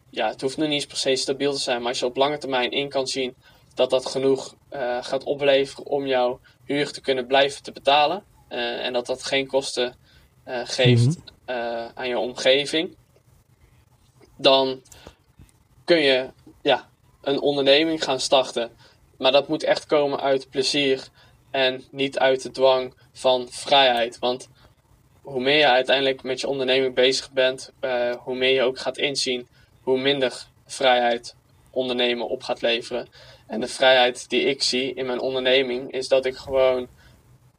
ja, 0.09 0.27
het 0.27 0.41
hoeft 0.41 0.57
nu 0.57 0.63
niet 0.63 0.73
eens 0.73 0.85
per 0.85 0.97
se 0.97 1.15
stabiel 1.15 1.53
te 1.53 1.59
zijn, 1.59 1.79
maar 1.79 1.89
als 1.89 1.99
je 1.99 2.05
op 2.05 2.15
lange 2.15 2.37
termijn 2.37 2.71
in 2.71 2.89
kan 2.89 3.07
zien 3.07 3.35
dat 3.73 3.89
dat 3.89 4.05
genoeg 4.05 4.55
eh, 4.69 4.97
gaat 5.03 5.23
opleveren 5.23 5.85
om 5.85 6.07
jouw 6.07 6.39
huur 6.65 6.91
te 6.91 7.01
kunnen 7.01 7.27
blijven 7.27 7.63
te 7.63 7.71
betalen. 7.71 8.23
eh, 8.47 8.85
en 8.85 8.93
dat 8.93 9.05
dat 9.05 9.23
geen 9.23 9.47
kosten 9.47 9.95
geeft 10.63 11.17
eh, 11.45 11.85
aan 11.93 12.07
je 12.07 12.17
omgeving. 12.17 12.95
Dan 14.37 14.81
kun 15.85 15.97
je 16.01 16.29
ja, 16.61 16.89
een 17.21 17.41
onderneming 17.41 18.03
gaan 18.03 18.19
starten. 18.19 18.71
Maar 19.17 19.31
dat 19.31 19.47
moet 19.47 19.63
echt 19.63 19.85
komen 19.85 20.19
uit 20.19 20.49
plezier 20.49 21.07
en 21.51 21.83
niet 21.91 22.19
uit 22.19 22.41
de 22.41 22.51
dwang 22.51 22.93
van 23.11 23.47
vrijheid. 23.49 24.19
Want 24.19 24.49
hoe 25.21 25.41
meer 25.41 25.57
je 25.57 25.67
uiteindelijk 25.67 26.23
met 26.23 26.39
je 26.39 26.47
onderneming 26.47 26.95
bezig 26.95 27.31
bent, 27.31 27.71
eh, 27.79 28.15
hoe 28.15 28.35
meer 28.35 28.53
je 28.53 28.61
ook 28.61 28.79
gaat 28.79 28.97
inzien 28.97 29.47
hoe 29.81 29.99
minder 29.99 30.45
vrijheid 30.65 31.35
ondernemen 31.69 32.29
op 32.29 32.43
gaat 32.43 32.61
leveren. 32.61 33.07
En 33.47 33.59
de 33.59 33.67
vrijheid 33.67 34.29
die 34.29 34.45
ik 34.45 34.63
zie 34.63 34.93
in 34.93 35.05
mijn 35.05 35.19
onderneming 35.19 35.91
is 35.91 36.07
dat 36.07 36.25
ik 36.25 36.35
gewoon 36.35 36.87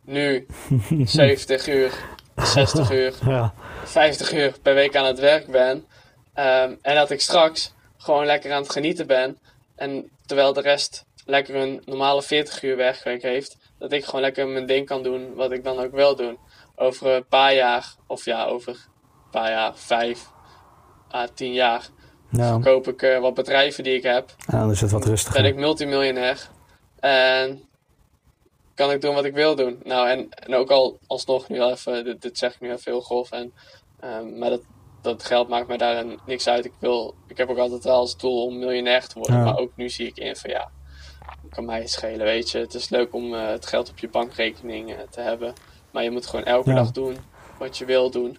nu 0.04 0.46
70 1.04 1.68
uur, 1.68 1.92
60 2.36 2.90
uur, 3.00 3.14
Ja, 3.26 3.54
50 3.84 4.32
uur 4.32 4.54
per 4.62 4.74
week 4.74 4.96
aan 4.96 5.04
het 5.04 5.18
werk 5.18 5.46
ben. 5.46 5.86
Ehm, 6.34 6.74
en 6.82 6.94
dat 6.94 7.10
ik 7.10 7.20
straks 7.20 7.72
gewoon 7.96 8.26
lekker 8.26 8.52
aan 8.52 8.62
het 8.62 8.72
genieten 8.72 9.06
ben. 9.06 9.38
En 9.76 10.10
terwijl 10.26 10.52
de 10.52 10.60
rest 10.60 11.04
lekker 11.24 11.54
een 11.54 11.82
normale 11.84 12.22
40 12.22 12.62
uur 12.62 12.76
werkweek 12.76 13.22
heeft, 13.22 13.56
dat 13.78 13.92
ik 13.92 14.04
gewoon 14.04 14.20
lekker 14.20 14.48
mijn 14.48 14.66
ding 14.66 14.86
kan 14.86 15.02
doen 15.02 15.34
wat 15.34 15.52
ik 15.52 15.64
dan 15.64 15.78
ook 15.78 15.92
wil 15.92 16.16
doen. 16.16 16.38
Over 16.76 17.06
een 17.06 17.26
paar 17.26 17.54
jaar, 17.54 17.94
of 18.06 18.24
ja, 18.24 18.44
over 18.44 18.72
een 18.72 19.30
paar 19.30 19.50
jaar, 19.50 19.76
vijf 19.76 20.30
à 21.14 21.28
tien 21.34 21.52
jaar, 21.52 21.88
ja. 22.30 22.52
verkoop 22.52 22.88
ik 22.88 23.02
eh, 23.02 23.18
wat 23.18 23.34
bedrijven 23.34 23.84
die 23.84 23.96
ik 23.96 24.02
heb. 24.02 24.34
Dan 24.46 24.70
is 24.70 24.80
het 24.80 24.90
wat 24.90 25.04
rustiger. 25.04 25.42
Ben 25.42 25.50
ik 25.50 25.56
multimiljonair. 25.56 26.48
En 27.00 27.62
kan 28.74 28.90
ik 28.90 29.00
doen 29.00 29.14
wat 29.14 29.24
ik 29.24 29.34
wil 29.34 29.56
doen. 29.56 29.80
Nou, 29.84 30.08
en, 30.08 30.28
en 30.30 30.54
ook 30.54 30.70
al 30.70 30.98
alsnog 31.06 31.48
nu 31.48 31.62
even, 31.62 32.04
dit, 32.04 32.22
dit 32.22 32.38
zeg 32.38 32.54
ik 32.54 32.60
nu 32.60 32.72
even 32.72 32.92
heel 32.92 33.00
grof. 33.00 33.30
En, 33.30 33.52
ehm, 34.00 34.38
maar 34.38 34.50
dat, 34.50 34.62
dat 35.02 35.24
geld 35.24 35.48
maakt 35.48 35.68
mij 35.68 35.76
daar 35.76 36.04
niks 36.26 36.48
uit. 36.48 36.64
Ik, 36.64 36.72
wil, 36.78 37.14
ik 37.26 37.36
heb 37.36 37.48
ook 37.48 37.58
altijd 37.58 37.84
wel 37.84 37.96
als 37.96 38.16
doel 38.16 38.44
om 38.44 38.58
miljonair 38.58 39.06
te 39.06 39.18
worden. 39.18 39.36
Ja. 39.36 39.44
Maar 39.44 39.58
ook 39.58 39.72
nu 39.76 39.88
zie 39.88 40.06
ik 40.06 40.18
in 40.18 40.36
van 40.36 40.50
ja, 40.50 40.70
kan 41.50 41.64
mij 41.64 41.86
schelen, 41.86 42.26
weet 42.26 42.50
je. 42.50 42.58
Het 42.58 42.74
is 42.74 42.88
leuk 42.88 43.14
om 43.14 43.34
eh, 43.34 43.46
het 43.46 43.66
geld 43.66 43.90
op 43.90 43.98
je 43.98 44.08
bankrekening 44.08 44.92
eh, 44.92 44.98
te 45.10 45.20
hebben. 45.20 45.54
Maar 45.92 46.02
je 46.02 46.10
moet 46.10 46.26
gewoon 46.26 46.44
elke 46.44 46.70
Ja. 46.70 46.76
dag 46.76 46.90
doen 46.90 47.16
wat 47.58 47.78
je 47.78 47.84
wil 47.84 48.10
doen. 48.10 48.36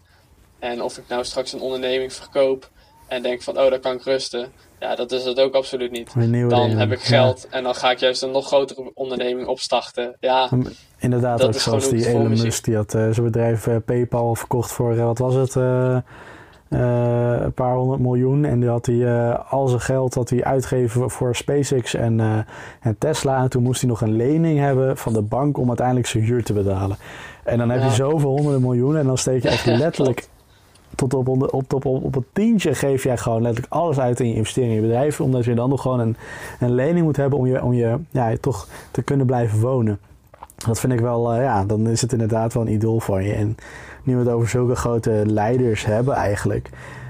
En 0.60 0.82
of 0.82 0.98
ik 0.98 1.04
nou 1.08 1.24
straks 1.24 1.54
een 1.54 1.60
onderneming 1.62 2.14
verkoop 2.14 2.70
en 3.08 3.22
denk 3.22 3.42
van, 3.42 3.60
oh, 3.60 3.70
daar 3.70 3.80
kan 3.80 3.96
ik 3.96 4.04
rusten. 4.04 4.52
Ja, 4.80 4.96
dat 4.96 5.12
is 5.12 5.26
het 5.26 5.40
ook 5.40 5.54
absoluut 5.54 5.92
niet. 5.92 6.14
Dan 6.50 6.70
heb 6.70 6.92
ik 6.92 7.00
geld 7.00 7.48
en 7.50 7.64
dan 7.64 7.76
ga 7.76 7.92
ik 7.92 7.98
juist 7.98 8.22
een 8.22 8.32
nog 8.32 8.48
grotere 8.48 8.92
onderneming 8.94 9.48
opstarten. 9.48 10.16
Ja. 10.20 10.50
Inderdaad, 10.98 11.38
Dat 11.40 11.48
ook 11.48 11.54
is 11.54 11.64
zoals 11.64 11.90
die 11.90 12.08
Elon. 12.08 12.30
Musk, 12.30 12.64
die 12.64 12.76
had 12.76 12.94
eh, 12.94 13.02
zijn 13.10 13.26
bedrijf 13.26 13.68
eh, 13.68 13.76
PayPal 13.86 14.36
verkocht 14.36 14.72
voor, 14.72 14.92
eh, 14.98 15.04
wat 15.04 15.18
was 15.18 15.34
het, 15.36 15.56
een 16.70 17.54
paar 17.54 17.76
honderd 17.76 18.02
miljoen. 18.02 18.46
En 18.46 18.60
die 18.60 18.70
had 18.70 18.86
hij 18.86 19.34
al 19.36 19.68
zijn 19.68 19.82
geld 19.82 20.14
had 20.14 20.30
hij 20.30 20.44
uitgegeven 20.44 21.10
voor 21.10 21.36
SpaceX 21.36 21.94
en, 21.94 22.46
en 22.82 22.98
Tesla. 22.98 23.42
En 23.42 23.50
toen 23.50 23.64
moest 23.64 23.82
hij 23.82 23.90
nog 23.90 24.02
een 24.02 24.16
lening 24.16 24.60
hebben 24.60 24.98
van 24.98 25.14
de 25.14 25.22
bank 25.22 25.58
om 25.58 25.68
uiteindelijk 25.68 26.08
zijn 26.08 26.24
huur 26.24 26.44
te 26.44 26.54
betalen. 26.54 26.98
En 27.44 27.58
dan 27.58 27.70
heb 27.70 27.84
je 27.84 27.90
zoveel 27.90 28.30
honderden 28.30 28.62
miljoenen 28.62 29.02
en 29.02 29.08
dan 29.08 29.18
steek 29.18 29.44
je 29.44 29.50
echt 29.50 29.66
letterlijk 29.86 30.28
tot 30.96 31.14
op, 31.14 31.28
op, 31.28 31.54
op, 31.54 31.74
op, 31.74 31.86
op 31.86 32.14
het 32.14 32.26
tientje 32.34 32.74
geef 32.76 33.04
jij 33.04 33.18
gewoon 33.18 33.42
letterlijk 33.42 33.74
alles 33.74 34.00
uit 34.00 34.20
in 34.20 34.28
je 34.28 34.36
investering 34.36 34.74
in 34.74 34.82
je 34.82 34.88
bedrijf. 34.88 35.22
Omdat 35.22 35.46
je 35.46 35.54
dan 35.54 35.70
nog 35.70 35.82
gewoon 35.82 36.00
een, 36.00 36.16
een 36.60 36.74
lening 36.74 37.06
moet 37.06 37.18
hebben 37.18 37.40
om 37.40 37.46
je, 37.46 37.64
om 37.64 37.74
je 37.74 37.98
ja, 38.10 38.34
toch 38.42 38.68
te 38.92 39.02
kunnen 39.02 39.26
blijven 39.26 39.60
wonen. 39.60 40.00
Dat 40.56 40.80
vind 40.80 40.94
ik 40.94 41.00
wel, 41.00 41.34
eh, 41.34 41.42
ja, 41.42 41.66
dan 41.66 41.88
is 41.88 42.02
het 42.02 42.12
inderdaad 42.12 42.54
wel 42.54 42.64
een 42.64 42.74
idool 42.74 43.00
van 43.00 43.24
je. 43.24 43.34
En 43.34 43.56
nu 44.04 44.14
we 44.14 44.20
het 44.20 44.30
over 44.30 44.50
zulke 44.50 44.76
grote 44.76 45.22
leiders 45.26 45.86
hebben 45.86 46.14
eigenlijk. 46.14 46.70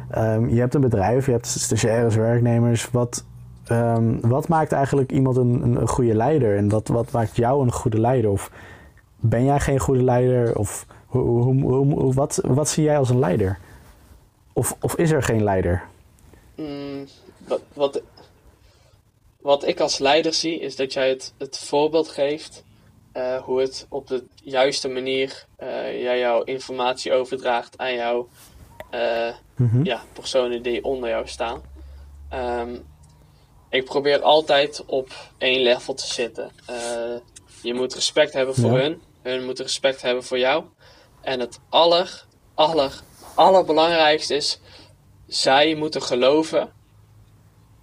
Ehm, 0.09 0.49
je 0.49 0.59
hebt 0.59 0.73
een 0.73 0.81
bedrijf, 0.81 1.25
je 1.25 1.31
hebt 1.31 1.47
stagiaires, 1.47 2.15
werknemers. 2.15 2.91
Wat, 2.91 3.23
ehm, 3.65 4.19
wat 4.21 4.47
maakt 4.47 4.71
eigenlijk 4.71 5.11
iemand 5.11 5.37
een, 5.37 5.61
een, 5.63 5.81
een, 5.81 5.87
goede 5.87 6.15
leider? 6.15 6.57
En 6.57 6.69
wat, 6.69 6.87
wat 6.87 7.11
maakt 7.11 7.35
jou 7.35 7.63
een 7.63 7.71
goede 7.71 7.99
leider? 7.99 8.29
Of 8.29 8.51
ben 9.25 9.43
jij 9.43 9.59
geen 9.59 9.79
goede 9.79 10.03
leider? 10.03 10.57
Of 10.57 10.85
hoe, 11.05 11.21
hoe, 11.21 11.63
hoe, 11.63 12.13
wat, 12.13 12.39
wat 12.43 12.69
zie 12.69 12.83
jij 12.83 12.97
als 12.97 13.09
een 13.09 13.19
leider? 13.19 13.59
Of, 14.53 14.75
of 14.81 14.95
is 14.95 15.11
er 15.11 15.23
geen 15.23 15.43
leider? 15.43 15.83
Mm, 16.55 17.07
wat, 17.47 17.61
wat, 17.73 18.01
wat 19.41 19.67
ik 19.67 19.79
als 19.79 19.97
leider 19.97 20.33
zie, 20.33 20.59
is 20.59 20.75
dat 20.75 20.93
jij 20.93 21.09
het, 21.09 21.33
het 21.37 21.57
voorbeeld 21.57 22.07
geeft 22.07 22.63
uh, 23.13 23.35
hoe 23.35 23.61
het 23.61 23.85
op 23.89 24.07
de 24.07 24.23
juiste 24.43 24.87
manier 24.87 25.45
uh, 25.59 26.01
jij 26.01 26.19
jouw 26.19 26.43
informatie 26.43 27.13
overdraagt 27.13 27.77
aan 27.77 27.93
jouw 27.93 28.27
uh, 28.93 29.33
mm-hmm. 29.55 29.85
ja, 29.85 30.03
personen 30.13 30.61
die 30.61 30.83
onder 30.83 31.09
jou 31.09 31.27
staan. 31.27 31.61
Um, 32.33 32.83
ik 33.69 33.85
probeer 33.85 34.21
altijd 34.21 34.83
op 34.85 35.09
één 35.37 35.61
level 35.61 35.93
te 35.93 36.07
zitten. 36.07 36.51
je 37.61 37.73
moet 37.73 37.93
respect 37.93 38.33
hebben 38.33 38.55
voor 38.55 38.71
ja. 38.71 38.77
hun, 38.77 39.01
hun 39.23 39.45
moeten 39.45 39.63
respect 39.63 40.01
hebben 40.01 40.23
voor 40.23 40.39
jou. 40.39 40.63
En 41.21 41.39
het 41.39 41.59
aller, 41.69 42.25
aller, 42.53 43.01
allerbelangrijkste 43.35 44.35
is, 44.35 44.59
zij 45.27 45.75
moeten 45.75 46.01
geloven 46.01 46.71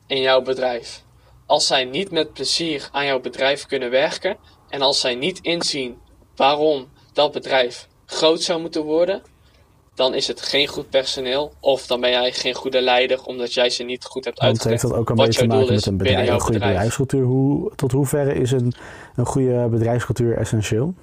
in 0.07 0.21
jouw 0.21 0.43
bedrijf. 0.43 1.03
Als 1.47 1.67
zij 1.67 1.85
niet 1.85 2.11
met 2.11 2.33
plezier 2.33 2.89
aan 2.93 3.07
jouw 3.07 3.21
bedrijf 3.21 3.67
kunnen 3.67 3.91
werken 3.91 4.37
en 4.69 4.83
als 4.83 5.01
zij 5.01 5.15
niet 5.15 5.39
inzien 5.43 5.99
waarom 6.37 6.89
dat 7.13 7.33
bedrijf 7.33 7.89
groot 8.07 8.43
zou 8.43 8.61
moeten 8.61 8.83
worden, 8.83 9.23
dan 9.95 10.15
is 10.15 10.27
het 10.27 10.43
geen 10.43 10.67
goed 10.67 10.91
personeel 10.91 11.53
of 11.61 11.87
dan 11.87 12.01
ben 12.01 12.11
jij 12.11 12.33
geen 12.33 12.55
goede 12.55 12.81
leider 12.81 13.23
omdat 13.25 13.55
jij 13.55 13.71
ze 13.71 13.83
niet 13.83 14.05
goed 14.05 14.25
hebt 14.25 14.41
uitgelegd. 14.41 14.83
heeft 14.83 14.93
dat 14.93 15.01
ook 15.01 15.11
een 15.11 15.17
beetje 15.17 15.41
te 15.41 15.47
maken 15.47 15.75
met 15.75 15.87
een, 15.87 15.97
bedrijf, 15.97 16.29
een 16.29 16.41
goede 16.41 16.53
bedrijf. 16.53 16.73
bedrijfscultuur. 16.73 17.25
Hoe, 17.25 17.73
tot 17.77 17.93
hoeverre 17.93 18.35
is 18.35 18.53
een, 18.53 18.73
een 19.17 19.27
goede 19.27 19.69
bedrijfscultuur 19.71 20.37
essentieel? 20.37 20.95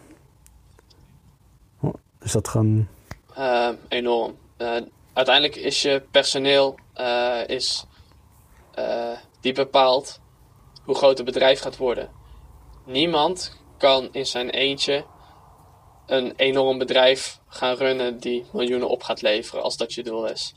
Is 2.27 2.33
dat 2.33 2.47
gewoon... 2.47 2.87
Uh, 3.37 3.69
enorm. 3.87 4.37
Uh, 4.57 4.75
uiteindelijk 5.13 5.55
is 5.55 5.81
je 5.81 6.03
personeel 6.11 6.79
uh, 6.97 7.47
is, 7.47 7.85
die 9.41 9.53
bepaalt 9.53 10.19
hoe 10.83 10.95
groot 10.95 11.17
het 11.17 11.25
bedrijf 11.25 11.59
gaat 11.59 11.77
worden. 11.77 12.09
Niemand 12.85 13.57
kan 13.77 14.09
in 14.11 14.25
zijn 14.25 14.49
eentje 14.49 15.05
een 16.05 16.33
enorm 16.35 16.77
bedrijf 16.77 17.39
gaan 17.47 17.75
runnen 17.75 18.19
die 18.19 18.45
miljoenen 18.53 18.89
op 18.89 19.03
gaat 19.03 19.21
leveren 19.21 19.63
als 19.63 19.77
dat 19.77 19.93
je 19.93 20.03
doel 20.03 20.25
is. 20.25 20.53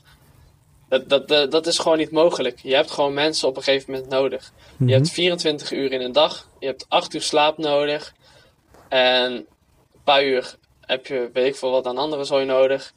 Dat, 0.89 1.09
dat, 1.09 1.27
dat, 1.27 1.51
dat 1.51 1.67
is 1.67 1.79
gewoon 1.79 1.97
niet 1.97 2.11
mogelijk. 2.11 2.59
Je 2.59 2.75
hebt 2.75 2.91
gewoon 2.91 3.13
mensen 3.13 3.47
op 3.47 3.57
een 3.57 3.63
gegeven 3.63 3.91
moment 3.91 4.09
nodig. 4.09 4.53
Je 4.77 4.93
hebt 4.93 5.09
24 5.09 5.71
mhm. 5.71 5.79
uur 5.79 5.91
in 5.91 6.01
een 6.01 6.11
dag, 6.11 6.47
je 6.59 6.65
hebt 6.65 6.85
8 6.89 7.13
uur 7.13 7.21
slaap 7.21 7.57
nodig 7.57 8.13
en 8.89 9.31
een 9.31 9.47
paar 10.03 10.25
uur 10.25 10.59
heb 10.91 11.07
je 11.07 11.29
weet 11.33 11.45
ik 11.45 11.55
veel 11.55 11.71
wat 11.71 11.85
aan 11.85 11.97
andere 11.97 12.23
zooi 12.23 12.45
nodig. 12.45 12.93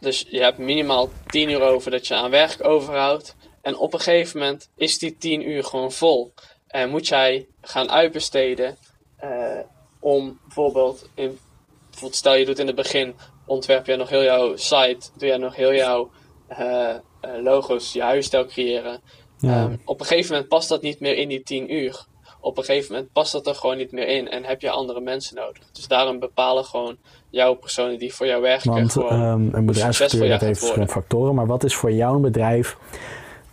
Dus 0.00 0.26
je 0.28 0.40
hebt 0.40 0.58
minimaal 0.58 1.08
10 1.26 1.50
uur 1.50 1.60
over 1.60 1.90
dat 1.90 2.06
je 2.06 2.14
aan 2.14 2.30
werk 2.30 2.64
overhoudt. 2.64 3.36
En 3.62 3.76
op 3.76 3.92
een 3.92 4.00
gegeven 4.00 4.38
moment 4.38 4.70
is 4.76 4.98
die 4.98 5.16
10 5.16 5.48
uur 5.48 5.64
gewoon 5.64 5.92
vol. 5.92 6.32
En 6.66 6.90
moet 6.90 7.08
jij 7.08 7.46
gaan 7.60 7.90
uitbesteden 7.90 8.76
uh, 9.24 9.58
om 10.00 10.38
bijvoorbeeld, 10.44 11.08
in, 11.14 11.38
bijvoorbeeld 11.84 12.14
stel 12.14 12.34
je 12.34 12.44
doet 12.44 12.58
in 12.58 12.66
het 12.66 12.76
begin, 12.76 13.14
ontwerp 13.46 13.86
je 13.86 13.96
nog 13.96 14.08
heel 14.08 14.22
jouw 14.22 14.56
site, 14.56 15.08
doe 15.16 15.28
je 15.28 15.36
nog 15.36 15.56
heel 15.56 15.74
jouw 15.74 16.10
uh, 16.58 16.94
logo's, 17.42 17.92
je 17.92 18.02
huisstijl 18.02 18.46
creëren. 18.46 19.00
Ja. 19.38 19.62
Um, 19.62 19.80
op 19.84 20.00
een 20.00 20.06
gegeven 20.06 20.30
moment 20.32 20.48
past 20.48 20.68
dat 20.68 20.82
niet 20.82 21.00
meer 21.00 21.16
in 21.16 21.28
die 21.28 21.42
10 21.42 21.74
uur. 21.74 22.06
Op 22.40 22.58
een 22.58 22.64
gegeven 22.64 22.92
moment 22.92 23.12
past 23.12 23.32
dat 23.32 23.46
er 23.46 23.54
gewoon 23.54 23.76
niet 23.76 23.92
meer 23.92 24.08
in 24.08 24.28
en 24.28 24.44
heb 24.44 24.60
je 24.60 24.70
andere 24.70 25.00
mensen 25.00 25.36
nodig. 25.36 25.70
Dus 25.72 25.88
daarom 25.88 26.18
bepalen 26.18 26.64
gewoon 26.64 26.98
jouw 27.34 27.54
personen 27.54 27.98
die 27.98 28.14
voor 28.14 28.26
jou 28.26 28.42
werken. 28.42 28.70
Want 28.70 28.96
um, 28.96 29.48
een 29.52 29.66
bedrijfscultuur 29.66 30.22
heeft 30.22 30.58
verschillende 30.58 30.92
factoren. 30.92 31.34
Maar 31.34 31.46
wat 31.46 31.64
is 31.64 31.74
voor 31.74 31.92
jouw 31.92 32.18
bedrijf 32.18 32.76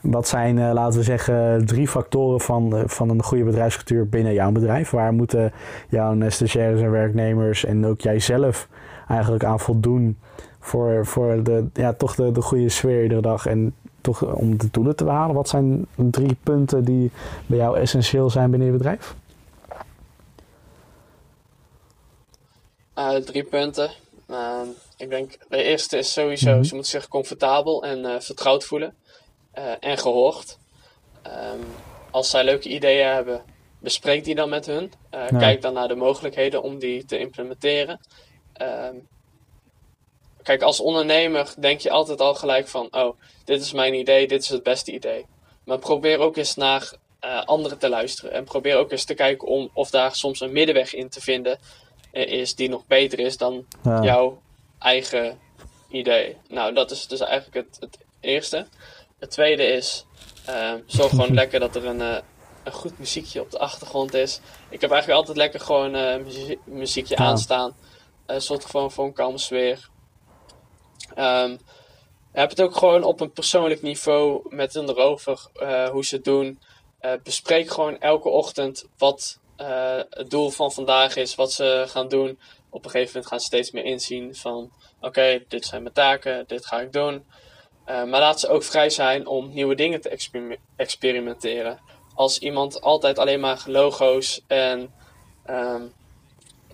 wat 0.02 0.28
zijn, 0.28 0.58
uh, 0.58 0.72
laten 0.74 1.00
we 1.00 1.06
zeggen, 1.06 1.66
drie 1.66 1.88
factoren 1.88 2.40
van, 2.40 2.76
uh, 2.78 2.84
van 2.86 3.10
een 3.10 3.24
goede 3.24 3.44
bedrijfscultuur 3.44 4.10
binnen 4.10 4.34
jouw 4.34 4.52
bedrijf? 4.52 4.90
Waar 4.90 5.14
moeten 5.14 5.54
jouw 5.90 6.30
stagiaires 6.30 6.82
en 6.82 6.92
werknemers 6.92 7.66
en 7.66 7.86
ook 7.86 8.02
jijzelf 8.02 8.68
eigenlijk 9.08 9.44
aan 9.44 9.60
voldoen 9.60 10.18
voor, 10.60 11.06
voor 11.06 11.44
de, 11.44 11.66
ja, 11.74 11.94
toch 11.94 12.16
de, 12.16 12.32
de 12.32 12.42
goede 12.42 12.70
sfeer 12.70 13.04
iedere 13.04 13.22
dag 13.22 13.46
en 13.46 13.74
toch 14.02 14.36
om 14.36 14.58
de 14.58 14.68
doelen 14.72 14.96
te 14.96 15.04
behalen? 15.04 15.36
Wat 15.36 15.50
zijn 15.50 15.86
drie 15.96 16.38
punten 16.44 16.84
die 16.84 17.12
bij 17.46 17.58
jou 17.58 17.78
essentieel 17.78 18.30
zijn 18.30 18.50
binnen 18.50 18.68
je 18.68 18.78
bedrijf? 18.78 19.16
Uh, 23.02 23.16
drie 23.16 23.44
punten. 23.44 23.92
ik 24.98 25.10
denk, 25.10 25.38
de 25.50 25.64
eerste 25.64 25.98
is 25.98 26.14
sowieso, 26.14 26.56
mm 26.56 26.64
ze 26.64 26.74
moeten 26.74 26.92
zich 26.92 27.08
comfortabel 27.08 27.84
en 27.84 28.22
vertrouwd 28.22 28.64
voelen. 28.64 28.96
Uh, 29.58 29.72
en 29.80 29.98
gehoord. 29.98 30.58
Um, 31.28 31.66
als 32.12 32.30
zij 32.30 32.44
leuke 32.44 32.70
ideeën 32.70 33.08
hebben, 33.08 33.44
bespreek 33.80 34.24
die 34.24 34.36
dan 34.36 34.50
met 34.50 34.66
hun. 34.66 34.84
Uh, 35.14 35.30
ja. 35.30 35.38
Kijk 35.38 35.62
dan 35.62 35.74
naar 35.74 35.88
de 35.88 35.96
mogelijkheden 35.96 36.64
om 36.64 36.80
die 36.80 37.06
te 37.06 37.20
implementeren. 37.20 38.00
Um, 38.62 39.08
kijk, 40.44 40.62
als 40.62 40.80
ondernemer 40.80 41.54
denk 41.60 41.80
je 41.80 41.92
altijd 41.92 42.22
al 42.22 42.36
gelijk 42.36 42.68
van: 42.68 42.88
oh, 42.92 43.18
dit 43.46 43.62
is 43.62 43.74
mijn 43.74 43.94
idee, 43.94 44.28
dit 44.28 44.42
is 44.42 44.50
het 44.50 44.64
beste 44.64 44.92
idee. 44.92 45.26
Maar 45.66 45.80
probeer 45.80 46.20
ook 46.20 46.38
eens 46.38 46.56
naar 46.56 46.94
uh, 47.26 47.44
anderen 47.44 47.78
te 47.78 47.90
luisteren. 47.90 48.32
En 48.32 48.44
probeer 48.44 48.78
ook 48.78 48.92
eens 48.92 49.04
te 49.04 49.14
kijken 49.14 49.48
om, 49.48 49.70
of 49.74 49.90
daar 49.90 50.16
soms 50.16 50.40
een 50.40 50.52
middenweg 50.52 50.94
in 50.94 51.10
te 51.10 51.22
vinden 51.22 51.60
is 52.12 52.56
die 52.56 52.70
nog 52.70 52.88
beter 52.88 53.20
is 53.20 53.38
dan 53.38 53.66
ja. 53.84 54.04
jouw 54.04 54.42
eigen 54.80 55.40
idee. 55.90 56.38
Nou, 56.48 56.74
dat 56.74 56.92
is 56.92 57.08
dus 57.08 57.20
eigenlijk 57.20 57.68
het, 57.68 57.78
het 57.80 57.98
eerste. 58.20 58.68
Het 59.20 59.32
tweede 59.32 59.64
is, 59.64 60.06
uh, 60.50 60.74
zorg 60.86 61.10
gewoon 61.16 61.34
lekker 61.34 61.60
dat 61.60 61.76
er 61.76 61.86
een, 61.86 62.00
uh, 62.00 62.18
een 62.64 62.72
goed 62.72 63.00
muziekje 63.00 63.42
op 63.42 63.52
de 63.52 63.60
achtergrond 63.60 64.14
is. 64.14 64.40
Ik 64.70 64.82
heb 64.82 64.92
eigenlijk 64.92 65.20
altijd 65.20 65.38
lekker 65.38 65.60
gewoon 65.60 65.96
uh, 65.96 66.18
muzie 66.18 66.60
muziekje 66.64 67.16
ja. 67.18 67.24
aanstaan. 67.24 67.76
Zorgt 68.38 68.66
gewoon 68.66 68.92
voor 68.92 69.06
een 69.06 69.14
kalme 69.14 69.38
sfeer. 69.38 69.90
Um, 71.18 71.60
heb 72.32 72.50
het 72.50 72.62
ook 72.62 72.76
gewoon 72.76 73.04
op 73.04 73.22
een 73.22 73.32
persoonlijk 73.32 73.82
niveau 73.82 74.56
met 74.56 74.74
hen 74.74 74.90
erover 74.90 75.48
hoe 75.92 76.06
ze 76.06 76.16
het 76.16 76.24
doen. 76.24 76.60
bespreek 77.24 77.70
gewoon 77.70 78.00
elke 78.00 78.30
ochtend 78.30 78.86
wat 78.98 79.40
het 80.10 80.30
doel 80.30 80.50
van 80.50 80.72
vandaag 80.72 81.16
is, 81.16 81.36
wat 81.36 81.54
ze 81.54 81.84
gaan 81.88 82.08
doen. 82.08 82.40
Op 82.70 82.86
een 82.86 82.92
gegeven 82.92 83.12
moment 83.14 83.28
gaan 83.28 83.40
ze 83.40 83.46
steeds 83.46 83.72
meer 83.72 83.84
inzien 83.84 84.36
van 84.36 84.72
oké, 84.98 85.08
okay, 85.08 85.46
dit 85.48 85.66
zijn 85.66 85.82
mijn 85.82 85.94
taken, 85.94 86.44
dit 86.48 86.66
ga 86.66 86.80
ik 86.82 86.94
doen. 86.94 87.26
Uh, 87.88 88.04
maar 88.04 88.20
laat 88.20 88.40
ze 88.40 88.48
ook 88.48 88.64
vrij 88.64 88.90
zijn 88.90 89.28
om 89.28 89.54
nieuwe 89.54 89.76
dingen 89.76 90.02
te 90.02 90.10
exper 90.10 90.58
experimenteren. 90.76 91.80
Als 92.16 92.40
iemand 92.40 92.82
altijd 92.82 93.20
alleen 93.20 93.40
maar 93.40 93.64
logo's 93.66 94.42
en 94.48 94.94
um, 95.50 95.94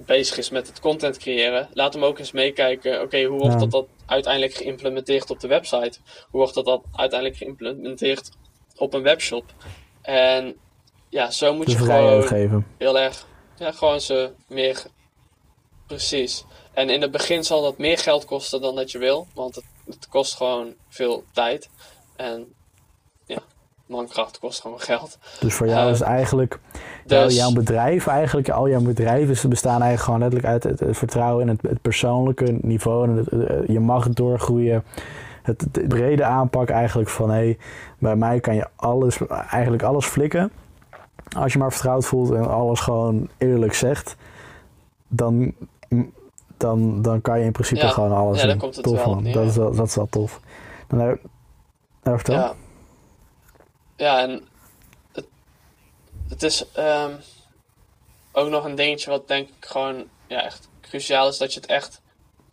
bezig 0.06 0.38
is 0.38 0.50
met 0.50 0.68
het 0.68 0.80
content 0.80 1.18
creëren, 1.18 1.70
laat 1.74 1.94
hem 1.94 2.04
ook 2.04 2.20
eens 2.20 2.32
meekijken. 2.32 2.94
Oké, 2.94 3.04
okay, 3.04 3.26
hoe 3.26 3.40
wordt 3.40 3.54
ja. 3.54 3.60
dat, 3.60 3.72
dat 3.72 3.88
uiteindelijk 4.06 4.54
geïmplementeerd 4.54 5.30
op 5.30 5.40
de 5.40 5.48
website? 5.48 6.00
Hoe 6.30 6.40
wordt 6.40 6.54
dat, 6.54 6.66
dat 6.66 6.84
uiteindelijk 6.96 7.40
geïmplementeerd 7.40 8.30
op 8.76 8.94
een 8.94 9.04
webshop? 9.04 9.54
En 10.02 10.56
ja, 11.18 11.32
zo 11.32 11.54
moet 11.54 11.72
je 11.72 11.78
gewoon 11.78 12.24
geven. 12.24 12.66
heel 12.78 13.00
erg, 13.00 13.26
ja, 13.56 13.72
gewoon 13.72 14.02
ze 14.02 14.32
meer 14.48 14.84
precies. 15.88 16.46
En 16.74 16.90
in 16.90 17.02
het 17.02 17.12
begin 17.12 17.44
zal 17.44 17.62
dat 17.62 17.78
meer 17.78 17.98
geld 17.98 18.26
kosten 18.26 18.62
dan 18.62 18.76
dat 18.76 18.92
je 18.92 18.98
wil, 18.98 19.28
want 19.34 19.56
het 19.56 19.64
het 19.88 20.08
kost 20.10 20.36
gewoon 20.36 20.74
veel 20.90 21.24
tijd. 21.32 21.70
En 22.16 22.46
ja, 23.26 23.40
mankracht 23.86 24.40
kost 24.40 24.62
gewoon 24.62 24.80
geld. 24.80 25.18
Dus 25.40 25.54
voor 25.54 25.68
jou 25.68 25.86
uh, 25.86 25.92
is 25.92 26.02
eigenlijk 26.02 26.60
dus, 27.06 27.36
jouw 27.36 27.52
bedrijf, 27.52 28.08
eigenlijk 28.08 28.50
al 28.50 28.70
jouw 28.70 28.82
bedrijven 28.82 29.50
bestaan 29.50 29.82
eigenlijk 29.82 30.04
gewoon 30.04 30.20
letterlijk 30.20 30.54
uit 30.54 30.64
het, 30.64 30.80
het 30.80 30.98
vertrouwen 30.98 31.42
in 31.42 31.48
het, 31.48 31.62
het, 31.62 31.82
persoonlijke 31.82 32.58
niveau. 32.62 33.10
En 33.10 33.16
het, 33.16 33.68
je 33.68 33.80
mag 33.80 34.10
doorgroeien. 34.10 34.84
Het, 35.44 35.62
het 35.72 35.88
brede 35.88 36.24
aanpak 36.24 36.70
eigenlijk 36.70 37.10
van 37.10 37.30
hé, 37.30 37.36
hey, 37.36 37.58
bij 37.98 38.16
mij 38.16 38.40
kan 38.40 38.56
je 38.56 38.68
alles, 38.76 39.18
eigenlijk 39.50 39.84
alles 39.84 40.06
flikken. 40.06 40.52
Als 41.36 41.54
je 41.54 41.60
maar 41.60 41.72
vertrouwd 41.72 42.06
voelt 42.06 42.32
en 42.32 42.50
alles 42.50 42.80
gewoon 42.80 43.30
eerlijk 43.38 43.74
zegt, 43.74 44.16
dan 45.08 45.54
dan, 46.58 47.02
dan 47.02 47.22
kan 47.22 47.40
je 47.40 47.46
in 47.46 47.52
principe 47.52 47.82
ja. 47.82 47.90
gewoon 47.90 48.12
alles 48.12 48.42
ja, 48.42 48.48
dan 48.48 48.58
komt 48.58 48.76
het 48.76 48.84
tof 48.84 49.04
wel 49.04 49.14
man. 49.14 49.24
neer, 49.24 49.34
dat, 49.34 49.44
ja. 49.44 49.50
is 49.50 49.56
wel, 49.56 49.76
dat 49.76 49.88
is 49.88 49.96
wel 49.96 50.08
tof. 50.10 50.40
Dan 50.88 51.00
heb, 51.00 51.20
nou, 52.04 52.16
vertel. 52.16 52.36
Ja. 52.36 52.56
ja, 53.96 54.22
en 54.22 54.48
het, 55.12 55.28
het 56.30 56.44
is 56.44 56.66
um, 56.78 57.18
ook 58.32 58.50
nog 58.50 58.66
een 58.66 58.76
dingetje 58.76 59.10
wat 59.10 59.28
denk 59.28 59.48
ik 59.48 59.66
gewoon 59.66 60.04
ja, 60.28 60.44
echt 60.44 60.70
cruciaal 60.82 61.28
is, 61.28 61.38
dat 61.38 61.54
je 61.54 61.60
het 61.60 61.70
echt, 61.70 62.02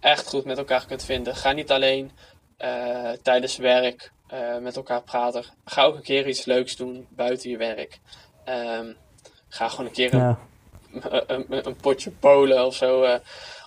echt 0.00 0.28
goed 0.28 0.44
met 0.44 0.58
elkaar 0.58 0.86
kunt 0.86 1.04
vinden. 1.04 1.36
Ga 1.36 1.52
niet 1.52 1.70
alleen 1.70 2.10
uh, 2.58 3.10
tijdens 3.22 3.56
werk 3.56 4.12
eh, 4.26 4.58
met 4.58 4.76
elkaar 4.76 5.02
praten. 5.02 5.44
Ga 5.64 5.84
ook 5.84 5.94
een 5.94 6.02
keer 6.02 6.28
iets 6.28 6.44
leuks 6.44 6.76
doen 6.76 7.06
buiten 7.08 7.50
je 7.50 7.56
werk. 7.56 8.00
Ehm, 8.44 8.86
ga 9.48 9.68
gewoon 9.68 9.86
een 9.86 9.92
keer 9.92 10.14
een, 10.14 10.36
een, 11.26 11.66
een, 11.66 11.76
potje 11.76 12.10
polen 12.10 12.66
of 12.66 12.74
zo. 12.74 13.02
Uh, 13.02 13.14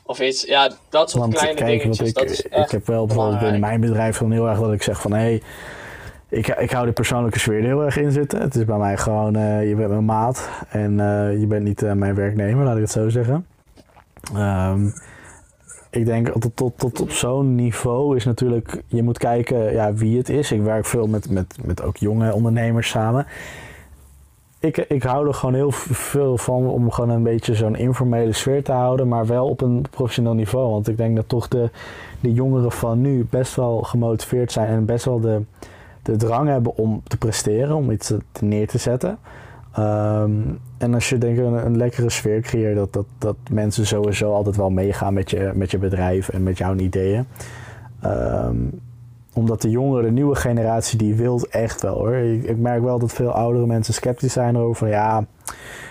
of 0.04 0.20
iets. 0.20 0.44
Ja, 0.44 0.72
dat 0.90 1.10
soort 1.10 1.34
kleine 1.34 1.56
kijk, 1.56 1.82
dingetjes. 1.82 2.10
Ik, 2.10 2.16
dat 2.16 2.30
is 2.30 2.42
ik 2.42 2.72
heb 2.72 2.88
wel 2.88 3.06
bijvoorbeeld 3.06 3.40
binnen 3.40 3.60
mijn 3.60 3.82
bedrijf 3.82 4.18
dan 4.18 4.32
heel 4.32 4.48
erg 4.50 4.60
dat 4.60 4.74
ik 4.74 4.84
zeg 4.84 5.02
van 5.02 5.12
hé. 5.12 5.18
Hey, 5.18 5.42
ik, 6.30 6.48
ik 6.48 6.72
hou 6.72 6.86
de 6.86 6.92
persoonlijke 6.92 7.40
sfeer 7.40 7.58
er 7.58 7.64
heel 7.64 7.84
erg 7.84 7.98
in 7.98 8.12
zitten. 8.12 8.42
Het 8.42 8.56
is 8.56 8.66
bij 8.66 8.78
mij 8.78 8.98
gewoon, 8.98 9.38
uh, 9.38 9.68
je 9.70 9.76
bent 9.76 9.90
mijn 9.90 10.06
maat 10.06 10.50
en 10.70 10.92
uh, 10.92 11.40
je 11.40 11.46
bent 11.48 11.64
niet 11.64 11.82
uh, 11.82 11.92
mijn 11.92 12.16
werknemer, 12.16 12.66
laat 12.66 12.76
ik 12.76 12.82
het 12.82 12.92
zo 12.92 13.10
zeggen. 13.10 13.48
Um, 14.36 14.94
ik 15.90 16.06
denk 16.06 16.30
tot, 16.40 16.56
tot, 16.56 16.78
tot 16.78 17.02
op 17.02 17.12
zo'n 17.12 17.56
niveau 17.56 18.16
is 18.16 18.26
natuurlijk, 18.26 18.82
je 18.88 19.04
moet 19.04 19.18
kijken 19.18 19.74
ja, 19.74 19.94
wie 19.94 20.18
het 20.18 20.30
is. 20.30 20.52
Ik 20.52 20.62
werk 20.62 20.86
veel 20.86 21.08
met, 21.08 21.30
met, 21.30 21.56
met 21.66 21.82
ook 21.82 21.98
jonge 21.98 22.34
ondernemers 22.34 22.90
samen. 22.90 23.26
Ik, 24.60 24.78
ik 24.78 25.04
hou 25.04 25.28
er 25.28 25.34
gewoon 25.34 25.56
heel 25.56 25.72
veel 25.72 26.38
van 26.38 26.68
om 26.68 26.92
gewoon 26.92 27.10
een 27.10 27.24
beetje 27.24 27.56
zo'n 27.56 27.76
informele 27.76 28.34
sfeer 28.34 28.64
te 28.64 28.72
houden, 28.72 29.08
maar 29.08 29.26
wel 29.26 29.48
op 29.48 29.62
een 29.62 29.86
professioneel 29.90 30.34
niveau. 30.34 30.72
Want 30.72 30.88
ik 30.88 30.98
denk 30.98 31.16
dat 31.16 31.30
toch 31.30 31.48
de, 31.48 31.70
de 32.20 32.34
jongeren 32.34 32.72
van 32.72 33.02
nu 33.02 33.28
best 33.30 33.56
wel 33.56 33.82
gemotiveerd 33.82 34.52
zijn 34.52 34.68
en 34.68 34.86
best 34.86 35.06
wel 35.06 35.20
de, 35.20 35.42
de 36.02 36.16
drang 36.16 36.50
hebben 36.50 36.78
om 36.78 37.02
te 37.04 37.18
presteren, 37.18 37.76
om 37.76 37.92
iets 37.92 38.14
neer 38.40 38.68
te 38.68 38.78
zetten. 38.78 39.18
Um, 39.80 40.60
en 40.78 40.94
als 40.94 41.10
je 41.10 41.18
denk 41.18 41.38
ik 41.38 41.44
een, 41.44 41.78
lekkere 41.78 42.10
sfeer 42.10 42.42
creëert, 42.42 42.76
dat, 42.76 42.94
dat, 42.94 43.06
dat 43.18 43.36
mensen 43.52 43.86
sowieso 43.86 44.34
altijd 44.34 44.56
wel 44.56 44.70
meegaan 44.70 45.14
met 45.14 45.30
je, 45.30 45.52
met 45.56 45.72
je 45.72 45.78
bedrijf 45.78 46.30
en 46.30 46.44
met 46.44 46.58
jouw 46.58 46.76
ideeën. 46.76 47.26
Um, 48.06 48.80
omdat 49.38 49.62
de 49.62 49.70
jongeren, 49.70 50.04
de 50.04 50.12
nieuwe 50.12 50.36
generatie, 50.36 50.98
die 50.98 51.16
wil 51.16 51.42
echt 51.50 51.82
wel 51.82 51.94
hoor. 51.94 52.16
Ik, 52.16 52.44
ik, 52.44 52.58
merk 52.58 52.84
wel 52.84 53.00
dat 53.00 53.14
veel 53.14 53.32
oudere 53.32 53.66
mensen 53.66 53.94
sceptisch 53.94 54.34
zijn 54.34 54.56
erover. 54.56 54.88
Ja, 54.88 55.26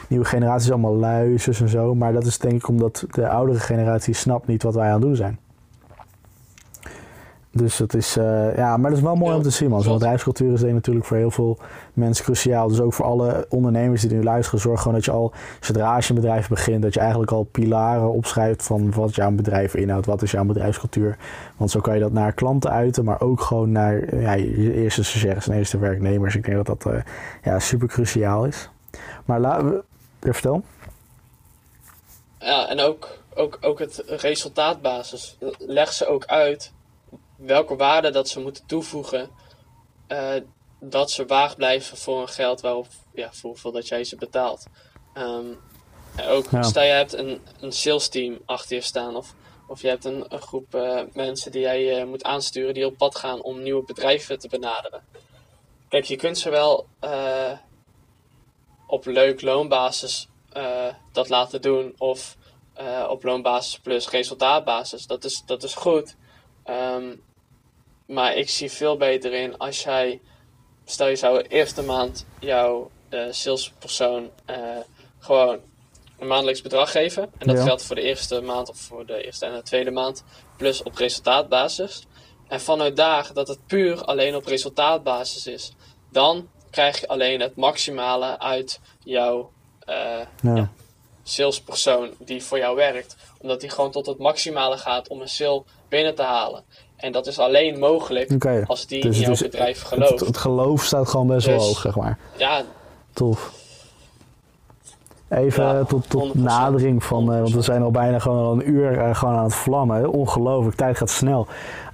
nieuwe 0.08 0.24
generatie 0.24 0.66
is 0.66 0.72
allemaal 0.72 0.96
lui, 0.96 1.38
en 1.60 1.68
zo. 1.68 1.94
Maar 1.94 2.12
dat 2.12 2.26
is 2.26 2.38
denk 2.38 2.54
ik 2.54 2.68
omdat 2.68 3.04
de 3.10 3.28
oudere 3.28 3.58
generatie 3.58 4.14
snapt 4.14 4.46
niet 4.46 4.62
wat 4.62 4.74
wij 4.74 4.86
aan 4.86 4.92
het 4.92 5.02
doen 5.02 5.16
zijn. 5.16 5.38
Dus 7.56 7.76
dat 7.76 7.94
is, 7.94 8.16
uh, 8.16 8.56
ja, 8.56 8.76
maar 8.76 8.90
dat 8.90 8.98
is 8.98 9.04
wel 9.04 9.14
mooi 9.14 9.36
om 9.36 9.42
te 9.42 9.50
zien, 9.50 9.70
man. 9.70 9.82
Zo'n 9.82 9.92
bedrijfscultuur 9.92 10.52
is 10.52 10.62
natuurlijk 10.62 11.06
voor 11.06 11.16
heel 11.16 11.30
veel 11.30 11.58
mensen 11.92 12.24
cruciaal. 12.24 12.68
Dus 12.68 12.80
ook 12.80 12.92
voor 12.92 13.04
alle 13.04 13.46
ondernemers 13.48 14.00
die 14.00 14.10
nu 14.10 14.22
luisteren, 14.22 14.60
zorg 14.60 14.78
gewoon 14.78 14.94
dat 14.94 15.04
je 15.04 15.10
al, 15.10 15.32
zodra 15.60 15.94
als 15.94 16.06
je 16.06 16.14
een 16.14 16.20
bedrijf 16.20 16.48
begint, 16.48 16.82
dat 16.82 16.94
je 16.94 17.00
eigenlijk 17.00 17.32
al 17.32 17.42
pilaren 17.42 18.12
opschrijft 18.12 18.62
van 18.62 18.92
wat 18.92 19.14
jouw 19.14 19.30
bedrijf 19.30 19.74
inhoudt, 19.74 20.06
wat 20.06 20.22
is 20.22 20.30
jouw 20.30 20.44
bedrijfscultuur. 20.44 21.16
Want 21.56 21.70
zo 21.70 21.80
kan 21.80 21.94
je 21.94 22.00
dat 22.00 22.12
naar 22.12 22.32
klanten 22.32 22.70
uiten, 22.70 23.04
maar 23.04 23.20
ook 23.20 23.40
gewoon 23.40 23.72
naar 23.72 24.20
ja, 24.20 24.32
je 24.32 24.74
eerste 24.74 25.04
stagiaires 25.04 25.48
en 25.48 25.56
eerste 25.56 25.78
werknemers. 25.78 26.34
Ik 26.34 26.44
denk 26.44 26.64
dat 26.64 26.80
dat 26.80 26.92
uh, 26.94 27.00
ja, 27.42 27.58
super 27.58 27.88
cruciaal 27.88 28.44
is. 28.44 28.68
Maar 29.24 29.40
laten 29.40 29.70
we, 29.70 30.32
vertel. 30.32 30.62
Ja, 32.38 32.68
en 32.68 32.80
ook, 32.80 33.08
ook, 33.34 33.58
ook 33.60 33.78
het 33.78 34.02
resultaatbasis. 34.06 35.36
Leg 35.58 35.92
ze 35.92 36.06
ook 36.06 36.24
uit 36.24 36.74
welke 37.36 37.76
waarde 37.76 38.10
dat 38.10 38.28
ze 38.28 38.40
moeten 38.40 38.66
toevoegen, 38.66 39.30
uh, 40.08 40.34
dat 40.80 41.10
ze 41.10 41.26
waag 41.26 41.56
blijven 41.56 41.96
voor 41.96 42.20
een 42.20 42.28
geld 42.28 42.60
waarop, 42.60 42.86
ja, 43.14 43.32
voor 43.32 43.50
hoeveel 43.50 43.72
dat 43.72 43.88
jij 43.88 44.04
ze 44.04 44.16
betaalt. 44.16 44.66
Um, 45.14 45.58
ook, 46.28 46.50
ja. 46.50 46.62
stel 46.62 46.82
je 46.82 46.90
hebt 46.90 47.12
een, 47.12 47.40
een 47.60 47.72
sales 47.72 48.08
team 48.08 48.38
achter 48.44 48.76
je 48.76 48.82
staan 48.82 49.16
of, 49.16 49.34
of 49.68 49.82
je 49.82 49.88
hebt 49.88 50.04
een, 50.04 50.24
een 50.28 50.42
groep 50.42 50.74
uh, 50.74 51.00
mensen 51.12 51.50
die 51.50 51.60
jij 51.60 52.00
uh, 52.00 52.06
moet 52.06 52.24
aansturen 52.24 52.74
die 52.74 52.86
op 52.86 52.96
pad 52.96 53.16
gaan 53.16 53.42
om 53.42 53.62
nieuwe 53.62 53.84
bedrijven 53.84 54.38
te 54.38 54.48
benaderen. 54.48 55.04
Kijk, 55.88 56.04
je 56.04 56.16
kunt 56.16 56.38
ze 56.38 56.50
wel 56.50 56.86
op 58.86 59.04
leuk 59.04 59.42
loonbasis 59.42 60.28
dat 61.12 61.28
laten 61.28 61.62
doen 61.62 61.94
of 61.98 62.36
op 63.08 63.22
loonbasis 63.22 63.78
plus 63.78 64.08
resultaatbasis. 64.08 65.06
Dat 65.06 65.24
is, 65.24 65.42
dat 65.46 65.62
is 65.62 65.74
goed. 65.74 66.16
Um, 66.66 67.22
maar 68.06 68.34
ik 68.34 68.48
zie 68.48 68.70
veel 68.70 68.96
beter 68.96 69.32
in 69.32 69.58
als 69.58 69.82
jij, 69.82 70.20
stel 70.84 71.08
je 71.08 71.16
zou 71.16 71.42
de 71.42 71.48
eerste 71.48 71.82
maand 71.82 72.26
jouw 72.40 72.90
uh, 73.10 73.26
salespersoon 73.30 74.30
uh, 74.50 74.56
gewoon 75.18 75.60
een 76.18 76.26
maandelijks 76.26 76.62
bedrag 76.62 76.90
geven. 76.90 77.32
En 77.38 77.46
dat 77.46 77.62
geldt 77.62 77.82
voor 77.82 77.96
de 77.96 78.02
eerste 78.02 78.40
maand 78.40 78.68
of 78.68 78.78
voor 78.78 79.06
de 79.06 79.24
eerste 79.24 79.46
en 79.46 79.54
de 79.54 79.62
tweede 79.62 79.90
maand. 79.90 80.24
Plus 80.56 80.82
op 80.82 80.96
resultaatbasis. 80.96 82.06
En 82.48 82.60
vanuit 82.60 82.96
daar 82.96 83.30
dat 83.32 83.48
het 83.48 83.66
puur 83.66 84.04
alleen 84.04 84.36
op 84.36 84.46
resultaatbasis 84.46 85.46
is. 85.46 85.72
Dan 86.10 86.48
krijg 86.70 87.00
je 87.00 87.08
alleen 87.08 87.40
het 87.40 87.56
maximale 87.56 88.38
uit 88.38 88.80
jouw 89.04 89.52
uh, 89.88 89.94
ja. 89.94 90.54
Ja, 90.54 90.70
salespersoon 91.22 92.14
die 92.18 92.42
voor 92.42 92.58
jou 92.58 92.76
werkt. 92.76 93.16
Omdat 93.38 93.60
die 93.60 93.70
gewoon 93.70 93.90
tot 93.90 94.06
het 94.06 94.18
maximale 94.18 94.78
gaat 94.78 95.08
om 95.08 95.20
een 95.20 95.28
sale 95.28 95.64
binnen 95.88 96.14
te 96.14 96.22
halen. 96.22 96.64
En 96.96 97.12
dat 97.12 97.26
is 97.26 97.38
alleen 97.38 97.78
mogelijk 97.78 98.30
okay. 98.32 98.64
als 98.66 98.86
die 98.86 99.02
dus 99.02 99.20
in 99.20 99.22
jouw 99.22 99.36
bedrijf 99.42 99.82
gelooft. 99.82 100.10
Het, 100.10 100.20
het, 100.20 100.36
geloof 100.36 100.84
staat 100.84 101.08
gewoon 101.08 101.26
best 101.26 101.46
wel 101.46 101.58
dus 101.58 101.66
hoog, 101.66 101.80
zeg 101.80 101.96
maar. 101.96 102.18
Ja. 102.36 102.62
Tof. 103.12 103.52
Even 105.28 105.64
ja, 105.64 105.84
tot, 105.84 106.10
tot 106.10 106.34
nadering 106.34 107.04
van, 107.04 107.32
uh, 107.32 107.40
want 107.40 107.54
we 107.54 107.60
zijn 107.60 107.82
al 107.82 107.90
bijna 107.90 108.18
gewoon 108.18 108.44
al 108.44 108.52
een 108.52 108.70
uur 108.70 108.92
uh, 108.92 109.14
gewoon 109.14 109.34
aan 109.34 109.44
het 109.44 109.54
vlammen. 109.54 110.10
Ongelooflijk, 110.10 110.76
tijd 110.76 110.96
gaat 110.96 111.10
snel. 111.10 111.46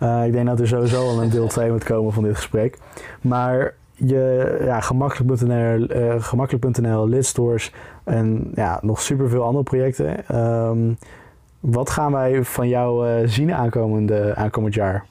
Uh, 0.03 0.27
ik 0.27 0.33
denk 0.33 0.47
dat 0.47 0.61
er 0.61 0.69
sowieso 0.69 1.09
al 1.09 1.23
een 1.23 1.31
deel 1.31 1.47
2 1.47 1.71
moet 1.71 1.85
komen 1.85 2.13
van 2.13 2.23
dit 2.23 2.35
gesprek. 2.35 2.79
Maar 3.21 3.75
je, 3.95 4.59
ja, 4.65 4.81
gemakkelijk.nl, 4.81 5.87
gemakkelijk.nl, 6.21 7.09
lidstores 7.09 7.73
en 8.05 8.51
ja, 8.55 8.79
nog 8.83 9.01
superveel 9.01 9.43
andere 9.43 9.65
projecten. 9.65 10.37
Um, 10.37 10.99
wat 11.63 11.91
gaan 11.91 12.13
wij 12.13 12.45
van 12.45 12.69
jou 12.69 13.09
uh, 13.09 13.29
zien 13.29 13.55
aankomende, 13.55 14.35
aankomend 14.35 14.75
jaar? 14.75 15.07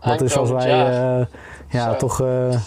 Wat 0.00 0.20
is 0.20 0.36
als 0.36 0.50
wij 0.50 0.70
uh, 0.70 1.26
ja, 1.68 1.94
toch 1.94 2.20
uh, 2.20 2.60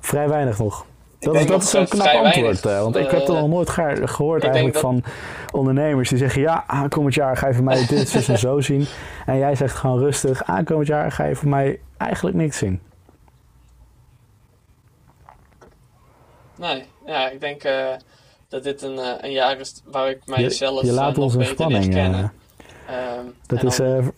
vrij 0.00 0.28
weinig 0.28 0.58
nog. 0.58 0.86
Dat 1.18 1.34
is, 1.34 1.46
dat 1.46 1.62
is 1.62 1.72
een 1.72 1.88
knap 1.88 2.06
antwoord. 2.06 2.62
want 2.62 2.96
ik 2.96 3.10
heb 3.10 3.20
het 3.20 3.28
al 3.28 3.48
nooit 3.48 3.70
gehoord 4.04 4.44
eigenlijk 4.44 4.76
van 4.76 5.04
ondernemers 5.52 6.08
die 6.08 6.18
zeggen... 6.18 6.42
ja, 6.42 6.64
aankomend 6.66 7.14
jaar 7.14 7.36
ga 7.36 7.46
je 7.48 7.54
van 7.54 7.64
mij 7.64 7.86
dit, 7.86 8.08
zus 8.08 8.28
en 8.28 8.38
zo 8.38 8.60
zien. 8.60 8.86
En 9.26 9.38
jij 9.38 9.54
zegt 9.54 9.76
gewoon 9.76 9.98
rustig... 9.98 10.44
aankomend 10.44 10.86
jaar 10.86 11.12
ga 11.12 11.24
je 11.24 11.36
van 11.36 11.48
mij 11.48 11.80
eigenlijk 11.96 12.36
niks 12.36 12.58
zien. 12.58 12.80
Nee, 16.56 16.84
ja, 17.06 17.30
ik 17.30 17.40
denk 17.40 17.62
dat 18.54 18.62
dit 18.62 18.82
een, 18.82 18.94
uh, 18.94 19.12
een 19.20 19.32
jaar 19.32 19.60
is 19.60 19.82
waar 19.84 20.10
ik 20.10 20.26
mijzelf 20.26 20.80
je, 20.80 20.86
je 20.86 20.92
laat 20.92 21.18
ons 21.18 21.34
een 21.34 21.44
spanning 21.44 21.90
kennen. 21.90 22.32
Um, 23.18 23.34
dat 23.46 23.62
is... 23.62 23.80
Uh, 23.80 24.08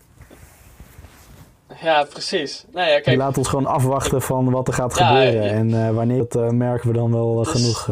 ja, 1.80 2.04
precies. 2.04 2.64
Nou 2.72 2.88
ja, 2.88 2.94
kijk, 2.94 3.06
je 3.06 3.16
laat 3.16 3.38
ons 3.38 3.48
gewoon 3.48 3.66
afwachten 3.66 4.22
van 4.22 4.50
wat 4.50 4.68
er 4.68 4.74
gaat 4.74 4.98
ja, 4.98 5.06
gebeuren. 5.06 5.68
Ja, 5.68 5.86
en 5.86 5.94
wanneer, 5.94 6.24
dat 6.28 6.52
merken 6.52 6.88
we 6.88 6.94
dan 6.94 7.12
wel 7.12 7.34
dus, 7.34 7.48
genoeg. 7.48 7.90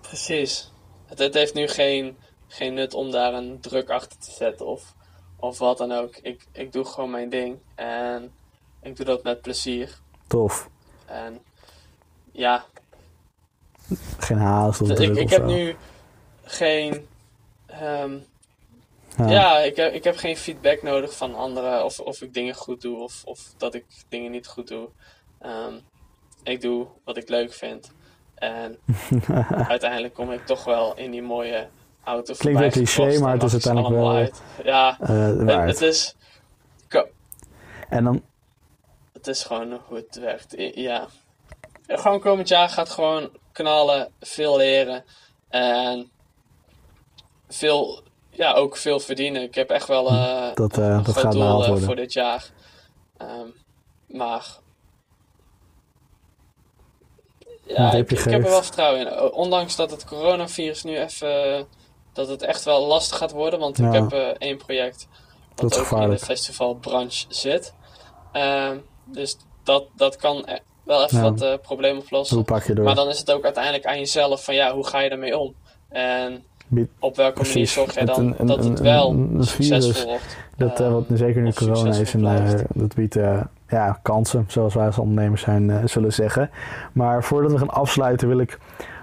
Precies. 0.00 0.72
Het, 1.06 1.18
het, 1.18 1.34
heeft 1.34 1.54
nu 1.54 1.68
geen, 1.68 2.16
geen 2.46 2.74
nut 2.74 2.94
om 2.94 3.10
daar 3.10 3.34
een 3.34 3.60
druk 3.60 3.90
achter 3.90 4.18
te 4.18 4.30
zetten 4.30 4.66
of, 4.66 4.94
of 5.36 5.58
wat 5.58 5.78
dan 5.78 5.92
ook. 5.92 6.16
Ik, 6.16 6.46
ik 6.52 6.72
doe 6.72 6.84
gewoon 6.84 7.10
mijn 7.10 7.28
ding 7.28 7.58
en 7.74 8.32
ik 8.82 8.96
doe 8.96 9.06
dat 9.06 9.22
met 9.22 9.40
plezier. 9.40 9.98
Tof. 10.26 10.68
En 11.06 11.40
ja, 12.32 12.64
geen 14.18 14.38
haast 14.38 14.80
of 14.80 14.90
Ik, 14.90 15.16
ik 15.16 15.30
heb 15.30 15.44
nu 15.44 15.76
geen... 16.44 17.06
Um, 17.82 18.24
ja, 19.16 19.30
ja 19.30 19.58
ik, 19.58 19.76
heb, 19.76 19.92
ik 19.92 20.04
heb 20.04 20.16
geen 20.16 20.36
feedback 20.36 20.82
nodig 20.82 21.16
van 21.16 21.34
anderen 21.34 21.84
of, 21.84 22.00
of 22.00 22.22
ik 22.22 22.34
dingen 22.34 22.54
goed 22.54 22.80
doe 22.80 23.02
of, 23.02 23.22
of 23.24 23.54
dat 23.56 23.74
ik 23.74 23.84
dingen 24.08 24.30
niet 24.30 24.46
goed 24.46 24.68
doe. 24.68 24.88
Um, 25.42 25.80
ik 26.42 26.60
doe 26.60 26.86
wat 27.04 27.16
ik 27.16 27.28
leuk 27.28 27.52
vind. 27.52 27.92
En 28.34 28.78
uiteindelijk 29.68 30.14
kom 30.14 30.32
ik 30.32 30.46
toch 30.46 30.64
wel 30.64 30.96
in 30.96 31.10
die 31.10 31.22
mooie 31.22 31.68
auto 32.04 32.34
Klinkt 32.38 32.72
cliché, 32.72 33.18
maar 33.18 33.32
het 33.32 33.42
is 33.42 33.52
uiteindelijk 33.52 33.94
wel... 33.94 34.10
Uit. 34.10 34.42
Ja, 34.64 34.98
uh, 35.00 35.66
het 35.66 35.80
is... 35.80 36.14
En 37.88 38.04
dan... 38.04 38.22
Het 39.12 39.26
is 39.26 39.42
gewoon 39.42 39.80
hoe 39.86 39.96
het 39.96 40.16
werkt, 40.16 40.54
ja. 40.74 41.06
Gewoon 41.86 42.20
komend 42.20 42.48
jaar 42.48 42.68
gaat 42.68 42.90
gewoon 42.90 43.30
knallen, 43.54 44.12
veel 44.20 44.56
leren 44.56 45.04
en 45.48 46.10
veel, 47.48 48.02
ja, 48.30 48.52
ook 48.52 48.76
veel 48.76 49.00
verdienen. 49.00 49.42
Ik 49.42 49.54
heb 49.54 49.70
echt 49.70 49.86
wel 49.86 50.12
uh, 50.12 50.54
dat, 50.54 50.78
uh, 50.78 50.84
een 50.86 51.02
dat 51.02 51.32
doel 51.32 51.76
uh, 51.76 51.82
voor 51.82 51.96
dit 51.96 52.12
jaar. 52.12 52.50
Um, 53.22 53.54
maar 54.06 54.58
ja, 57.66 57.92
ik, 57.92 58.10
ik, 58.10 58.18
heb 58.18 58.44
er 58.44 58.50
wel 58.50 58.62
vertrouwen 58.62 59.00
in. 59.00 59.32
Ondanks 59.32 59.76
dat 59.76 59.90
het 59.90 60.04
coronavirus 60.04 60.82
nu 60.82 60.98
even 60.98 61.66
dat 62.12 62.28
het 62.28 62.42
echt 62.42 62.64
wel 62.64 62.86
lastig 62.86 63.18
gaat 63.18 63.32
worden. 63.32 63.58
Want 63.58 63.78
ik 63.78 63.92
heb 63.92 64.12
eh, 64.12 64.28
één 64.38 64.56
project 64.56 65.08
Dat 65.54 65.78
ook 65.78 66.00
in 66.00 66.10
de 66.10 66.18
festivalbranche 66.18 67.26
zit. 67.28 67.74
Ehm, 68.32 68.78
dus 69.04 69.36
dat, 69.62 69.84
dat 69.96 70.16
kan 70.16 70.42
e- 70.46 70.58
wel 70.84 71.04
even 71.04 71.16
Ja. 71.18 71.22
wat 71.30 71.42
eh, 71.42 71.52
problemen 71.62 72.02
oplossen. 72.02 72.36
Hoe 72.36 72.44
pak 72.44 72.62
je 72.62 72.74
door? 72.74 72.84
Maar 72.84 72.94
dan 72.94 73.08
is 73.08 73.18
het 73.18 73.32
ook 73.32 73.44
uiteindelijk 73.44 73.86
aan 73.86 73.98
jezelf 73.98 74.44
van 74.44 74.54
ja, 74.54 74.72
hoe 74.74 74.86
ga 74.86 75.00
je 75.00 75.08
daarmee 75.08 75.38
om? 75.38 75.54
En 75.88 76.42
op 77.00 77.16
welke 77.16 77.42
manier 77.42 77.66
zorg 77.66 77.94
je 77.94 78.00
Het- 78.00 78.08
dan 78.08 78.20
een- 78.26 78.34
een- 78.38 78.46
dat 78.46 78.64
het 78.64 78.80
wel 78.80 79.10
een- 79.10 79.36
succesvol 79.44 80.06
wordt? 80.08 80.36
Dat, 80.56 80.80
eh, 80.80 80.86
Ehm, 80.86 80.92
wat 80.94 81.04
zeker 81.14 81.42
nu 81.42 81.52
corona 81.52 81.90
is, 81.90 82.14
en, 82.14 82.26
eh, 82.26 82.60
dat 82.74 82.94
biedt 82.94 83.16
eh, 83.16 83.40
ja, 83.68 83.98
kansen, 84.02 84.44
zoals 84.48 84.74
wij 84.74 84.86
als 84.86 84.98
ondernemers 84.98 85.42
zijn, 85.42 85.70
eh, 85.70 85.76
zullen 85.84 86.12
zeggen. 86.12 86.50
Maar 86.92 87.24
voordat 87.24 87.52
we 87.52 87.58
gaan 87.58 87.70
afsluiten 87.70 88.28
wil 88.28 88.38
ik 88.38 88.58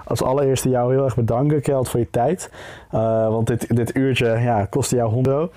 als 0.06 0.22
allereerste 0.22 0.70
jou 0.70 0.94
heel 0.96 1.04
erg 1.04 1.16
bedanken, 1.16 1.62
Kelt, 1.62 1.90
voor 1.90 2.00
je 2.00 2.10
tijd. 2.10 2.50
Eh, 2.92 3.28
want 3.28 3.48
dit, 3.48 3.76
dit 3.76 3.96
uurtje 3.96 4.26
ja, 4.40 4.66
kostte 4.66 4.96
jou 4.96 5.12
100 5.12 5.36
euro. 5.36 5.52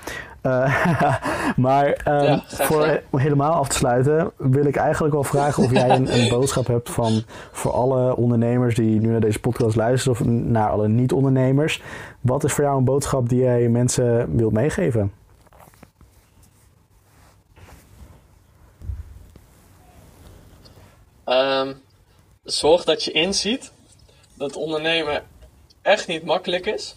Eh, 0.45 1.17
maar 1.57 1.93
ehm, 1.93 2.25
Ja, 2.25 2.43
voor 2.47 3.03
helemaal 3.11 3.53
af 3.53 3.69
te 3.69 3.77
sluiten 3.77 4.33
wil 4.37 4.65
ik 4.65 4.77
eigenlijk 4.77 5.15
wel 5.15 5.25
vragen 5.25 5.63
of 5.65 5.71
jij 5.71 5.91
een, 5.91 6.19
een 6.19 6.29
boodschap 6.29 6.67
hebt 6.67 6.91
van 6.91 7.23
voor 7.53 7.73
alle 7.73 8.17
ondernemers 8.17 8.75
die 8.75 9.01
nu 9.01 9.09
naar 9.09 9.21
deze 9.21 9.41
podcast 9.41 9.77
luisteren 9.77 10.21
of 10.21 10.27
naar 10.27 10.71
alle 10.71 10.89
niet-ondernemers. 10.89 11.83
Wat 12.21 12.45
is 12.45 12.53
voor 12.53 12.65
jou 12.65 12.79
een 12.79 12.85
boodschap 12.85 13.29
die 13.29 13.41
jij 13.41 13.69
mensen 13.69 14.37
wilt 14.37 14.53
meegeven? 14.53 15.13
Ehm, 21.25 21.73
zorg 22.43 22.85
dat 22.85 23.05
je 23.05 23.13
inziet 23.13 23.73
dat 24.35 24.57
ondernemen 24.57 25.23
echt 25.83 26.07
niet 26.07 26.25
makkelijk 26.25 26.67
is. 26.67 26.95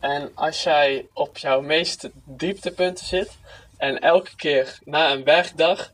En 0.00 0.30
als 0.34 0.62
jij 0.62 1.06
op 1.12 1.38
jouw 1.38 1.60
meeste 1.60 2.10
dieptepunten 2.24 3.06
zit 3.06 3.38
en 3.76 3.98
elke 3.98 4.36
keer 4.36 4.78
na 4.84 5.12
een 5.12 5.24
werkdag 5.24 5.92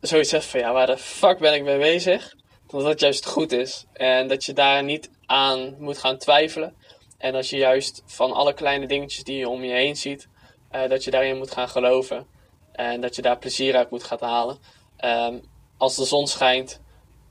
zoiets 0.00 0.30
hebt 0.30 0.44
van 0.44 0.60
ja, 0.60 0.72
waar 0.72 0.86
de 0.86 0.98
fuck 0.98 1.38
ben 1.38 1.54
ik 1.54 1.62
mee 1.62 1.78
bezig? 1.78 2.34
Dat 2.66 2.82
dat 2.82 3.00
juist 3.00 3.26
goed 3.26 3.52
is. 3.52 3.86
En 3.92 4.28
dat 4.28 4.44
je 4.44 4.52
daar 4.52 4.82
niet 4.82 5.10
aan 5.26 5.76
moet 5.78 5.98
gaan 5.98 6.18
twijfelen. 6.18 6.74
En 7.18 7.34
als 7.34 7.50
je 7.50 7.56
juist 7.56 8.02
van 8.06 8.32
alle 8.32 8.54
kleine 8.54 8.86
dingetjes 8.86 9.24
die 9.24 9.36
je 9.36 9.48
om 9.48 9.64
je 9.64 9.72
heen 9.72 9.96
ziet, 9.96 10.28
eh, 10.70 10.88
dat 10.88 11.04
je 11.04 11.10
daarin 11.10 11.36
moet 11.36 11.50
gaan 11.50 11.68
geloven. 11.68 12.26
En 12.72 13.00
dat 13.00 13.16
je 13.16 13.22
daar 13.22 13.38
plezier 13.38 13.76
uit 13.76 13.90
moet 13.90 14.04
gaan 14.04 14.18
halen. 14.20 14.58
Ehm, 14.96 15.38
als 15.76 15.96
de 15.96 16.04
zon 16.04 16.26
schijnt, 16.26 16.80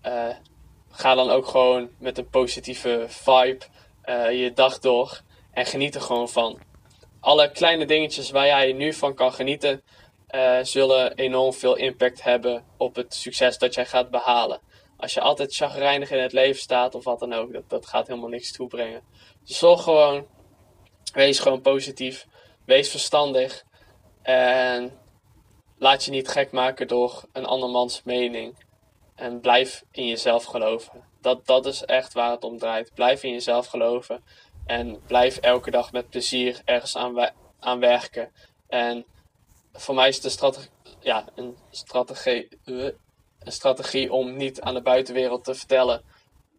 eh, 0.01 0.29
ga 0.91 1.15
dan 1.15 1.29
ook 1.29 1.47
gewoon 1.47 1.89
met 1.97 2.17
een 2.17 2.29
positieve 2.29 3.05
vibe 3.07 3.65
eh, 4.01 4.41
je 4.41 4.53
dag 4.53 4.79
door. 4.79 5.21
En 5.51 5.65
geniet 5.65 5.95
er 5.95 6.01
gewoon 6.01 6.29
van. 6.29 6.59
Alle 7.19 7.51
kleine 7.51 7.85
dingetjes 7.85 8.31
waar 8.31 8.45
jij 8.45 8.73
nu 8.73 8.93
van 8.93 9.13
kan 9.15 9.33
genieten, 9.33 9.81
eh, 10.27 10.57
zullen 10.61 11.15
enorm 11.15 11.53
veel 11.53 11.75
impact 11.75 12.23
hebben 12.23 12.65
op 12.77 12.95
het 12.95 13.13
succes 13.13 13.57
dat 13.57 13.73
jij 13.73 13.85
gaat 13.85 14.09
behalen. 14.09 14.61
Als 14.97 15.13
je 15.13 15.21
altijd 15.21 15.55
chagrijnig 15.55 16.11
in 16.11 16.21
het 16.21 16.33
leven 16.33 16.61
staat 16.61 16.95
of 16.95 17.03
wat 17.03 17.19
dan 17.19 17.33
ook, 17.33 17.53
dat, 17.53 17.69
dat 17.69 17.85
gaat 17.85 18.07
helemaal 18.07 18.29
niks 18.29 18.51
toebrengen. 18.51 19.01
Dus 19.45 19.57
zorg 19.57 19.83
gewoon, 19.83 20.27
wees 21.13 21.39
gewoon 21.39 21.61
positief, 21.61 22.27
wees 22.65 22.89
verstandig 22.89 23.63
en 24.21 24.99
laat 25.77 26.05
je 26.05 26.11
niet 26.11 26.27
gek 26.27 26.51
maken 26.51 26.87
door 26.87 27.23
een 27.33 27.45
andermans 27.45 28.03
mening. 28.03 28.65
En 29.15 29.39
blijf 29.39 29.83
in 29.91 30.07
jezelf 30.07 30.43
geloven. 30.43 31.03
Dat, 31.21 31.45
dat 31.45 31.65
is 31.65 31.83
echt 31.85 32.13
waar 32.13 32.31
het 32.31 32.43
om 32.43 32.57
draait. 32.57 32.93
Blijf 32.93 33.23
in 33.23 33.31
jezelf 33.31 33.67
geloven. 33.67 34.23
En 34.71 35.01
blijf 35.07 35.37
elke 35.37 35.71
dag 35.71 35.91
met 35.91 36.09
plezier 36.09 36.61
ergens 36.65 36.97
aan, 36.97 37.29
aan 37.59 37.79
werken. 37.79 38.31
En 38.67 39.05
voor 39.73 39.95
mij 39.95 40.07
is 40.07 40.23
een 40.23 40.31
strategie, 40.31 40.69
ja, 40.99 41.25
een, 41.35 41.57
strategie, 41.71 42.47
eh, 42.65 42.75
een 43.39 43.51
strategie 43.51 44.11
om 44.11 44.37
niet 44.37 44.61
aan 44.61 44.73
de 44.73 44.81
buitenwereld 44.81 45.43
te 45.43 45.55
vertellen 45.55 46.03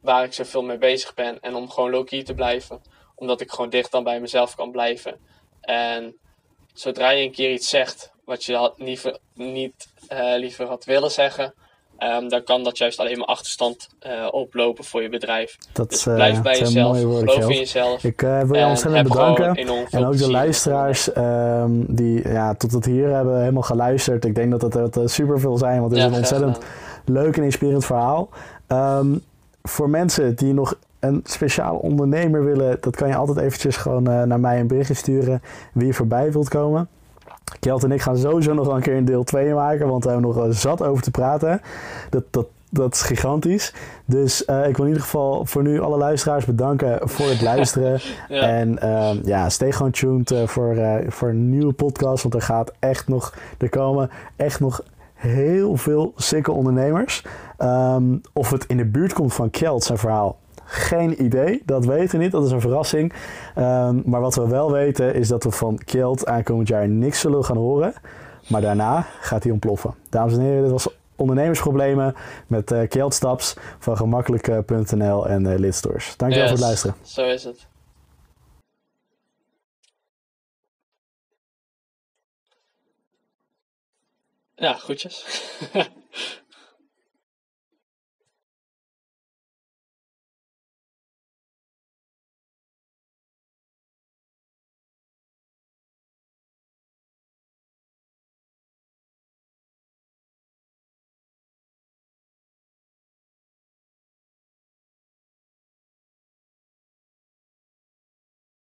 waar 0.00 0.24
ik 0.24 0.32
zoveel 0.32 0.62
mee 0.62 0.78
bezig 0.78 1.14
ben. 1.14 1.40
En 1.40 1.54
om 1.54 1.70
gewoon 1.70 1.90
low-key 1.90 2.22
te 2.22 2.34
blijven. 2.34 2.82
Omdat 3.14 3.40
ik 3.40 3.50
gewoon 3.50 3.70
dicht 3.70 3.90
dan 3.90 4.04
bij 4.04 4.20
mezelf 4.20 4.54
kan 4.54 4.70
blijven. 4.70 5.20
En 5.60 6.18
zodra 6.74 7.10
je 7.10 7.24
een 7.24 7.32
keer 7.32 7.52
iets 7.52 7.68
zegt 7.68 8.12
wat 8.24 8.44
je 8.44 8.72
liever, 8.76 9.18
niet 9.34 9.92
eh, 10.08 10.34
liever 10.36 10.66
had 10.66 10.84
willen 10.84 11.10
zeggen, 11.10 11.54
ehm, 12.02 12.28
dan 12.28 12.44
kan 12.44 12.64
dat 12.64 12.78
juist 12.78 12.98
alleen 12.98 13.18
maar 13.18 13.26
achterstand 13.26 13.88
eh, 13.98 14.28
oplopen 14.30 14.84
voor 14.84 15.02
je 15.02 15.08
bedrijf. 15.08 15.58
Dat 15.72 15.90
Dus 15.90 16.06
eh, 16.06 16.14
blijf 16.14 16.42
bij 16.42 16.58
jezelf, 16.58 16.92
mooie 16.92 17.06
woorden, 17.06 17.30
geloof 17.30 17.50
in 17.50 17.56
jezelf. 17.56 18.04
Ik 18.04 18.22
eh, 18.22 18.40
wil 18.40 18.54
je 18.54 18.60
en 18.60 18.68
ontzettend 18.68 19.08
bedanken. 19.08 19.54
En 19.90 20.06
ook 20.06 20.16
de 20.16 20.30
luisteraars 20.30 21.12
ehm, 21.12 21.70
die 21.86 22.28
ja, 22.28 22.54
tot 22.54 22.72
het 22.72 22.84
hier 22.84 23.08
hebben 23.08 23.38
helemaal 23.38 23.62
geluisterd. 23.62 24.24
Ik 24.24 24.34
denk 24.34 24.60
dat 24.60 24.74
het 24.74 25.10
super 25.10 25.40
veel 25.40 25.58
zijn, 25.58 25.80
want 25.80 25.90
het 25.90 26.00
is 26.00 26.06
een 26.06 26.14
ontzettend 26.14 26.54
gedaan. 26.56 27.22
leuk 27.22 27.36
en 27.36 27.42
inspirerend 27.42 27.84
verhaal. 27.84 28.28
Ehm, 28.66 29.16
voor 29.62 29.90
mensen 29.90 30.34
die 30.36 30.52
nog 30.52 30.74
een 31.00 31.20
speciaal 31.24 31.76
ondernemer 31.76 32.44
willen, 32.44 32.76
dat 32.80 32.96
kan 32.96 33.08
je 33.08 33.14
altijd 33.14 33.38
eventjes 33.38 33.76
gewoon 33.76 34.02
naar 34.02 34.40
mij 34.40 34.60
een 34.60 34.66
berichtje 34.66 34.94
sturen 34.94 35.42
wie 35.72 35.86
je 35.86 35.94
voorbij 35.94 36.32
wilt 36.32 36.48
komen. 36.48 36.88
Kjeld 37.60 37.84
en 37.84 37.92
ik 37.92 38.00
gaan 38.00 38.18
sowieso 38.18 38.54
nog 38.54 38.66
wel 38.66 38.76
een 38.76 38.82
keer 38.82 38.96
een 38.96 39.04
deel 39.04 39.24
2 39.24 39.54
maken, 39.54 39.88
want 39.88 40.04
we 40.04 40.10
hebben 40.10 40.28
nog 40.28 40.36
wel 40.36 40.52
zat 40.52 40.82
over 40.82 41.02
te 41.02 41.10
praten. 41.10 41.60
Dat, 42.10 42.24
dat, 42.30 42.46
dat 42.70 42.94
is 42.94 43.02
gigantisch. 43.02 43.74
Dus 44.04 44.44
eh, 44.44 44.68
ik 44.68 44.76
wil 44.76 44.84
in 44.84 44.90
ieder 44.90 45.02
geval 45.02 45.44
voor 45.44 45.62
nu 45.62 45.80
alle 45.80 45.96
luisteraars 45.96 46.44
bedanken 46.44 47.08
voor 47.08 47.28
het 47.28 47.42
luisteren. 47.42 48.00
Ja. 48.28 48.42
En 48.42 48.78
ehm, 48.78 49.18
ja, 49.24 49.48
stay 49.48 49.72
gewoon 49.72 49.90
tuned 49.90 50.30
eh, 50.30 50.46
voor, 50.46 50.76
eh, 50.76 51.10
voor 51.10 51.28
een 51.28 51.50
nieuwe 51.50 51.72
podcast. 51.72 52.22
Want 52.22 52.34
er 52.34 52.42
gaat 52.42 52.72
echt 52.78 53.08
nog, 53.08 53.34
er 53.58 53.68
komen 53.68 54.10
echt 54.36 54.60
nog 54.60 54.82
heel 55.14 55.76
veel 55.76 56.12
sikke 56.16 56.52
ondernemers. 56.52 57.24
Ehm, 57.58 58.16
of 58.32 58.50
het 58.50 58.64
in 58.66 58.76
de 58.76 58.84
buurt 58.84 59.12
komt 59.12 59.34
van 59.34 59.50
Kjeld, 59.50 59.84
zijn 59.84 59.98
verhaal. 59.98 60.38
Geen 60.72 61.22
idee, 61.22 61.62
dat 61.64 61.84
weten 61.84 62.18
we 62.18 62.24
niet, 62.24 62.32
dat 62.32 62.44
is 62.44 62.50
een 62.50 62.60
verrassing. 62.60 63.12
Ehm, 63.54 64.00
maar 64.04 64.20
wat 64.20 64.34
we 64.34 64.48
wel 64.48 64.72
weten 64.72 65.14
is 65.14 65.28
dat 65.28 65.44
we 65.44 65.50
van 65.50 65.78
Kjeld 65.84 66.26
aankomend 66.26 66.68
jaar 66.68 66.88
niks 66.88 67.20
zullen 67.20 67.44
gaan 67.44 67.56
horen. 67.56 67.94
Maar 68.48 68.60
daarna 68.60 69.06
gaat 69.20 69.42
hij 69.42 69.52
ontploffen. 69.52 69.94
Dames 70.08 70.34
en 70.34 70.40
heren, 70.40 70.62
dit 70.62 70.70
was 70.70 70.88
ondernemersproblemen 71.16 72.14
met 72.46 72.70
eh 72.70 72.88
Kjeld 72.88 73.14
Staps 73.14 73.56
van 73.78 73.96
gemakkelijk.nl 73.96 75.28
en 75.28 75.46
eh 75.46 75.58
Lidstores. 75.58 76.16
Dankjewel 76.16 76.48
voor 76.48 76.56
het 76.56 76.66
luisteren. 76.66 76.96
Zo 77.02 77.24
is 77.24 77.44
het. 77.44 77.66
Ja, 84.54 84.72
groetjes. 84.72 85.26